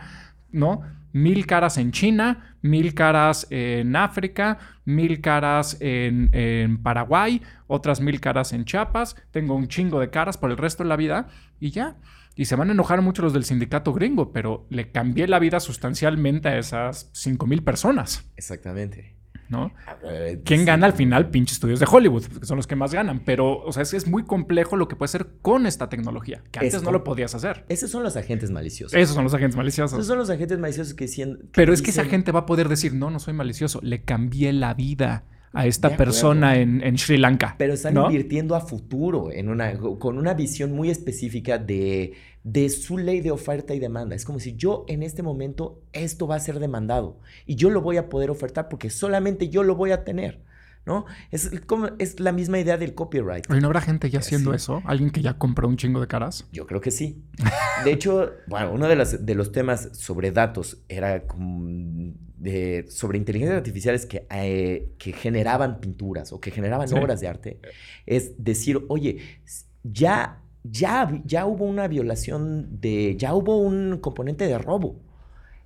¿no? 0.51 0.83
Mil 1.13 1.47
caras 1.47 1.79
en 1.79 1.91
China, 1.91 2.57
mil 2.63 2.95
caras 2.95 3.47
en 3.51 3.97
África, 3.97 4.59
mil 4.85 5.21
caras 5.21 5.77
en, 5.81 6.31
en 6.33 6.83
Paraguay, 6.83 7.43
otras 7.67 8.01
mil 8.01 8.21
caras 8.21 8.53
en 8.53 8.65
Chiapas. 8.65 9.17
Tengo 9.31 9.55
un 9.55 9.69
chingo 9.69 9.99
de 9.99 10.11
caras 10.11 10.37
por 10.37 10.51
el 10.51 10.57
resto 10.57 10.83
de 10.83 10.89
la 10.89 10.97
vida 10.97 11.29
y 11.59 11.71
ya. 11.71 11.97
Y 12.37 12.45
se 12.45 12.57
van 12.57 12.69
a 12.69 12.73
enojar 12.73 13.03
mucho 13.03 13.23
los 13.23 13.33
del 13.33 13.45
sindicato 13.45 13.93
gringo, 13.93 14.33
pero 14.33 14.67
le 14.71 14.93
cambié 14.93 15.27
la 15.27 15.39
vida 15.39 15.59
sustancialmente 15.61 16.49
a 16.49 16.59
esas 16.59 17.11
cinco 17.13 17.47
mil 17.47 17.63
personas, 17.63 18.31
Exactamente. 18.37 19.20
¿No? 19.51 19.73
Eh, 20.05 20.41
¿Quién 20.45 20.61
sí. 20.61 20.67
gana 20.67 20.87
al 20.87 20.93
final? 20.93 21.31
Pinches 21.31 21.57
estudios 21.57 21.81
de 21.81 21.87
Hollywood, 21.91 22.25
que 22.25 22.47
son 22.47 22.57
los 22.57 22.67
que 22.67 22.77
más 22.77 22.95
ganan. 22.95 23.21
Pero, 23.25 23.63
o 23.63 23.73
sea, 23.73 23.83
es, 23.83 23.93
es 23.93 24.07
muy 24.07 24.25
complejo 24.25 24.77
lo 24.77 24.89
que 24.89 24.97
puede 24.97 25.07
hacer 25.09 25.29
con 25.43 25.67
esta 25.67 25.89
tecnología, 25.89 26.43
que 26.51 26.61
Es 26.61 26.75
antes 26.75 26.83
no 26.83 26.93
lo 26.93 27.05
podías 27.05 27.35
hacer. 27.35 27.65
Esos 27.69 27.91
son 27.91 28.03
los 28.03 28.17
agentes 28.17 28.51
maliciosos. 28.51 28.95
Esos 28.99 29.15
son 29.15 29.25
los 29.25 29.35
agentes 29.35 29.55
Esos 29.55 29.59
maliciosos. 29.59 30.07
son 30.07 30.19
los 30.19 30.31
agentes 30.31 30.59
maliciosos 30.59 30.95
que 30.95 31.09
siendo. 31.09 31.39
Pero 31.53 31.73
es 31.73 31.83
que 31.83 31.91
esa 31.91 32.05
gente 32.05 32.33
va 32.33 32.41
a 32.41 32.47
poder 32.47 32.69
decir, 32.69 32.95
no, 32.95 33.11
no 33.11 33.19
soy 33.19 33.35
malicioso, 33.35 33.81
le 33.83 34.03
cambié 34.03 34.53
la 34.53 34.75
vida 34.75 35.25
a 35.53 35.67
esta 35.67 35.97
persona 35.97 36.57
en, 36.57 36.83
en 36.83 36.97
Sri 36.97 37.19
Lanka. 37.19 37.57
Pero 37.59 37.75
están 37.75 37.95
¿no? 37.95 38.07
invirtiendo 38.07 38.55
a 38.55 38.61
futuro 38.61 39.33
en 39.33 39.49
una, 39.49 39.77
con 39.79 40.17
una 40.17 40.35
visión 40.35 40.73
muy 40.73 40.91
específica 40.91 41.59
de, 41.59 42.13
de 42.43 42.69
su 42.71 42.97
ley 42.99 43.21
de 43.21 43.31
oferta 43.31 43.75
y 43.75 43.79
demanda. 43.79 44.15
Es 44.17 44.25
como 44.25 44.41
si 44.41 44.55
yo 44.57 44.85
en 44.89 45.03
este 45.03 45.23
momento 45.23 45.83
esto 45.93 46.27
va 46.27 46.37
a 46.37 46.41
ser 46.41 46.59
demandado 46.59 47.19
y 47.47 47.57
yo 47.57 47.69
lo 47.71 47.83
voy 47.83 47.97
a 47.99 48.09
poder 48.09 48.31
ofertar 48.31 48.69
porque 48.69 48.89
solamente 48.91 49.49
yo 49.51 49.63
lo 49.63 49.75
voy 49.77 49.91
a 49.93 50.05
tener. 50.05 50.41
¿No? 50.87 51.05
Es, 51.31 51.51
como, 51.67 51.91
es 51.99 52.21
la 52.21 52.33
misma 52.33 52.59
idea 52.59 52.79
del 52.79 52.95
copyright. 52.95 53.47
¿no 53.49 53.67
habrá 53.67 53.83
gente 53.83 54.09
ya 54.09 54.21
haciendo 54.21 54.51
Sí. 54.53 54.57
eso? 54.57 54.83
¿Alguien 54.87 55.11
que 55.11 55.21
ya 55.21 55.37
compró 55.37 55.69
un 55.69 55.77
chingo 55.77 56.01
de 56.01 56.07
caras? 56.07 56.47
Yo 56.53 56.67
creo 56.67 56.81
que 56.81 56.91
sí. 56.91 57.23
De 57.85 57.93
hecho, 57.93 58.33
bueno, 58.47 58.73
uno 58.73 58.89
de, 58.89 58.97
las- 58.97 59.25
de 59.27 59.35
los 59.35 59.53
temas 59.53 59.91
sobre 59.93 60.33
datos 60.33 60.79
era 60.89 61.27
como 61.27 61.69
de- 62.39 62.87
sobre 62.89 63.19
inteligencias 63.19 63.59
artificiales 63.59 64.07
que, 64.07 64.27
eh, 64.31 64.89
que 64.99 65.13
generaban 65.13 65.81
pinturas 65.81 66.33
o 66.33 66.41
que 66.41 66.51
generaban 66.51 66.89
Sí. 66.89 66.95
obras 66.95 67.21
de 67.21 67.29
arte. 67.29 67.61
Es 68.07 68.33
decir, 68.43 68.83
oye, 68.89 69.19
ya, 69.85 70.40
ya, 70.65 71.21
ya 71.25 71.47
hubo 71.47 71.65
una 71.65 71.89
violación 71.89 72.81
de, 72.81 73.17
ya 73.17 73.35
hubo 73.35 73.59
un 73.59 73.99
componente 74.01 74.47
de 74.47 74.59
robo. 74.59 74.97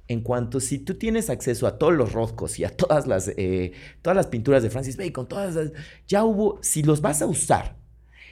En 0.07 0.20
cuanto 0.20 0.61
si 0.61 0.78
tú 0.78 0.94
tienes 0.94 1.30
acceso 1.30 1.66
a 1.66 1.78
todos 1.78 1.94
los 1.94 2.12
Rothkos 2.12 2.59
y 2.59 2.64
a 2.64 2.70
todas 2.76 3.07
las, 3.07 3.28
eh, 3.37 3.72
todas 4.02 4.14
las 4.16 4.26
pinturas 4.26 4.62
de 4.62 4.68
Francis 4.70 4.96
Bacon, 4.98 5.26
todas 5.26 5.54
las- 5.54 5.72
ya 6.07 6.24
hubo, 6.24 6.59
si 6.62 6.83
los 6.83 7.00
vas 7.00 7.22
a 7.22 7.26
usar 7.26 7.76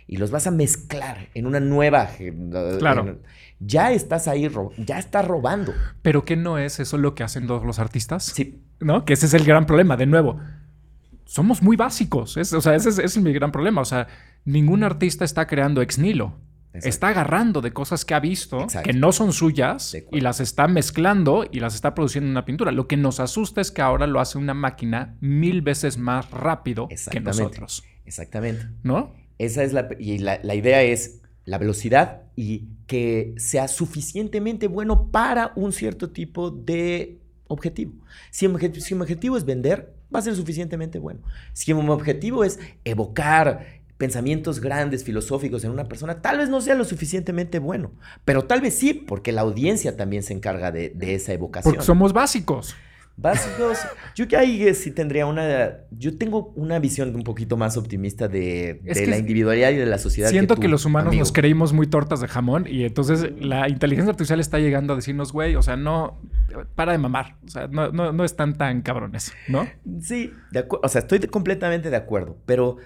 y 0.07 0.19
los 0.19 0.31
vas 0.31 0.47
a 0.47 0.51
mezclar 0.51 1.29
en 1.35 1.47
una 1.47 1.61
nueva, 1.61 2.11
eh, 2.19 2.31
Claro. 2.79 3.07
en- 3.09 3.19
ya 3.59 3.91
estás 3.93 4.29
ahí, 4.29 4.51
ya 4.85 4.99
estás 4.99 5.27
robando. 5.27 5.73
¿Pero 6.03 6.25
qué 6.27 6.37
no 6.37 6.59
es 6.59 6.79
eso 6.79 6.99
lo 6.99 7.15
que 7.15 7.23
hacen 7.23 7.47
todos 7.47 7.65
los 7.65 7.79
artistas? 7.79 8.25
Sí, 8.25 8.61
¿No? 8.81 9.05
Que 9.05 9.13
ese 9.15 9.27
es 9.27 9.35
el 9.35 9.45
gran 9.45 9.65
problema. 9.65 9.97
De 9.97 10.07
nuevo, 10.07 10.41
somos 11.25 11.63
muy 11.63 11.77
básicos. 11.77 12.37
Es- 12.37 12.53
o 12.53 12.61
sea, 12.61 12.75
ese 12.75 12.89
es, 12.91 12.99
ese 12.99 13.19
es 13.19 13.25
mi 13.25 13.33
gran 13.33 13.53
problema. 13.53 13.81
O 13.81 13.85
sea, 13.85 14.09
ningún 14.45 14.83
artista 14.85 15.25
está 15.25 15.47
creando 15.47 15.81
ex 15.81 15.99
nihilo. 15.99 16.35
Exacto. 16.75 16.89
Está 16.89 17.09
agarrando 17.09 17.61
de 17.61 17.73
cosas 17.73 18.05
que 18.05 18.15
ha 18.15 18.21
visto, 18.21 18.63
Exacto. 18.63 18.89
que 18.89 18.97
no 18.97 19.13
son 19.13 19.33
suyas, 19.33 19.95
y 20.11 20.21
las 20.21 20.41
está 20.41 20.69
mezclando 20.69 21.45
y 21.51 21.61
las 21.61 21.75
está 21.75 21.95
produciendo 21.95 22.27
en 22.27 22.31
una 22.31 22.45
pintura. 22.45 22.73
Lo 22.73 22.89
que 22.89 22.97
nos 22.97 23.21
asusta 23.21 23.61
es 23.61 23.71
que 23.71 23.83
ahora 23.83 24.07
lo 24.07 24.21
hace 24.21 24.39
una 24.39 24.55
máquina 24.55 25.17
mil 25.21 25.61
veces 25.61 25.99
más 25.99 26.31
rápido 26.31 26.89
que 27.11 27.21
nosotros. 27.21 27.85
exactamente. 28.07 28.67
¿No? 28.83 29.15
Esa 29.39 29.63
es 29.65 29.73
la, 29.73 29.89
y 29.99 30.19
la, 30.19 30.41
la 30.43 30.55
idea 30.55 30.83
es 30.83 31.21
la 31.45 31.59
velocidad 31.59 32.23
y 32.37 32.69
que 32.87 33.35
sea 33.37 33.69
suficientemente 33.69 34.69
bueno 34.69 35.11
para 35.11 35.53
un 35.57 35.73
cierto 35.73 36.11
tipo 36.11 36.51
de 36.51 37.19
objetivo. 37.49 37.93
Si 38.31 38.49
mi 38.49 38.55
objetivo 38.55 39.37
es 39.37 39.45
vender, 39.45 39.95
va 40.15 40.21
a 40.21 40.23
ser 40.23 40.35
suficientemente 40.35 40.99
bueno. 40.99 41.21
Si 41.53 41.73
mi 41.75 41.89
objetivo 41.89 42.45
es 42.45 42.59
evocar 42.85 43.82
pensamientos 44.03 44.61
grandes, 44.61 45.05
filosóficos 45.05 45.63
en 45.63 45.71
una 45.71 45.85
persona, 45.85 46.21
tal 46.21 46.39
vez 46.39 46.49
no 46.49 46.61
sea 46.61 46.75
lo 46.75 46.85
suficientemente 46.85 47.61
bueno, 47.61 47.93
pero 48.25 48.47
tal 48.47 48.61
vez 48.61 48.75
sí, 48.75 48.95
porque 48.95 49.31
la 49.31 49.43
audiencia 49.43 49.97
también 49.97 50.25
se 50.25 50.33
encarga 50.33 50.73
de, 50.73 50.91
de 50.91 51.15
esa 51.15 51.33
evocación. 51.33 51.73
Porque 51.73 51.87
somos 51.87 52.13
básicos. 52.13 52.75
Básicos, 53.17 53.79
yo 54.17 54.27
que 54.27 54.37
ahí 54.37 54.67
eh, 54.67 54.75
sí 54.75 54.91
tendría 54.91 55.27
una, 55.27 55.85
yo 55.93 56.19
tengo 56.19 56.53
una 56.57 56.81
visión 56.81 57.15
un 57.15 57.23
poquito 57.23 57.57
más 57.57 57.77
optimista 57.77 58.27
de, 58.27 58.81
la 59.07 59.19
individualidad 59.19 59.71
y 59.71 59.77
de 59.77 59.87
la 59.87 59.99
sociedad. 59.99 60.31
Siento 60.31 60.57
que, 60.57 60.63
tú, 60.63 60.69
los 60.69 60.85
humanos 60.85 61.11
amigo. 61.11 61.21
nos 61.21 61.31
creímos 61.31 61.73
muy 61.73 61.87
tortas 61.87 62.21
de 62.21 62.27
jamón 62.27 62.67
y 62.69 62.83
entonces 62.83 63.31
la 63.39 63.69
inteligencia 63.69 64.11
artificial 64.11 64.41
está 64.41 64.59
llegando 64.59 64.95
a 64.95 64.97
decirnos, 64.97 65.33
güey, 65.33 65.55
o 65.55 65.63
sea, 65.63 65.77
no, 65.77 66.21
para 66.75 66.91
de 66.91 66.99
mamar, 66.99 67.37
o 67.45 67.49
sea, 67.49 67.69
no, 67.69 67.93
no, 67.93 68.13
no 68.13 68.25
están 68.25 68.59
tan 68.59 68.83
cabrones, 68.83 69.33
¿no? 69.47 69.69
Sí, 70.01 70.33
de 70.51 70.67
o 70.69 70.89
sea, 70.89 71.03
estoy 71.03 71.21
completamente 71.21 71.89
de 71.89 71.97
acuerdo, 71.97 72.39
pero 72.47 72.79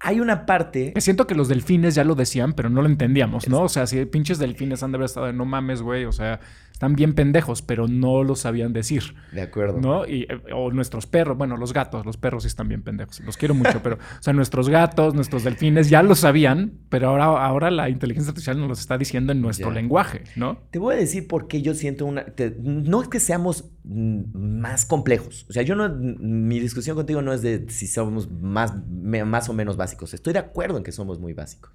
hay 0.00 0.20
una 0.20 0.46
parte, 0.46 0.92
Que 0.92 1.00
siento 1.00 1.26
que 1.26 1.34
los 1.34 1.48
delfines 1.48 1.94
ya 1.94 2.04
lo 2.04 2.14
decían, 2.14 2.52
pero 2.52 2.68
no 2.68 2.82
lo 2.82 2.88
entendíamos, 2.88 3.48
¿no? 3.48 3.62
O 3.62 3.68
sea, 3.68 3.86
si 3.86 4.04
pinches 4.04 4.38
delfines 4.38 4.82
han 4.82 4.92
de 4.92 4.96
haber 4.96 5.06
estado 5.06 5.26
de 5.26 5.32
no 5.32 5.44
mames, 5.44 5.82
güey, 5.82 6.04
o 6.04 6.12
sea, 6.12 6.40
están 6.74 6.96
bien 6.96 7.14
pendejos, 7.14 7.62
pero 7.62 7.86
no 7.86 8.24
lo 8.24 8.34
sabían 8.34 8.72
decir, 8.72 9.14
de 9.32 9.42
acuerdo, 9.42 9.80
¿no? 9.80 10.06
Y, 10.06 10.22
eh, 10.24 10.40
o 10.52 10.72
nuestros 10.72 11.06
perros, 11.06 11.38
bueno, 11.38 11.56
los 11.56 11.72
gatos, 11.72 12.04
los 12.04 12.16
perros 12.16 12.42
sí 12.42 12.48
están 12.48 12.66
bien 12.68 12.82
pendejos, 12.82 13.20
los 13.20 13.36
quiero 13.36 13.54
mucho, 13.54 13.80
pero, 13.82 13.94
o 13.96 14.22
sea, 14.22 14.32
nuestros 14.32 14.68
gatos, 14.68 15.14
nuestros 15.14 15.44
delfines 15.44 15.88
ya 15.88 16.02
lo 16.02 16.16
sabían, 16.16 16.72
pero 16.88 17.08
ahora, 17.10 17.46
ahora 17.46 17.70
la 17.70 17.88
inteligencia 17.88 18.30
artificial 18.30 18.58
nos 18.58 18.66
lo 18.66 18.74
está 18.74 18.98
diciendo 18.98 19.30
en 19.32 19.40
nuestro 19.40 19.68
Ya. 19.68 19.74
lenguaje, 19.76 20.24
¿no? 20.34 20.58
Te 20.72 20.80
voy 20.80 20.94
a 20.96 20.98
decir 20.98 21.28
por 21.28 21.46
qué 21.46 21.62
yo 21.62 21.74
siento 21.74 22.06
una... 22.06 22.24
te- 22.24 22.56
no 22.60 23.00
es 23.02 23.08
que 23.08 23.20
seamos 23.20 23.70
más 23.84 24.84
complejos. 24.84 25.46
O 25.48 25.52
sea, 25.52 25.62
yo 25.62 25.76
no... 25.76 25.88
Mi 25.88 26.58
discusión 26.58 26.96
contigo 26.96 27.22
no 27.22 27.32
es 27.32 27.40
de 27.42 27.66
si 27.68 27.86
somos 27.86 28.28
más, 28.30 28.74
me- 28.88 29.24
más 29.24 29.48
o 29.48 29.52
menos 29.52 29.76
básicos. 29.76 30.12
Estoy 30.12 30.32
de 30.32 30.40
acuerdo 30.40 30.76
en 30.78 30.82
que 30.82 30.90
somos 30.92 31.20
muy 31.20 31.34
básicos. 31.34 31.70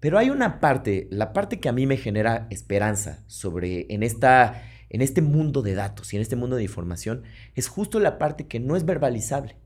Pero 0.00 0.18
hay 0.18 0.30
una 0.30 0.60
parte, 0.60 1.08
la 1.10 1.32
parte 1.32 1.60
que 1.60 1.68
a 1.68 1.72
mí 1.72 1.86
me 1.86 1.96
genera 1.96 2.46
esperanza 2.50 3.24
sobre 3.26 3.86
en, 3.90 4.02
esta, 4.02 4.62
en 4.90 5.02
este 5.02 5.22
mundo 5.22 5.62
de 5.62 5.74
datos 5.74 6.12
y 6.12 6.16
en 6.16 6.22
este 6.22 6.36
mundo 6.36 6.56
de 6.56 6.62
información, 6.62 7.22
es 7.54 7.68
justo 7.68 7.98
la 7.98 8.18
parte 8.18 8.46
que 8.46 8.60
no 8.60 8.76
es 8.76 8.84
verbalizable. 8.84 9.56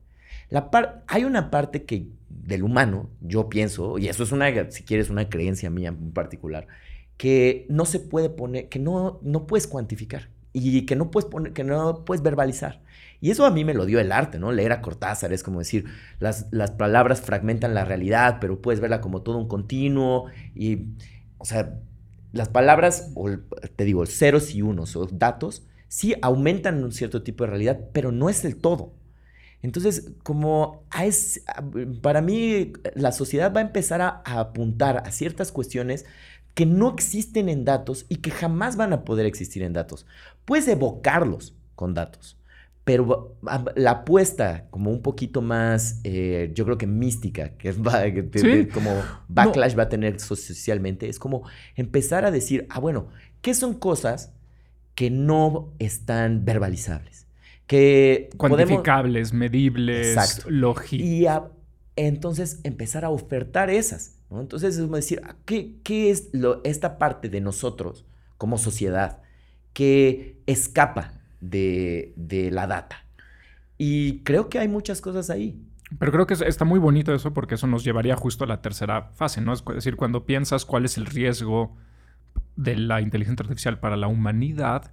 Hay 1.07 1.23
una 1.23 1.49
parte 1.49 1.83
que 1.83 2.07
del 2.29 2.63
humano, 2.63 3.09
yo 3.21 3.49
pienso, 3.49 3.97
y 3.97 4.07
eso 4.07 4.23
es 4.23 4.31
una, 4.31 4.71
si 4.71 4.83
quieres, 4.83 5.09
una 5.09 5.29
creencia 5.29 5.69
mía 5.69 5.89
en 5.89 6.11
particular, 6.11 6.67
que 7.17 7.65
no 7.69 7.85
se 7.85 7.99
puede 7.99 8.29
poner, 8.29 8.69
que 8.69 8.79
no, 8.79 9.19
no 9.23 9.47
puedes 9.47 9.67
cuantificar 9.67 10.29
y 10.51 10.85
que 10.85 10.95
no 10.95 11.09
puedes 11.09 11.29
poner, 11.29 11.53
que 11.53 11.63
no 11.63 12.05
puedes 12.05 12.21
verbalizar. 12.21 12.82
Y 13.23 13.31
eso 13.31 13.45
a 13.45 13.51
mí 13.51 13.63
me 13.63 13.73
lo 13.73 13.85
dio 13.85 14.01
el 14.01 14.11
arte, 14.11 14.37
¿no? 14.37 14.51
Leer 14.51 14.73
a 14.73 14.81
Cortázar 14.81 15.31
es 15.31 15.43
como 15.43 15.59
decir, 15.59 15.85
las, 16.19 16.47
las 16.51 16.71
palabras 16.71 17.21
fragmentan 17.21 17.73
la 17.73 17.85
realidad, 17.85 18.39
pero 18.41 18.61
puedes 18.61 18.81
verla 18.81 18.99
como 18.99 19.21
todo 19.21 19.37
un 19.37 19.47
continuo 19.47 20.25
y, 20.53 20.89
o 21.37 21.45
sea, 21.45 21.79
las 22.33 22.49
palabras, 22.49 23.13
o 23.15 23.29
te 23.77 23.85
digo, 23.85 24.05
ceros 24.07 24.53
y 24.53 24.61
unos 24.61 24.97
o 24.97 25.05
datos, 25.05 25.65
sí 25.87 26.15
aumentan 26.21 26.83
un 26.83 26.91
cierto 26.91 27.23
tipo 27.23 27.45
de 27.45 27.51
realidad, 27.51 27.79
pero 27.93 28.11
no 28.11 28.29
es 28.29 28.43
el 28.43 28.57
todo. 28.57 28.91
Entonces, 29.61 30.11
como 30.23 30.83
para 32.01 32.19
mí 32.19 32.73
la 32.93 33.13
sociedad 33.13 33.53
va 33.55 33.61
a 33.61 33.63
empezar 33.63 34.01
a, 34.01 34.21
a 34.25 34.41
apuntar 34.41 34.97
a 34.97 35.11
ciertas 35.13 35.53
cuestiones 35.53 36.05
que 36.55 36.65
no 36.65 36.93
existen 36.93 37.47
en 37.47 37.63
datos 37.63 38.05
y 38.09 38.17
que 38.17 38.31
jamás 38.31 38.75
van 38.75 38.91
a 38.91 39.05
poder 39.05 39.25
existir 39.25 39.63
en 39.63 39.71
datos. 39.71 40.05
Puedes 40.43 40.67
evocarlos 40.67 41.55
con 41.75 41.93
datos, 41.93 42.37
Pero 42.83 43.37
la 43.75 43.91
apuesta 43.91 44.67
como 44.69 44.91
un 44.91 45.01
poquito 45.01 45.41
más, 45.41 46.01
eh, 46.03 46.51
yo 46.53 46.65
creo 46.65 46.77
que 46.77 46.85
mística, 46.85 47.51
que 47.57 47.69
es 47.69 47.77
como 48.73 49.01
backlash 49.29 49.77
va 49.77 49.83
a 49.83 49.89
tener 49.89 50.19
socialmente, 50.19 51.07
es 51.07 51.17
como 51.17 51.47
empezar 51.75 52.25
a 52.25 52.31
decir, 52.31 52.67
ah, 52.69 52.79
bueno, 52.79 53.07
¿qué 53.41 53.53
son 53.53 53.75
cosas 53.75 54.33
que 54.95 55.09
no 55.09 55.71
están 55.79 56.43
verbalizables? 56.43 57.25
Que 57.67 58.29
Cuantificables, 58.35 59.31
medibles, 59.31 60.45
lógicas. 60.45 61.07
Y 61.07 61.25
entonces 61.95 62.59
empezar 62.63 63.05
a 63.05 63.09
ofertar 63.09 63.69
esas. 63.69 64.17
Entonces 64.29 64.75
es 64.75 64.81
como 64.81 64.97
decir, 64.97 65.21
ah, 65.23 65.37
¿qué, 65.45 65.75
qué 65.83 66.09
es 66.09 66.29
lo, 66.33 66.61
esta 66.65 66.97
parte 66.97 67.29
de 67.29 67.39
nosotros 67.39 68.05
como 68.37 68.57
sociedad 68.57 69.21
que 69.71 70.41
escapa 70.47 71.22
de, 71.49 72.49
la 72.51 72.67
data? 72.67 73.05
Y 73.77 74.19
creo 74.19 74.49
que 74.49 74.59
hay 74.59 74.67
muchas 74.67 75.01
cosas 75.01 75.29
ahí. 75.29 75.59
Pero 75.99 76.11
creo 76.11 76.25
que 76.25 76.33
está 76.33 76.65
muy 76.65 76.79
bonito 76.79 77.13
eso 77.13 77.33
porque 77.33 77.55
eso 77.55 77.67
nos 77.67 77.83
llevaría 77.83 78.15
justo 78.15 78.43
a 78.43 78.47
la 78.47 78.61
tercera 78.61 79.09
fase, 79.13 79.41
¿no? 79.41 79.53
Es 79.53 79.63
decir, 79.65 79.95
cuando 79.95 80.25
piensas 80.25 80.65
cuál 80.65 80.85
es 80.85 80.97
el 80.97 81.05
riesgo 81.05 81.75
de 82.55 82.75
la 82.75 83.01
inteligencia 83.01 83.43
artificial 83.43 83.79
para 83.79 83.95
la 83.97 84.07
humanidad, 84.07 84.91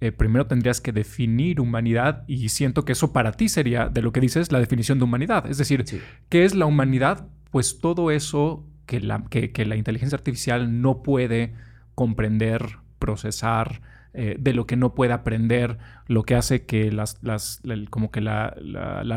eh, 0.00 0.12
primero 0.12 0.46
tendrías 0.46 0.80
que 0.80 0.92
definir 0.92 1.60
humanidad 1.60 2.24
y 2.28 2.48
siento 2.50 2.84
que 2.84 2.92
eso 2.92 3.12
para 3.12 3.32
ti 3.32 3.48
sería, 3.48 3.88
de 3.88 4.00
lo 4.00 4.12
que 4.12 4.20
dices, 4.20 4.52
la 4.52 4.60
definición 4.60 4.98
de 4.98 5.04
humanidad. 5.04 5.46
Es 5.50 5.58
decir, 5.58 5.84
¿qué 6.28 6.44
es 6.44 6.54
la 6.54 6.66
humanidad? 6.66 7.26
Pues 7.50 7.80
todo 7.80 8.10
eso 8.10 8.64
que 8.86 9.00
la, 9.00 9.24
que, 9.28 9.50
la 9.66 9.76
inteligencia 9.76 10.16
artificial 10.16 10.80
no 10.80 11.02
puede 11.02 11.54
comprender, 11.94 12.78
procesar, 12.98 13.82
eh, 14.14 14.36
de 14.38 14.54
lo 14.54 14.66
que 14.66 14.76
no 14.76 14.94
puede 14.94 15.12
aprender, 15.12 15.78
lo 16.06 16.22
que 16.22 16.34
hace 16.34 16.64
que 16.64 16.90
las, 16.90 17.18
las 17.22 17.60
como 17.90 18.10
que 18.10 18.20
la, 18.20 18.54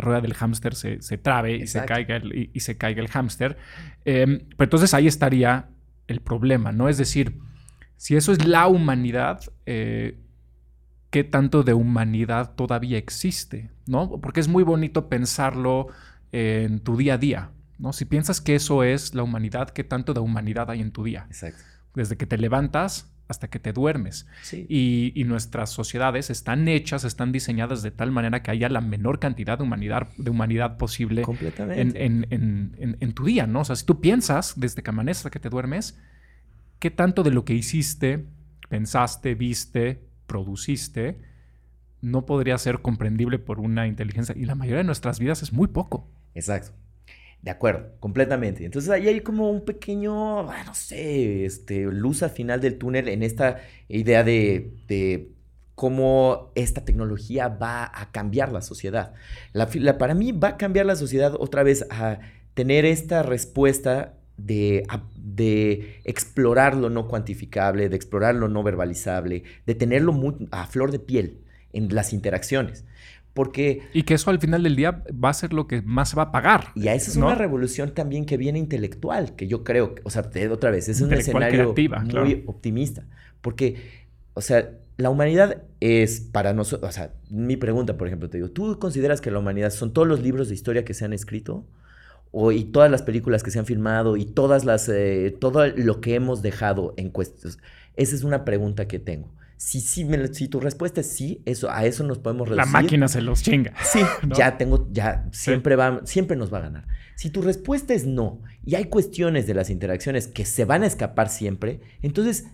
rueda 0.02 0.22
del 0.22 0.34
hámster 0.34 0.76
se, 0.76 1.00
trabe 1.18 1.56
y 1.56 1.68
se, 1.68 1.86
caiga 1.86 2.18
el, 2.18 2.50
y, 2.54 2.60
se 2.60 2.78
caiga 2.78 3.02
el 3.02 3.08
hámster. 3.08 3.58
Em, 4.06 4.40
pero 4.58 4.66
entonces 4.66 4.94
ahí 4.94 5.08
estaría 5.08 5.70
el 6.08 6.20
problema, 6.20 6.72
¿no? 6.72 6.90
Es 6.90 6.98
decir, 6.98 7.40
si 7.96 8.16
eso 8.16 8.32
es 8.32 8.46
la 8.46 8.68
humanidad, 8.68 9.42
eh, 9.66 10.18
¿qué 11.10 11.24
tanto 11.24 11.64
de 11.64 11.74
humanidad 11.74 12.56
todavía 12.56 12.98
existe? 12.98 13.70
¿No? 13.88 14.20
Porque 14.20 14.40
es 14.40 14.48
muy 14.48 14.64
bonito 14.64 15.08
pensarlo 15.08 15.88
en 16.32 16.80
tu 16.80 16.98
día 16.98 17.14
a 17.14 17.18
día. 17.18 17.52
¿no? 17.78 17.94
Si 17.94 18.06
piensas 18.06 18.42
que 18.42 18.56
eso 18.56 18.84
es 18.84 19.16
la 19.16 19.24
humanidad, 19.24 19.70
¿qué 19.70 19.84
tanto 19.84 20.14
de 20.14 20.20
humanidad 20.20 20.70
hay 20.70 20.82
en 20.82 20.92
tu 20.92 21.04
día? 21.04 21.26
Exacto. 21.28 21.64
Desde 21.96 22.18
que 22.18 22.26
te 22.26 22.38
levantas 22.38 23.11
hasta 23.32 23.50
que 23.50 23.60
te 23.60 23.74
duermes. 23.74 24.28
Sí. 24.44 24.66
Y, 24.70 25.24
nuestras 25.24 25.70
sociedades 25.70 26.30
están 26.30 26.68
hechas, 26.68 27.04
están 27.06 27.32
diseñadas 27.32 27.82
de 27.82 27.92
tal 27.92 28.12
manera 28.12 28.44
que 28.44 28.52
haya 28.52 28.68
la 28.70 28.82
menor 28.82 29.20
cantidad 29.20 29.58
de 29.58 29.64
humanidad, 29.64 30.10
de 30.18 30.30
humanidad 30.30 30.78
posible 30.78 31.24
en, 31.24 33.14
tu 33.14 33.26
día, 33.26 33.48
¿no? 33.48 33.62
O 33.62 33.66
sea, 33.66 33.76
si 33.76 33.86
tú 33.86 34.02
piensas 34.02 34.54
desde 34.58 34.84
que 34.84 34.90
amanece 34.90 35.20
hasta 35.20 35.30
que 35.30 35.40
te 35.40 35.50
duermes, 35.50 35.98
¿qué 36.80 36.92
tanto 36.92 37.24
de 37.24 37.32
lo 37.32 37.46
que 37.46 37.54
hiciste, 37.54 38.26
pensaste, 38.68 39.36
viste, 39.36 40.04
produciste, 40.28 41.22
no 42.02 42.26
podría 42.26 42.58
ser 42.58 42.82
comprendible 42.82 43.40
por 43.40 43.60
una 43.60 43.88
inteligencia? 43.88 44.36
Y 44.38 44.46
la 44.46 44.56
mayoría 44.56 44.80
de 44.80 44.84
nuestras 44.86 45.20
vidas 45.20 45.42
es 45.44 45.54
muy 45.54 45.68
poco. 45.68 46.10
Exacto. 46.36 46.72
De 47.42 47.50
acuerdo, 47.50 47.90
completamente. 48.00 48.66
Entonces 48.66 48.92
ahí 48.92 49.08
hay 49.08 49.22
como 49.22 49.50
un 49.50 49.66
pequeño, 49.66 50.42
ah, 50.50 50.64
no 50.64 50.76
sé, 50.76 51.46
este, 51.46 51.82
luz 51.86 52.22
al 52.22 52.30
final 52.30 52.62
del 52.62 52.78
túnel 52.78 53.08
en 53.08 53.24
esta 53.24 53.62
idea 53.88 54.24
de, 54.24 55.32
cómo 55.74 56.52
esta 56.54 56.86
tecnología 56.86 57.48
va 57.48 57.86
a 57.86 58.12
cambiar 58.12 58.52
la 58.52 58.62
sociedad. 58.62 59.14
La, 59.54 59.98
para 59.98 60.14
mí 60.14 60.32
va 60.32 60.50
a 60.50 60.58
cambiar 60.58 60.86
la 60.86 60.96
sociedad 60.96 61.34
otra 61.40 61.64
vez 61.64 61.88
a 61.90 62.20
tener 62.54 62.86
esta 62.86 63.24
respuesta 63.24 64.14
de, 64.38 64.86
de 65.16 66.00
explorar 66.04 66.76
lo 66.76 66.92
no 66.92 67.08
cuantificable, 67.08 67.90
de 67.90 67.96
explorar 67.96 68.36
lo 68.36 68.50
no 68.50 68.62
verbalizable, 68.62 69.44
de 69.66 69.74
tenerlo 69.74 70.14
a 70.52 70.68
flor 70.68 70.92
de 70.92 71.00
piel 71.00 71.40
en 71.74 71.96
las 71.96 72.14
interacciones. 72.14 72.86
Porque... 73.34 73.84
Y 73.94 74.04
que 74.04 74.16
eso 74.16 74.30
al 74.30 74.40
final 74.40 74.64
del 74.64 74.76
día 74.76 75.04
va 75.12 75.30
a 75.30 75.34
ser 75.34 75.54
lo 75.54 75.68
que 75.68 75.82
más 75.82 76.10
se 76.10 76.16
va 76.16 76.24
a 76.24 76.32
pagar. 76.32 76.68
Y 76.76 76.88
a 76.88 76.96
esa 76.96 77.12
es 77.12 77.18
una 77.18 77.36
revolución 77.36 77.94
también 77.94 78.26
que 78.26 78.38
viene 78.38 78.60
intelectual, 78.60 79.36
que 79.36 79.48
yo 79.48 79.64
creo, 79.64 79.96
o 80.04 80.10
sea, 80.10 80.30
otra 80.52 80.72
vez, 80.72 80.90
es 80.90 81.02
un 81.02 81.14
escenario 81.14 81.74
muy 81.74 82.44
optimista. 82.46 83.06
Porque, 83.42 83.78
o 84.34 84.42
sea, 84.42 84.72
la 84.98 85.10
humanidad 85.10 85.64
es 85.80 86.20
para 86.20 86.54
nosotros, 86.54 86.90
o 86.90 86.94
sea, 86.94 87.14
mi 87.30 87.58
pregunta, 87.58 87.98
por 87.98 88.08
ejemplo, 88.08 88.30
te 88.30 88.38
digo, 88.38 88.52
¿tú 88.52 88.78
consideras 88.80 89.22
que 89.22 89.32
la 89.32 89.40
humanidad 89.40 89.72
son 89.72 89.94
todos 89.94 90.08
los 90.08 90.22
libros 90.22 90.50
de 90.50 90.54
historia 90.54 90.86
que 90.86 90.94
se 90.94 91.06
han 91.06 91.14
escrito? 91.14 91.66
O, 92.32 92.52
y 92.52 92.66
todas 92.66 92.90
las 92.90 93.02
películas 93.02 93.44
que 93.44 93.52
se 93.52 93.60
han 93.60 93.66
filmado 93.66 94.16
y 94.16 94.26
todas 94.26 94.64
las, 94.64 94.88
eh, 94.90 95.36
todo 95.40 95.68
lo 95.68 96.00
que 96.00 96.16
hemos 96.16 96.42
dejado 96.42 96.94
en 96.98 97.10
cuestiones. 97.10 97.60
Esa 97.96 98.16
es 98.16 98.24
una 98.24 98.46
pregunta 98.46 98.88
que 98.88 99.00
tengo. 99.00 99.34
Si, 99.64 99.80
si 99.80 100.48
tu 100.48 100.60
respuesta 100.60 101.02
es 101.02 101.16
sí, 101.16 101.44
eso, 101.46 101.70
a 101.70 101.86
eso 101.86 102.04
nos 102.04 102.18
podemos 102.18 102.50
reducir. 102.50 102.66
La 102.66 102.82
máquina 102.82 103.08
se 103.08 103.22
los 103.22 103.44
chinga. 103.44 103.76
Sí, 103.84 104.00
ya 104.36 104.58
tengo, 104.58 104.90
ya 104.92 105.30
siempre, 105.32 105.76
va, 105.76 106.02
siempre 106.04 106.36
nos 106.36 106.52
va 106.52 106.58
a 106.58 106.62
ganar. 106.62 106.88
Si 107.16 107.30
tu 107.30 107.44
respuesta 107.44 107.94
es 107.94 108.08
no, 108.08 108.42
y 108.66 108.74
hay 108.74 108.86
cuestiones 108.86 109.46
de 109.46 109.54
las 109.54 109.70
interacciones 109.70 110.28
que 110.28 110.46
se 110.46 110.66
van 110.66 110.82
a 110.82 110.88
escapar 110.88 111.30
siempre, 111.30 111.80
entonces 112.02 112.48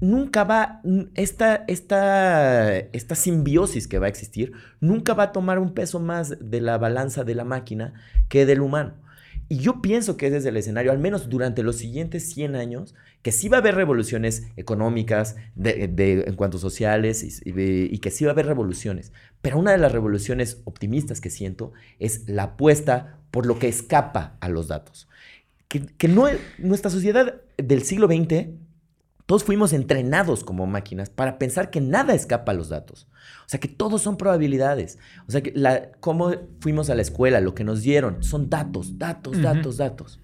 nunca 0.00 0.42
va, 0.42 0.80
esta, 1.14 1.64
esta, 1.68 2.76
esta 2.76 3.14
simbiosis 3.14 3.86
que 3.86 4.00
va 4.00 4.06
a 4.06 4.10
existir, 4.10 4.50
nunca 4.80 5.14
va 5.14 5.22
a 5.22 5.32
tomar 5.32 5.60
un 5.60 5.74
peso 5.74 6.00
más 6.00 6.38
de 6.40 6.60
la 6.60 6.76
balanza 6.76 7.22
de 7.22 7.36
la 7.36 7.44
máquina 7.44 7.94
que 8.28 8.46
del 8.46 8.62
humano. 8.62 8.94
Y 9.48 9.58
yo 9.58 9.80
pienso 9.80 10.16
que 10.16 10.30
desde 10.30 10.50
el 10.50 10.56
escenario, 10.58 10.92
al 10.92 10.98
menos 10.98 11.30
durante 11.30 11.62
los 11.62 11.76
siguientes 11.76 12.28
100 12.34 12.54
años, 12.54 12.94
que 13.22 13.32
sí 13.32 13.48
va 13.48 13.56
a 13.56 13.60
haber 13.60 13.74
revoluciones 13.74 14.48
económicas, 14.56 15.36
de, 15.54 16.24
en 16.26 16.34
cuanto 16.34 16.58
sociales, 16.58 17.42
y, 17.44 17.98
que 17.98 18.10
sí 18.10 18.24
va 18.24 18.30
a 18.30 18.34
haber 18.34 18.46
revoluciones. 18.46 19.12
Pero 19.40 19.58
una 19.58 19.72
de 19.72 19.78
las 19.78 19.92
revoluciones 19.92 20.60
optimistas 20.64 21.20
que 21.20 21.30
siento 21.30 21.72
es 21.98 22.28
la 22.28 22.42
apuesta 22.44 23.18
por 23.30 23.46
lo 23.46 23.58
que 23.58 23.68
escapa 23.68 24.36
a 24.40 24.50
los 24.50 24.68
datos. 24.68 25.08
Que, 25.68 25.80
que 25.80 26.08
no, 26.08 26.26
nuestra 26.58 26.90
sociedad 26.90 27.40
del 27.56 27.82
siglo 27.84 28.06
XX 28.06 28.48
todos 29.28 29.44
fuimos 29.44 29.74
entrenados 29.74 30.42
como 30.42 30.66
máquinas 30.66 31.10
para 31.10 31.38
pensar 31.38 31.68
que 31.68 31.82
nada 31.82 32.14
escapa 32.14 32.52
a 32.52 32.54
los 32.54 32.70
datos. 32.70 33.08
O 33.44 33.48
sea, 33.48 33.60
que 33.60 33.68
todos 33.68 34.00
son 34.00 34.16
probabilidades. 34.16 34.98
O 35.26 35.30
sea, 35.30 35.42
que 35.42 35.52
la, 35.54 35.90
cómo 36.00 36.32
fuimos 36.60 36.88
a 36.88 36.94
la 36.94 37.02
escuela, 37.02 37.42
lo 37.42 37.54
que 37.54 37.62
nos 37.62 37.82
dieron, 37.82 38.22
son 38.22 38.48
datos, 38.48 38.96
datos, 38.96 39.42
datos, 39.42 39.76
datos. 39.76 40.18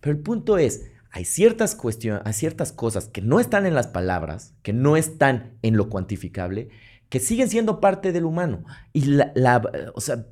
Pero 0.00 0.16
el 0.16 0.22
punto 0.24 0.58
es, 0.58 0.90
hay 1.12 1.24
ciertas 1.24 1.76
cuestiones, 1.76 2.22
hay 2.24 2.32
ciertas 2.32 2.72
cosas 2.72 3.06
que 3.06 3.22
no 3.22 3.38
están 3.38 3.64
en 3.64 3.76
las 3.76 3.86
palabras, 3.86 4.54
que 4.62 4.72
no 4.72 4.96
están 4.96 5.52
en 5.62 5.76
lo 5.76 5.88
cuantificable, 5.88 6.68
que 7.10 7.20
siguen 7.20 7.48
siendo 7.50 7.78
parte 7.78 8.10
del 8.10 8.24
humano. 8.24 8.64
Y 8.92 9.02
la, 9.02 9.30
la 9.36 9.62
o 9.94 10.00
sea, 10.00 10.26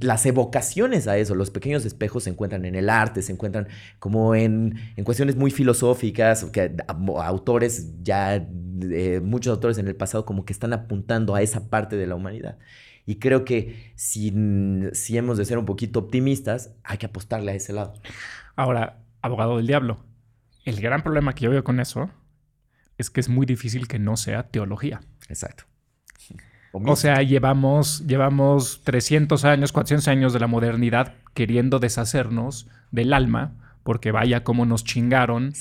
las 0.00 0.24
evocaciones 0.24 1.06
a 1.08 1.18
eso, 1.18 1.34
los 1.34 1.50
pequeños 1.50 1.84
espejos 1.84 2.24
se 2.24 2.30
encuentran 2.30 2.64
en 2.64 2.74
el 2.74 2.88
arte, 2.88 3.22
se 3.22 3.32
encuentran 3.32 3.68
como 3.98 4.34
en, 4.34 4.78
cuestiones 5.04 5.36
muy 5.36 5.50
filosóficas, 5.50 6.44
que 6.46 6.74
autores 7.18 8.02
ya, 8.02 8.48
eh, 8.82 9.20
muchos 9.22 9.52
autores 9.52 9.78
en 9.78 9.88
el 9.88 9.96
pasado 9.96 10.24
como 10.24 10.44
que 10.44 10.52
están 10.52 10.72
apuntando 10.72 11.34
a 11.34 11.42
esa 11.42 11.68
parte 11.68 11.96
de 11.96 12.06
la 12.06 12.14
humanidad. 12.14 12.58
Y 13.04 13.16
creo 13.16 13.44
que 13.44 13.92
si, 13.94 14.32
si 14.92 15.16
hemos 15.16 15.38
de 15.38 15.44
ser 15.44 15.58
un 15.58 15.64
poquito 15.64 15.98
optimistas, 15.98 16.74
hay 16.84 16.98
que 16.98 17.06
apostarle 17.06 17.52
a 17.52 17.54
ese 17.54 17.72
lado. 17.72 17.94
Ahora, 18.56 18.98
abogado 19.22 19.56
del 19.56 19.66
diablo, 19.66 20.04
el 20.64 20.80
gran 20.80 21.02
problema 21.02 21.34
que 21.34 21.44
yo 21.44 21.50
veo 21.50 21.64
con 21.64 21.80
eso 21.80 22.10
es 22.98 23.10
que 23.10 23.20
es 23.20 23.28
muy 23.28 23.46
difícil 23.46 23.86
que 23.86 23.98
no 23.98 24.16
sea 24.16 24.44
teología. 24.44 25.00
Exacto. 25.28 25.64
O 26.72 26.96
sea, 26.96 27.22
llevamos, 27.22 28.06
llevamos 28.06 28.82
300 28.84 29.44
años, 29.44 29.72
400 29.72 30.08
años 30.08 30.32
de 30.32 30.40
la 30.40 30.46
modernidad 30.46 31.14
queriendo 31.34 31.78
deshacernos 31.78 32.68
del 32.90 33.12
alma, 33.12 33.54
porque 33.82 34.12
vaya 34.12 34.44
como 34.44 34.66
nos 34.66 34.84
chingaron 34.84 35.52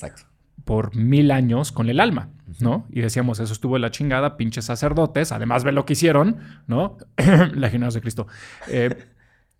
por 0.66 0.95
mil 0.95 1.32
años 1.32 1.72
con 1.72 1.89
el 1.89 1.99
alma, 1.99 2.30
¿no? 2.60 2.86
Y 2.91 2.99
decíamos, 2.99 3.39
eso 3.39 3.53
estuvo 3.53 3.78
en 3.78 3.84
la 3.84 3.91
chingada, 3.91 4.36
pinches 4.36 4.66
sacerdotes, 4.66 5.32
además 5.32 5.64
ve 5.64 5.72
lo 5.72 5.86
que 5.86 5.93
hicieron, 5.93 6.38
¿no? 6.68 6.97
Legionarios 7.53 7.93
de 7.93 8.01
Cristo. 8.01 8.28
Eh, 8.68 9.08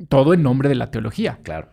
todo 0.10 0.34
en 0.34 0.44
nombre 0.44 0.70
de 0.70 0.76
la 0.76 0.92
teología. 0.92 1.40
Claro. 1.44 1.72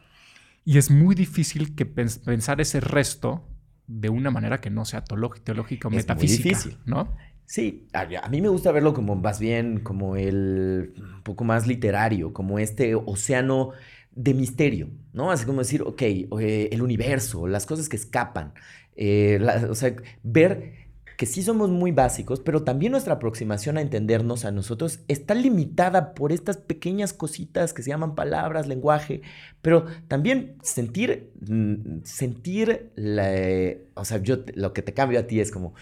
Y 0.64 0.79
es 0.79 0.91
muy 0.91 1.14
difícil 1.14 1.75
que 1.75 1.85
pensar 1.85 2.61
ese 2.61 2.81
resto 2.81 3.47
de 3.87 4.09
una 4.09 4.31
manera 4.31 4.61
que 4.61 4.70
no 4.70 4.85
sea 4.85 5.05
teológica 5.05 5.89
o 5.89 5.91
metafísica, 5.91 6.49
difícil. 6.49 6.79
¿no? 6.87 7.14
Sí, 7.47 7.87
a, 7.93 8.07
mí 8.29 8.41
me 8.41 8.49
gusta 8.49 8.73
verlo 8.73 8.95
como 8.95 9.17
más 9.17 9.39
bien 9.39 9.81
como 9.81 10.17
el 10.17 10.95
poco 11.23 11.45
más 11.45 11.67
literario, 11.67 12.33
como 12.33 12.59
este 12.59 12.95
océano 12.95 13.73
de 14.13 14.35
misterio, 14.35 14.89
¿no? 15.13 15.31
Así 15.31 15.45
como 15.45 15.61
decir, 15.61 15.83
ok, 15.83 16.03
el 16.03 16.83
universo, 16.83 17.47
las 17.47 17.67
cosas 17.67 17.89
que 17.89 17.97
escapan, 17.97 18.55
eh, 18.97 19.41
o 19.69 19.75
sea, 19.75 19.95
ver 20.23 20.85
que 21.17 21.27
sí 21.27 21.43
somos 21.43 21.71
muy 21.71 21.93
básicos, 21.93 22.41
pero 22.41 22.65
también 22.65 22.93
nuestra 22.93 23.15
aproximación 23.15 23.77
a 23.79 23.83
entendernos 23.83 24.45
a 24.45 24.51
nosotros 24.51 25.01
está 25.07 25.35
limitada 25.35 26.15
por 26.15 26.33
estas 26.33 26.57
pequeñas 26.57 27.13
cositas 27.13 27.73
que 27.73 27.83
se 27.83 27.91
llaman 27.91 28.15
palabras, 28.15 28.67
lenguaje, 28.67 29.23
pero 29.63 29.87
también 30.09 30.57
sentir, 30.63 31.31
mm, 31.41 32.03
sentir, 32.05 32.91
o 33.95 34.05
sea, 34.05 34.19
yo 34.19 34.39
lo 34.55 34.73
que 34.73 34.83
te 34.83 34.95
cambio 34.95 35.21
a 35.21 35.25
ti 35.25 35.41
es 35.41 35.51
como 35.53 35.75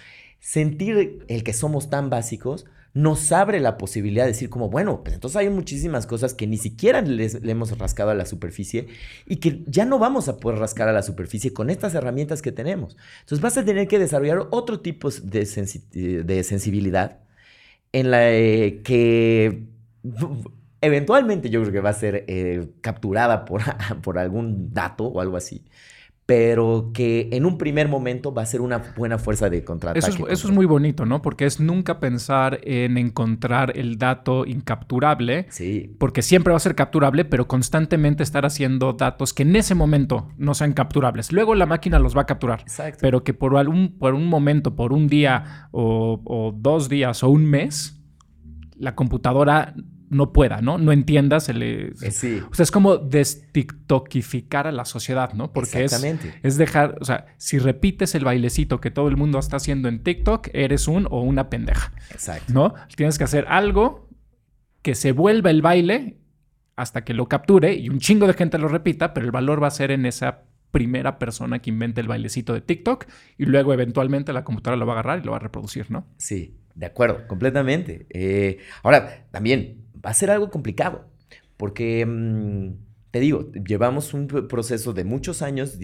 sentir 0.42 1.24
el 1.28 1.44
que 1.44 1.52
somos 1.52 1.88
tan 1.88 2.10
básicos 2.10 2.66
nos 2.94 3.30
abre 3.30 3.60
la 3.60 3.78
posibilidad 3.78 4.24
de 4.24 4.32
decir 4.32 4.50
como, 4.50 4.68
bueno, 4.68 5.02
pues 5.02 5.14
entonces 5.14 5.36
hay 5.36 5.48
muchísimas 5.48 6.06
cosas 6.06 6.34
que 6.34 6.48
ni 6.48 6.58
siquiera 6.58 7.00
le 7.00 7.30
hemos 7.50 7.78
rascado 7.78 8.10
a 8.10 8.14
la 8.14 8.26
superficie 8.26 8.88
y 9.24 9.36
que 9.36 9.62
ya 9.66 9.84
no 9.86 9.98
vamos 10.00 10.28
a 10.28 10.38
poder 10.38 10.58
rascar 10.58 10.88
a 10.88 10.92
la 10.92 11.02
superficie 11.02 11.54
con 11.54 11.70
estas 11.70 11.94
herramientas 11.94 12.42
que 12.42 12.50
tenemos. 12.50 12.96
Entonces 13.20 13.40
vas 13.40 13.56
a 13.56 13.64
tener 13.64 13.86
que 13.86 14.00
desarrollar 14.00 14.48
otro 14.50 14.80
tipo 14.80 15.10
de, 15.10 15.46
sensibilidad 15.46 17.20
en 17.92 18.10
la 18.10 18.32
eh, 18.32 18.82
que 18.82 19.68
eventualmente 20.80 21.50
yo 21.50 21.60
creo 21.60 21.72
que 21.72 21.80
va 21.80 21.90
a 21.90 21.94
ser 21.94 22.24
eh, 22.26 22.68
capturada 22.80 23.44
por, 23.44 23.62
por 24.02 24.18
algún 24.18 24.74
dato 24.74 25.04
o 25.04 25.20
algo 25.20 25.36
así 25.36 25.64
pero 26.34 26.92
que 26.94 27.28
en 27.30 27.44
un 27.44 27.58
primer 27.58 27.88
momento 27.88 28.32
va 28.32 28.40
a 28.40 28.46
ser 28.46 28.62
una 28.62 28.94
buena 28.96 29.18
fuerza 29.18 29.50
de 29.50 29.64
contraataque. 29.64 29.98
Eso 29.98 30.26
es, 30.28 30.32
eso 30.32 30.48
es 30.48 30.54
muy 30.54 30.64
bonito, 30.64 31.04
¿no? 31.04 31.20
Porque 31.20 31.44
es 31.44 31.60
nunca 31.60 32.00
pensar 32.00 32.58
en 32.62 32.96
encontrar 32.96 33.76
el 33.76 33.98
dato 33.98 34.46
incapturable, 34.46 35.44
sí. 35.50 35.94
porque 35.98 36.22
siempre 36.22 36.52
va 36.52 36.56
a 36.56 36.60
ser 36.60 36.74
capturable, 36.74 37.26
pero 37.26 37.46
constantemente 37.46 38.22
estar 38.22 38.46
haciendo 38.46 38.94
datos 38.94 39.34
que 39.34 39.42
en 39.42 39.56
ese 39.56 39.74
momento 39.74 40.30
no 40.38 40.54
sean 40.54 40.72
capturables. 40.72 41.32
Luego 41.32 41.54
la 41.54 41.66
máquina 41.66 41.98
los 41.98 42.16
va 42.16 42.22
a 42.22 42.26
capturar, 42.26 42.62
Exacto. 42.62 43.00
pero 43.02 43.24
que 43.24 43.34
por, 43.34 43.54
algún, 43.58 43.98
por 43.98 44.14
un 44.14 44.26
momento, 44.26 44.74
por 44.74 44.94
un 44.94 45.08
día 45.08 45.68
o, 45.70 46.22
o 46.24 46.54
dos 46.56 46.88
días 46.88 47.22
o 47.22 47.28
un 47.28 47.44
mes, 47.44 48.02
la 48.74 48.94
computadora 48.94 49.74
no 50.12 50.32
pueda, 50.32 50.60
¿no? 50.60 50.76
No 50.76 50.92
entiendas 50.92 51.48
el... 51.48 51.62
Eh, 51.62 51.92
sí. 52.10 52.42
O 52.50 52.54
sea, 52.54 52.64
es 52.64 52.70
como 52.70 52.98
destiktokificar 52.98 54.66
a 54.66 54.72
la 54.72 54.84
sociedad, 54.84 55.32
¿no? 55.32 55.52
Porque 55.52 55.84
es, 55.84 56.04
es 56.42 56.56
dejar, 56.58 56.98
o 57.00 57.04
sea, 57.04 57.26
si 57.38 57.58
repites 57.58 58.14
el 58.14 58.24
bailecito 58.24 58.80
que 58.80 58.90
todo 58.90 59.08
el 59.08 59.16
mundo 59.16 59.38
está 59.38 59.56
haciendo 59.56 59.88
en 59.88 60.02
TikTok, 60.02 60.48
eres 60.52 60.86
un 60.86 61.08
o 61.10 61.22
una 61.22 61.48
pendeja. 61.48 61.92
Exacto. 62.10 62.52
¿No? 62.52 62.74
Tienes 62.94 63.16
que 63.16 63.24
hacer 63.24 63.46
algo 63.48 64.08
que 64.82 64.94
se 64.94 65.12
vuelva 65.12 65.50
el 65.50 65.62
baile 65.62 66.18
hasta 66.76 67.04
que 67.04 67.14
lo 67.14 67.26
capture 67.28 67.72
y 67.74 67.88
un 67.88 67.98
chingo 67.98 68.26
de 68.26 68.34
gente 68.34 68.58
lo 68.58 68.68
repita, 68.68 69.14
pero 69.14 69.24
el 69.24 69.32
valor 69.32 69.62
va 69.62 69.68
a 69.68 69.72
ser 69.72 69.90
en 69.90 70.04
esa 70.04 70.42
primera 70.72 71.18
persona 71.18 71.60
que 71.60 71.70
invente 71.70 72.02
el 72.02 72.08
bailecito 72.08 72.52
de 72.52 72.60
TikTok 72.60 73.06
y 73.38 73.46
luego 73.46 73.72
eventualmente 73.72 74.32
la 74.32 74.44
computadora 74.44 74.78
lo 74.78 74.86
va 74.86 74.92
a 74.92 75.00
agarrar 75.00 75.20
y 75.20 75.24
lo 75.24 75.30
va 75.30 75.38
a 75.38 75.40
reproducir, 75.40 75.90
¿no? 75.90 76.06
Sí, 76.18 76.58
de 76.74 76.86
acuerdo, 76.86 77.26
completamente. 77.28 78.06
Eh, 78.10 78.58
ahora, 78.82 79.26
también 79.30 79.82
va 80.04 80.10
a 80.10 80.14
ser 80.14 80.30
algo 80.30 80.50
complicado, 80.50 81.06
porque, 81.56 82.04
mm, 82.06 82.72
te 83.10 83.20
digo, 83.20 83.52
llevamos 83.52 84.14
un 84.14 84.26
proceso 84.26 84.92
de 84.92 85.04
muchos 85.04 85.42
años, 85.42 85.78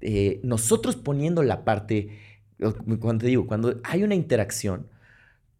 eh, 0.00 0.40
nosotros 0.42 0.96
poniendo 0.96 1.42
la 1.42 1.64
parte, 1.64 2.18
cuando 3.00 3.22
te 3.22 3.28
digo, 3.28 3.46
cuando 3.46 3.80
hay 3.84 4.02
una 4.02 4.14
interacción, 4.14 4.88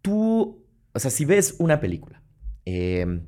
tú, 0.02 0.62
o 0.92 0.98
sea, 0.98 1.10
si 1.10 1.24
ves 1.24 1.56
una 1.58 1.80
película, 1.80 2.22
em, 2.66 3.26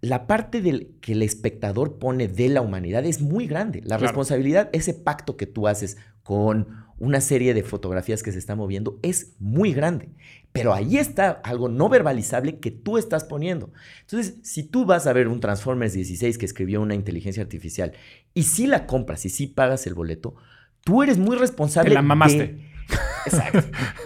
la 0.00 0.26
parte 0.26 0.60
del, 0.62 0.96
que 1.00 1.12
el 1.12 1.22
espectador 1.22 1.98
pone 1.98 2.26
de 2.26 2.48
la 2.48 2.62
humanidad 2.62 3.04
es 3.04 3.20
muy 3.20 3.46
grande. 3.46 3.82
La 3.84 3.98
responsabilidad, 3.98 4.70
ese 4.72 4.94
pacto 4.94 5.36
que 5.36 5.46
tú 5.46 5.68
haces 5.68 5.98
con 6.22 6.68
una 6.98 7.20
serie 7.20 7.54
de 7.54 7.62
fotografías 7.62 8.22
que 8.22 8.32
se 8.32 8.38
está 8.38 8.54
moviendo 8.54 8.98
es 9.02 9.34
muy 9.38 9.72
grande. 9.72 10.10
Pero 10.52 10.74
ahí 10.74 10.96
está 10.96 11.30
algo 11.44 11.68
no 11.68 11.88
verbalizable 11.88 12.58
que 12.58 12.70
tú 12.70 12.98
estás 12.98 13.24
poniendo. 13.24 13.72
Entonces, 14.00 14.38
si 14.42 14.64
tú 14.64 14.84
vas 14.84 15.06
a 15.06 15.12
ver 15.12 15.28
un 15.28 15.40
Transformers 15.40 15.92
16 15.92 16.38
que 16.38 16.46
escribió 16.46 16.80
una 16.80 16.94
inteligencia 16.94 17.42
artificial 17.42 17.92
y 18.34 18.42
si 18.44 18.66
la 18.66 18.86
compras 18.86 19.24
y 19.24 19.28
si 19.28 19.46
pagas 19.46 19.86
el 19.86 19.94
boleto, 19.94 20.34
tú 20.82 21.02
eres 21.02 21.18
muy 21.18 21.36
responsable. 21.36 21.90
Te 21.90 21.94
la 21.94 22.02
mamaste. 22.02 22.68
Exacto. 23.26 23.62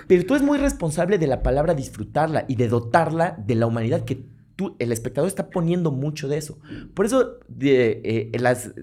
Pero 0.06 0.26
tú 0.26 0.34
eres 0.34 0.46
muy 0.46 0.58
responsable 0.58 1.18
de 1.18 1.26
la 1.26 1.42
palabra 1.42 1.74
disfrutarla 1.74 2.44
y 2.46 2.56
de 2.56 2.68
dotarla 2.68 3.36
de 3.38 3.54
la 3.54 3.66
humanidad 3.66 4.04
que 4.04 4.26
tú, 4.56 4.76
el 4.78 4.92
espectador 4.92 5.28
está 5.28 5.50
poniendo 5.50 5.92
mucho 5.92 6.28
de 6.28 6.38
eso. 6.38 6.58
Por 6.94 7.06
eso, 7.06 7.38
de, 7.48 8.02
eh, 8.04 8.30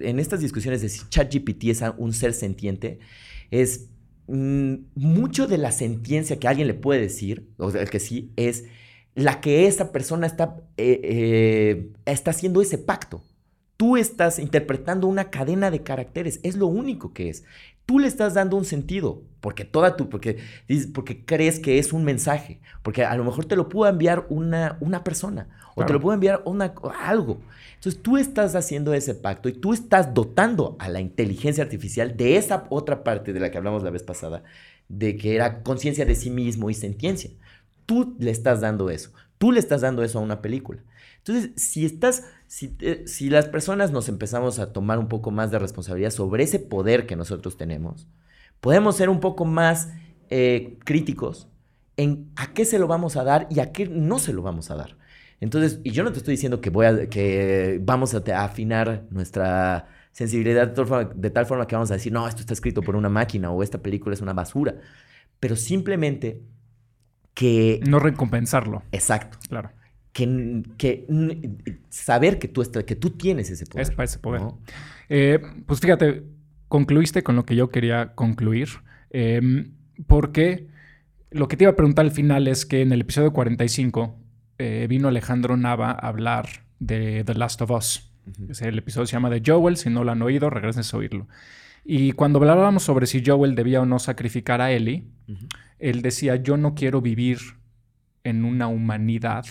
en 0.02 0.20
estas 0.20 0.40
discusiones 0.40 0.82
de 0.82 0.90
si 0.90 1.08
ChatGPT 1.10 1.66
es 1.66 1.84
un 1.98 2.14
ser 2.14 2.34
sentiente, 2.34 3.00
es 3.52 3.90
mucho 4.32 5.48
de 5.48 5.58
la 5.58 5.72
sentencia 5.72 6.40
que 6.40 6.48
alguien 6.48 6.68
le 6.68 6.74
puede 6.74 7.02
decir, 7.02 7.50
o 7.58 7.72
sea, 7.72 7.86
que 7.86 8.00
sí, 8.00 8.32
es 8.36 8.66
la 9.14 9.42
que 9.42 9.68
esa 9.68 9.92
persona 9.92 10.28
está, 10.28 10.62
eh, 10.78 11.02
eh, 11.04 11.92
está 12.06 12.32
haciendo 12.32 12.62
ese 12.62 12.78
pacto. 12.78 13.24
Tú 13.82 13.98
estás 13.98 14.38
interpretando 14.38 15.08
una 15.08 15.32
cadena 15.32 15.72
de 15.72 15.82
caracteres, 15.82 16.40
es 16.44 16.56
lo 16.56 16.68
único 16.68 17.14
que 17.14 17.30
es. 17.30 17.46
Tú 17.88 17.98
le 17.98 18.08
estás 18.08 18.36
dando 18.36 18.56
un 18.56 18.64
sentido, 18.64 19.24
porque 19.40 19.66
toda 19.66 19.98
tu, 19.98 20.08
porque, 20.08 20.38
porque 20.94 21.26
crees 21.26 21.60
que 21.60 21.80
es 21.80 21.92
un 21.92 22.04
mensaje, 22.04 22.60
porque 22.84 23.06
a 23.06 23.16
lo 23.16 23.24
mejor 23.24 23.46
te 23.46 23.56
lo 23.56 23.70
pudo 23.70 23.90
enviar 23.90 24.28
una, 24.30 24.78
una 24.82 25.04
persona, 25.04 25.50
o 25.74 25.84
te 25.84 25.94
lo 25.94 26.00
pudo 26.00 26.14
enviar 26.14 26.44
una, 26.46 26.76
algo. 27.00 27.42
Entonces 27.74 28.04
tú 28.04 28.18
estás 28.18 28.54
haciendo 28.54 28.94
ese 28.94 29.16
pacto 29.16 29.50
y 29.50 29.54
tú 29.54 29.74
estás 29.74 30.14
dotando 30.14 30.76
a 30.78 30.88
la 30.88 31.02
inteligencia 31.02 31.64
artificial 31.64 32.16
de 32.16 32.38
esa 32.38 32.68
otra 32.70 33.04
parte 33.04 33.34
de 33.34 33.40
la 33.40 33.50
que 33.50 33.58
hablamos 33.58 33.82
la 33.82 33.90
vez 33.90 34.04
pasada, 34.04 34.44
de 34.90 35.18
que 35.18 35.34
era 35.34 35.64
conciencia 35.64 36.06
de 36.06 36.14
sí 36.14 36.30
mismo 36.30 36.70
y 36.70 36.76
sentiencia. 36.76 37.32
Tú 37.88 38.16
le 38.20 38.30
estás 38.30 38.62
dando 38.62 38.92
eso. 38.92 39.12
Tú 39.40 39.52
le 39.52 39.60
estás 39.60 39.82
dando 39.82 40.04
eso 40.04 40.20
a 40.20 40.22
una 40.22 40.40
película. 40.40 40.84
Entonces, 41.18 41.52
si 41.56 41.86
estás, 41.86 42.26
si, 42.52 42.76
si 43.06 43.30
las 43.30 43.48
personas 43.48 43.94
nos 43.94 44.10
empezamos 44.10 44.60
a 44.60 44.74
tomar 44.74 45.00
un 45.00 45.08
poco 45.08 45.32
más 45.32 45.52
de 45.52 45.58
responsabilidad 45.58 46.10
sobre 46.10 46.44
ese 46.44 46.60
poder 46.60 47.06
que 47.06 47.16
nosotros 47.16 47.56
tenemos, 47.56 48.10
podemos 48.60 48.98
ser 48.98 49.08
un 49.08 49.22
poco 49.22 49.46
más 49.46 49.88
eh, 50.30 50.78
críticos 50.84 51.48
en 51.96 52.30
a 52.36 52.54
qué 52.54 52.66
se 52.66 52.78
lo 52.78 52.88
vamos 52.88 53.16
a 53.16 53.24
dar 53.24 53.48
y 53.50 53.62
a 53.62 53.72
qué 53.72 53.88
no 53.88 54.20
se 54.20 54.34
lo 54.34 54.42
vamos 54.42 54.70
a 54.70 54.76
dar. 54.76 54.98
Entonces, 55.40 55.80
y 55.86 55.92
yo 55.92 56.04
no 56.04 56.12
te 56.12 56.18
estoy 56.18 56.34
diciendo 56.34 56.60
que, 56.60 56.70
voy 56.70 56.88
a, 56.88 57.08
que 57.08 57.80
vamos 57.82 58.14
a, 58.14 58.44
afinar 58.44 59.06
nuestra 59.12 59.88
sensibilidad 60.12 60.68
de 60.68 61.30
tal, 61.30 61.46
forma, 61.46 61.68
que 61.68 61.76
vamos 61.76 61.92
a 61.92 61.94
decir, 61.94 62.12
no, 62.12 62.28
esto 62.28 62.42
está 62.42 62.54
escrito 62.54 62.82
por 62.82 62.98
una 62.98 63.08
máquina 63.08 63.50
o 63.50 63.64
esta 63.64 63.82
película 63.82 64.14
es 64.14 64.20
una 64.20 64.34
basura. 64.34 64.76
Pero 65.40 65.56
simplemente 65.56 66.42
que... 67.34 67.80
No 67.88 68.00
recompensarlo. 68.00 68.84
Exacto. 68.92 69.38
Claro. 69.48 69.72
Que, 70.14 70.64
que 70.78 71.08
saber 71.90 72.38
que 72.38 72.50
tú, 72.50 72.64
que 72.86 72.96
tú 72.96 73.12
tienes 73.12 73.50
ese 73.50 73.66
poder. 73.66 73.84
Es 73.84 73.92
para 73.92 74.04
ese 74.04 74.20
poder. 74.20 74.42
Eh, 75.08 75.40
pues 75.66 75.80
fíjate, 75.80 76.24
concluiste 76.68 77.24
con 77.24 77.36
lo 77.36 77.46
que 77.46 77.56
yo 77.56 77.70
quería 77.70 78.14
concluir. 78.14 78.70
Em, 79.10 79.72
porque 80.08 80.68
lo 81.30 81.48
que 81.48 81.58
te 81.58 81.64
iba 81.64 81.72
a 81.72 81.76
preguntar 81.76 82.06
al 82.06 82.12
final 82.12 82.48
es 82.48 82.66
que 82.66 82.82
en 82.82 82.92
el 82.92 83.02
episodio 83.02 83.32
45 83.32 84.16
eh, 84.58 84.86
vino 84.90 85.08
Alejandro 85.08 85.58
Nava 85.58 85.92
a 85.92 86.08
hablar 86.08 86.48
de 86.80 87.24
The 87.24 87.36
Last 87.36 87.62
of 87.62 87.72
Us. 87.72 88.12
el 88.62 88.78
episodio 88.78 89.08
se 89.08 89.14
llama 89.14 89.30
de 89.30 89.42
Joel. 89.46 89.78
Si 89.78 89.90
no 89.90 90.04
lo 90.04 90.12
han 90.12 90.22
oído, 90.22 90.50
regresen 90.50 90.84
a 90.92 90.98
oírlo. 90.98 91.28
Y 91.84 92.12
cuando 92.12 92.40
hablábamos 92.40 92.84
sobre 92.84 93.08
si 93.08 93.24
Joel 93.26 93.56
debía 93.56 93.82
o 93.82 93.86
no 93.86 93.98
sacrificar 94.00 94.62
a 94.62 94.72
Ellie, 94.72 95.06
él 95.80 96.02
decía, 96.02 96.36
yo 96.36 96.58
no 96.58 96.76
quiero 96.76 97.02
vivir 97.02 97.40
en 98.24 98.46
una 98.46 98.68
humanidad 98.68 99.46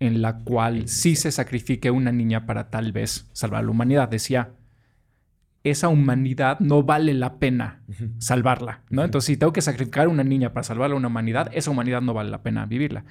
en 0.00 0.22
la 0.22 0.38
cual 0.38 0.88
sí 0.88 1.14
se 1.14 1.30
sacrifique 1.30 1.90
una 1.90 2.10
niña 2.10 2.46
para 2.46 2.70
tal 2.70 2.90
vez 2.90 3.28
salvar 3.32 3.60
a 3.60 3.64
la 3.64 3.70
humanidad. 3.70 4.08
Decía, 4.08 4.54
esa 5.62 5.88
humanidad 5.88 6.58
no 6.60 6.82
vale 6.82 7.12
la 7.12 7.38
pena 7.38 7.82
salvarla, 8.18 8.82
¿no? 8.88 9.04
Entonces, 9.04 9.26
si 9.26 9.36
tengo 9.36 9.52
que 9.52 9.60
sacrificar 9.60 10.06
a 10.06 10.08
una 10.08 10.24
niña 10.24 10.54
para 10.54 10.64
salvar 10.64 10.90
a 10.90 10.94
una 10.94 11.08
humanidad, 11.08 11.50
esa 11.52 11.70
humanidad 11.70 12.00
no 12.00 12.14
vale 12.14 12.30
la 12.30 12.42
pena 12.42 12.64
vivirla. 12.64 13.04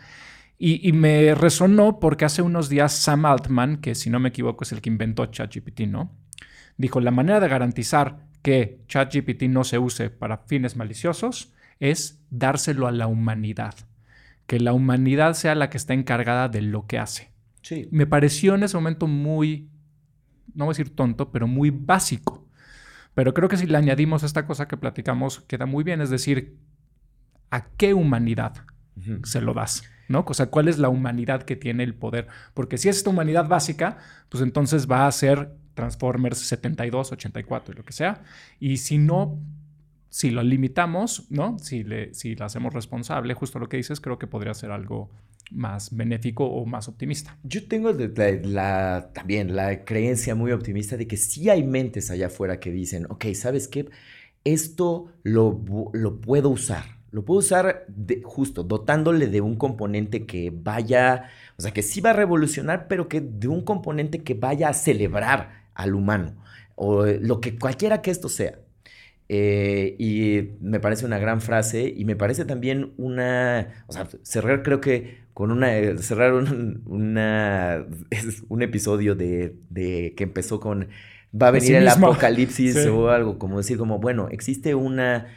Y, 0.62 0.92
me 0.92 1.36
resonó 1.36 2.02
porque 2.02 2.26
hace 2.26 2.42
unos 2.42 2.68
días 2.68 2.92
Sam 2.92 3.26
Altman, 3.26 3.78
que 3.78 3.96
si 3.96 4.10
no 4.10 4.20
me 4.20 4.28
equivoco 4.28 4.66
es 4.66 4.74
el 4.74 4.82
que 4.82 4.90
inventó 4.90 5.26
ChatGPT, 5.26 5.82
¿no? 5.82 6.12
Dijo, 6.76 7.00
la 7.00 7.12
manera 7.12 7.40
de 7.40 7.48
garantizar 7.48 8.26
que 8.42 8.82
ChatGPT 8.88 9.44
no 9.44 9.64
se 9.64 9.78
use 9.78 10.10
para 10.10 10.40
fines 10.40 10.76
maliciosos 10.76 11.54
es 11.80 12.26
dárselo 12.30 12.88
a 12.88 12.92
la 12.92 13.08
humanidad. 13.08 13.76
Que 14.50 14.60
la 14.60 14.74
humanidad 14.74 15.36
sea 15.36 15.54
la 15.54 15.70
que 15.70 15.78
está 15.78 15.94
encargada 15.94 16.50
de 16.50 16.64
lo 16.64 16.88
que 16.88 16.98
hace. 16.98 17.32
Sí. 17.62 17.88
Me 17.92 18.08
pareció 18.08 18.56
en 18.56 18.64
ese 18.64 18.78
momento 18.78 19.06
muy, 19.06 19.70
no 20.56 20.66
voy 20.66 20.72
a 20.72 20.76
decir 20.76 20.96
tonto, 20.96 21.32
pero 21.32 21.46
muy 21.46 21.70
básico. 21.70 22.48
Pero 23.14 23.36
creo 23.36 23.48
que 23.48 23.58
si 23.58 23.68
le 23.68 23.78
añadimos 23.78 24.24
esta 24.24 24.48
cosa 24.48 24.68
que 24.68 24.76
platicamos, 24.76 25.42
queda 25.42 25.68
muy 25.68 25.84
bien. 25.84 26.02
Es 26.02 26.10
decir, 26.10 26.58
¿a 27.52 27.68
qué 27.78 27.94
humanidad 27.94 28.56
se 29.24 29.40
lo 29.40 29.54
das? 29.54 29.84
¿no? 30.10 30.26
O 30.28 30.34
sea, 30.34 30.48
¿cuál 30.48 30.68
es 30.68 30.80
la 30.80 30.90
humanidad 30.90 31.44
que 31.44 31.56
tiene 31.56 31.84
el 31.84 31.94
poder? 31.94 32.28
Porque 32.54 32.78
si 32.78 32.90
es 32.90 32.98
esta 32.98 33.12
humanidad 33.12 33.48
básica, 33.48 33.98
pues 34.28 34.44
entonces 34.44 34.90
va 34.90 35.06
a 35.08 35.12
ser 35.12 35.56
Transformers 35.76 36.40
72, 36.40 37.12
84 37.14 37.74
y 37.74 37.78
lo 37.78 37.86
que 37.86 37.94
sea. 37.94 38.24
Y 38.60 38.78
si 38.78 38.98
no, 38.98 39.40
si 40.10 40.32
lo 40.32 40.44
limitamos, 40.44 41.26
¿no? 41.30 41.60
Si, 41.60 41.84
le, 41.84 42.14
si 42.14 42.36
la 42.36 42.46
hacemos 42.46 42.74
responsable, 42.74 43.34
justo 43.34 43.60
lo 43.60 43.70
que 43.70 43.78
dices, 43.78 44.02
creo 44.02 44.18
que 44.18 44.28
podría 44.28 44.54
ser 44.54 44.72
algo 44.72 45.10
más 45.52 45.96
benéfico 45.96 46.46
o 46.46 46.66
más 46.66 46.88
optimista. 46.88 47.38
Yo 47.44 47.68
tengo 47.68 47.92
la, 47.92 49.12
también 49.14 49.56
la 49.56 49.84
creencia 49.84 50.36
muy 50.36 50.52
optimista 50.52 50.98
de 50.98 51.08
que 51.08 51.18
sí 51.18 51.50
hay 51.50 51.64
mentes 51.64 52.12
allá 52.12 52.28
afuera 52.28 52.60
que 52.60 52.72
dicen, 52.72 53.06
ok, 53.10 53.26
¿sabes 53.34 53.68
qué? 53.68 53.90
Esto 54.44 55.12
lo, 55.24 55.64
lo 55.94 56.22
puedo 56.22 56.50
usar. 56.50 57.00
Lo 57.12 57.26
puedo 57.26 57.40
usar 57.40 57.88
justo 58.24 58.64
dotándole 58.64 59.28
de 59.28 59.42
un 59.42 59.56
componente 59.56 60.28
que 60.28 60.52
vaya, 60.54 61.30
o 61.58 61.62
sea, 61.62 61.72
que 61.72 61.82
sí 61.82 62.02
va 62.02 62.12
a 62.12 62.14
revolucionar, 62.14 62.88
pero 62.88 63.08
que 63.10 63.20
de 63.20 63.48
un 63.48 63.64
componente 63.64 64.24
que 64.24 64.36
vaya 64.36 64.70
a 64.70 64.74
celebrar 64.74 65.70
al 65.74 65.96
humano, 65.96 66.36
o 66.76 67.06
lo 67.06 67.42
que 67.42 67.58
cualquiera 67.58 68.02
que 68.02 68.12
esto 68.12 68.30
sea. 68.30 68.60
Eh, 69.32 69.96
y 70.00 70.58
me 70.60 70.80
parece 70.80 71.06
una 71.06 71.20
gran 71.20 71.40
frase 71.40 71.94
y 71.96 72.04
me 72.04 72.16
parece 72.16 72.46
también 72.46 72.94
una, 72.98 73.84
o 73.86 73.94
sea, 73.94 74.08
cerrar 74.24 74.64
creo 74.64 74.82
que 74.82 75.20
con 75.36 75.52
una, 75.52 75.70
cerrar 76.00 76.34
un, 76.34 76.82
una, 76.88 77.86
un 78.50 78.62
episodio 78.64 79.14
de, 79.14 79.56
de, 79.70 80.16
que 80.18 80.24
empezó 80.24 80.60
con, 80.60 80.88
va 81.40 81.50
a 81.50 81.52
venir 81.52 81.76
el 81.76 81.88
apocalipsis 81.88 82.76
o 82.88 83.10
algo, 83.10 83.38
como 83.38 83.60
decir 83.60 83.78
como, 83.78 84.00
bueno, 84.00 84.30
existe 84.32 84.74
una, 84.74 85.28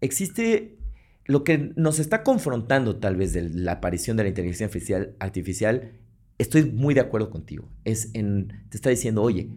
existe 0.00 0.76
lo 1.24 1.44
que 1.44 1.72
nos 1.76 2.00
está 2.00 2.24
confrontando 2.24 2.96
tal 2.96 3.14
vez 3.14 3.32
de 3.34 3.48
la 3.48 3.72
aparición 3.72 4.16
de 4.16 4.24
la 4.24 4.30
inteligencia 4.30 4.66
artificial, 4.66 5.14
artificial 5.20 5.92
estoy 6.38 6.64
muy 6.64 6.94
de 6.94 7.00
acuerdo 7.02 7.30
contigo, 7.30 7.70
es 7.84 8.10
en, 8.14 8.48
te 8.68 8.76
está 8.76 8.90
diciendo, 8.90 9.22
oye, 9.22 9.48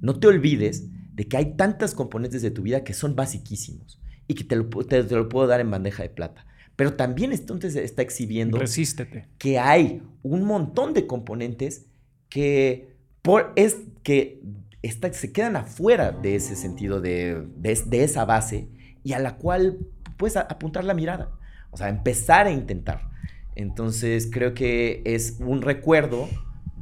no 0.00 0.20
te 0.20 0.28
olvides 0.28 0.88
de 1.16 1.26
que 1.26 1.38
hay 1.38 1.56
tantas 1.56 1.94
componentes 1.94 2.42
de 2.42 2.50
tu 2.50 2.60
vida 2.60 2.84
que 2.84 2.92
son 2.92 3.16
basiquísimos 3.16 3.98
y 4.28 4.34
que 4.34 4.44
te 4.44 4.54
lo, 4.54 4.68
te, 4.68 5.02
lo 5.02 5.28
puedo 5.30 5.46
dar 5.46 5.60
en 5.60 5.70
bandeja 5.70 6.02
de 6.02 6.10
plata. 6.10 6.46
Pero 6.76 6.92
también 6.92 7.32
entonces 7.32 7.74
está 7.74 8.02
exhibiendo 8.02 8.58
Resístete. 8.58 9.26
que 9.38 9.58
hay 9.58 10.02
un 10.22 10.44
montón 10.44 10.92
de 10.92 11.06
componentes 11.06 11.86
que, 12.28 12.96
por, 13.22 13.54
es, 13.56 13.78
que 14.02 14.42
está, 14.82 15.10
se 15.14 15.32
quedan 15.32 15.56
afuera 15.56 16.12
de 16.12 16.34
ese 16.34 16.54
sentido, 16.54 17.00
de, 17.00 17.46
de, 17.56 18.04
esa 18.04 18.26
base, 18.26 18.68
y 19.02 19.14
a 19.14 19.18
la 19.18 19.38
cual 19.38 19.78
puedes 20.18 20.36
apuntar 20.36 20.84
la 20.84 20.92
mirada. 20.92 21.30
O 21.70 21.78
sea, 21.78 21.88
empezar 21.88 22.46
a 22.46 22.50
intentar. 22.50 23.08
Entonces 23.54 24.28
creo 24.30 24.52
que 24.52 25.00
es 25.06 25.38
un 25.40 25.62
recuerdo 25.62 26.28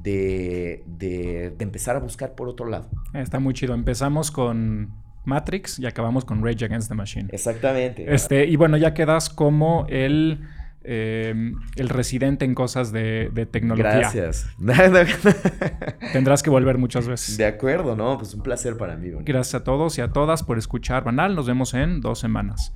de, 0.05 1.55
empezar 1.59 1.96
a 1.96 1.98
buscar 1.98 2.34
por 2.34 2.48
otro 2.48 2.66
lado. 2.66 2.88
Está 3.14 3.40
muy 3.40 3.55
chido. 3.55 3.74
Empezamos 3.74 4.30
con 4.30 4.92
Matrix 5.24 5.78
y 5.78 5.86
acabamos 5.86 6.24
con 6.24 6.44
Rage 6.44 6.64
Against 6.64 6.88
the 6.88 6.94
Machine. 6.94 7.28
Exactamente. 7.32 8.12
Este, 8.12 8.46
y 8.46 8.57
bueno, 8.57 8.76
ya 8.76 8.92
quedas 8.92 9.30
como 9.30 9.86
el, 9.88 10.46
em, 10.84 11.57
el 11.76 11.88
residente 11.88 12.44
en 12.44 12.55
cosas 12.55 12.92
de, 12.92 13.30
de 13.32 13.46
tecnología. 13.46 14.11
Gracias. 14.12 14.46
Tendrás 16.12 16.42
que 16.42 16.50
volver 16.50 16.76
muchas 16.78 17.09
veces. 17.09 17.38
De 17.38 17.46
acuerdo, 17.46 17.96
¿no? 17.96 18.18
Pues 18.18 18.34
un 18.34 18.42
placer 18.42 18.76
para 18.76 18.96
mí. 18.96 19.11
Gracias 19.20 19.55
a 19.55 19.64
todos 19.64 19.96
y 19.98 20.02
a 20.02 20.09
todas 20.12 20.42
por 20.42 20.59
escuchar 20.59 21.05
Banal. 21.05 21.34
Nos 21.34 21.46
vemos 21.46 21.72
en 21.72 22.00
dos 22.00 22.18
semanas. 22.18 22.74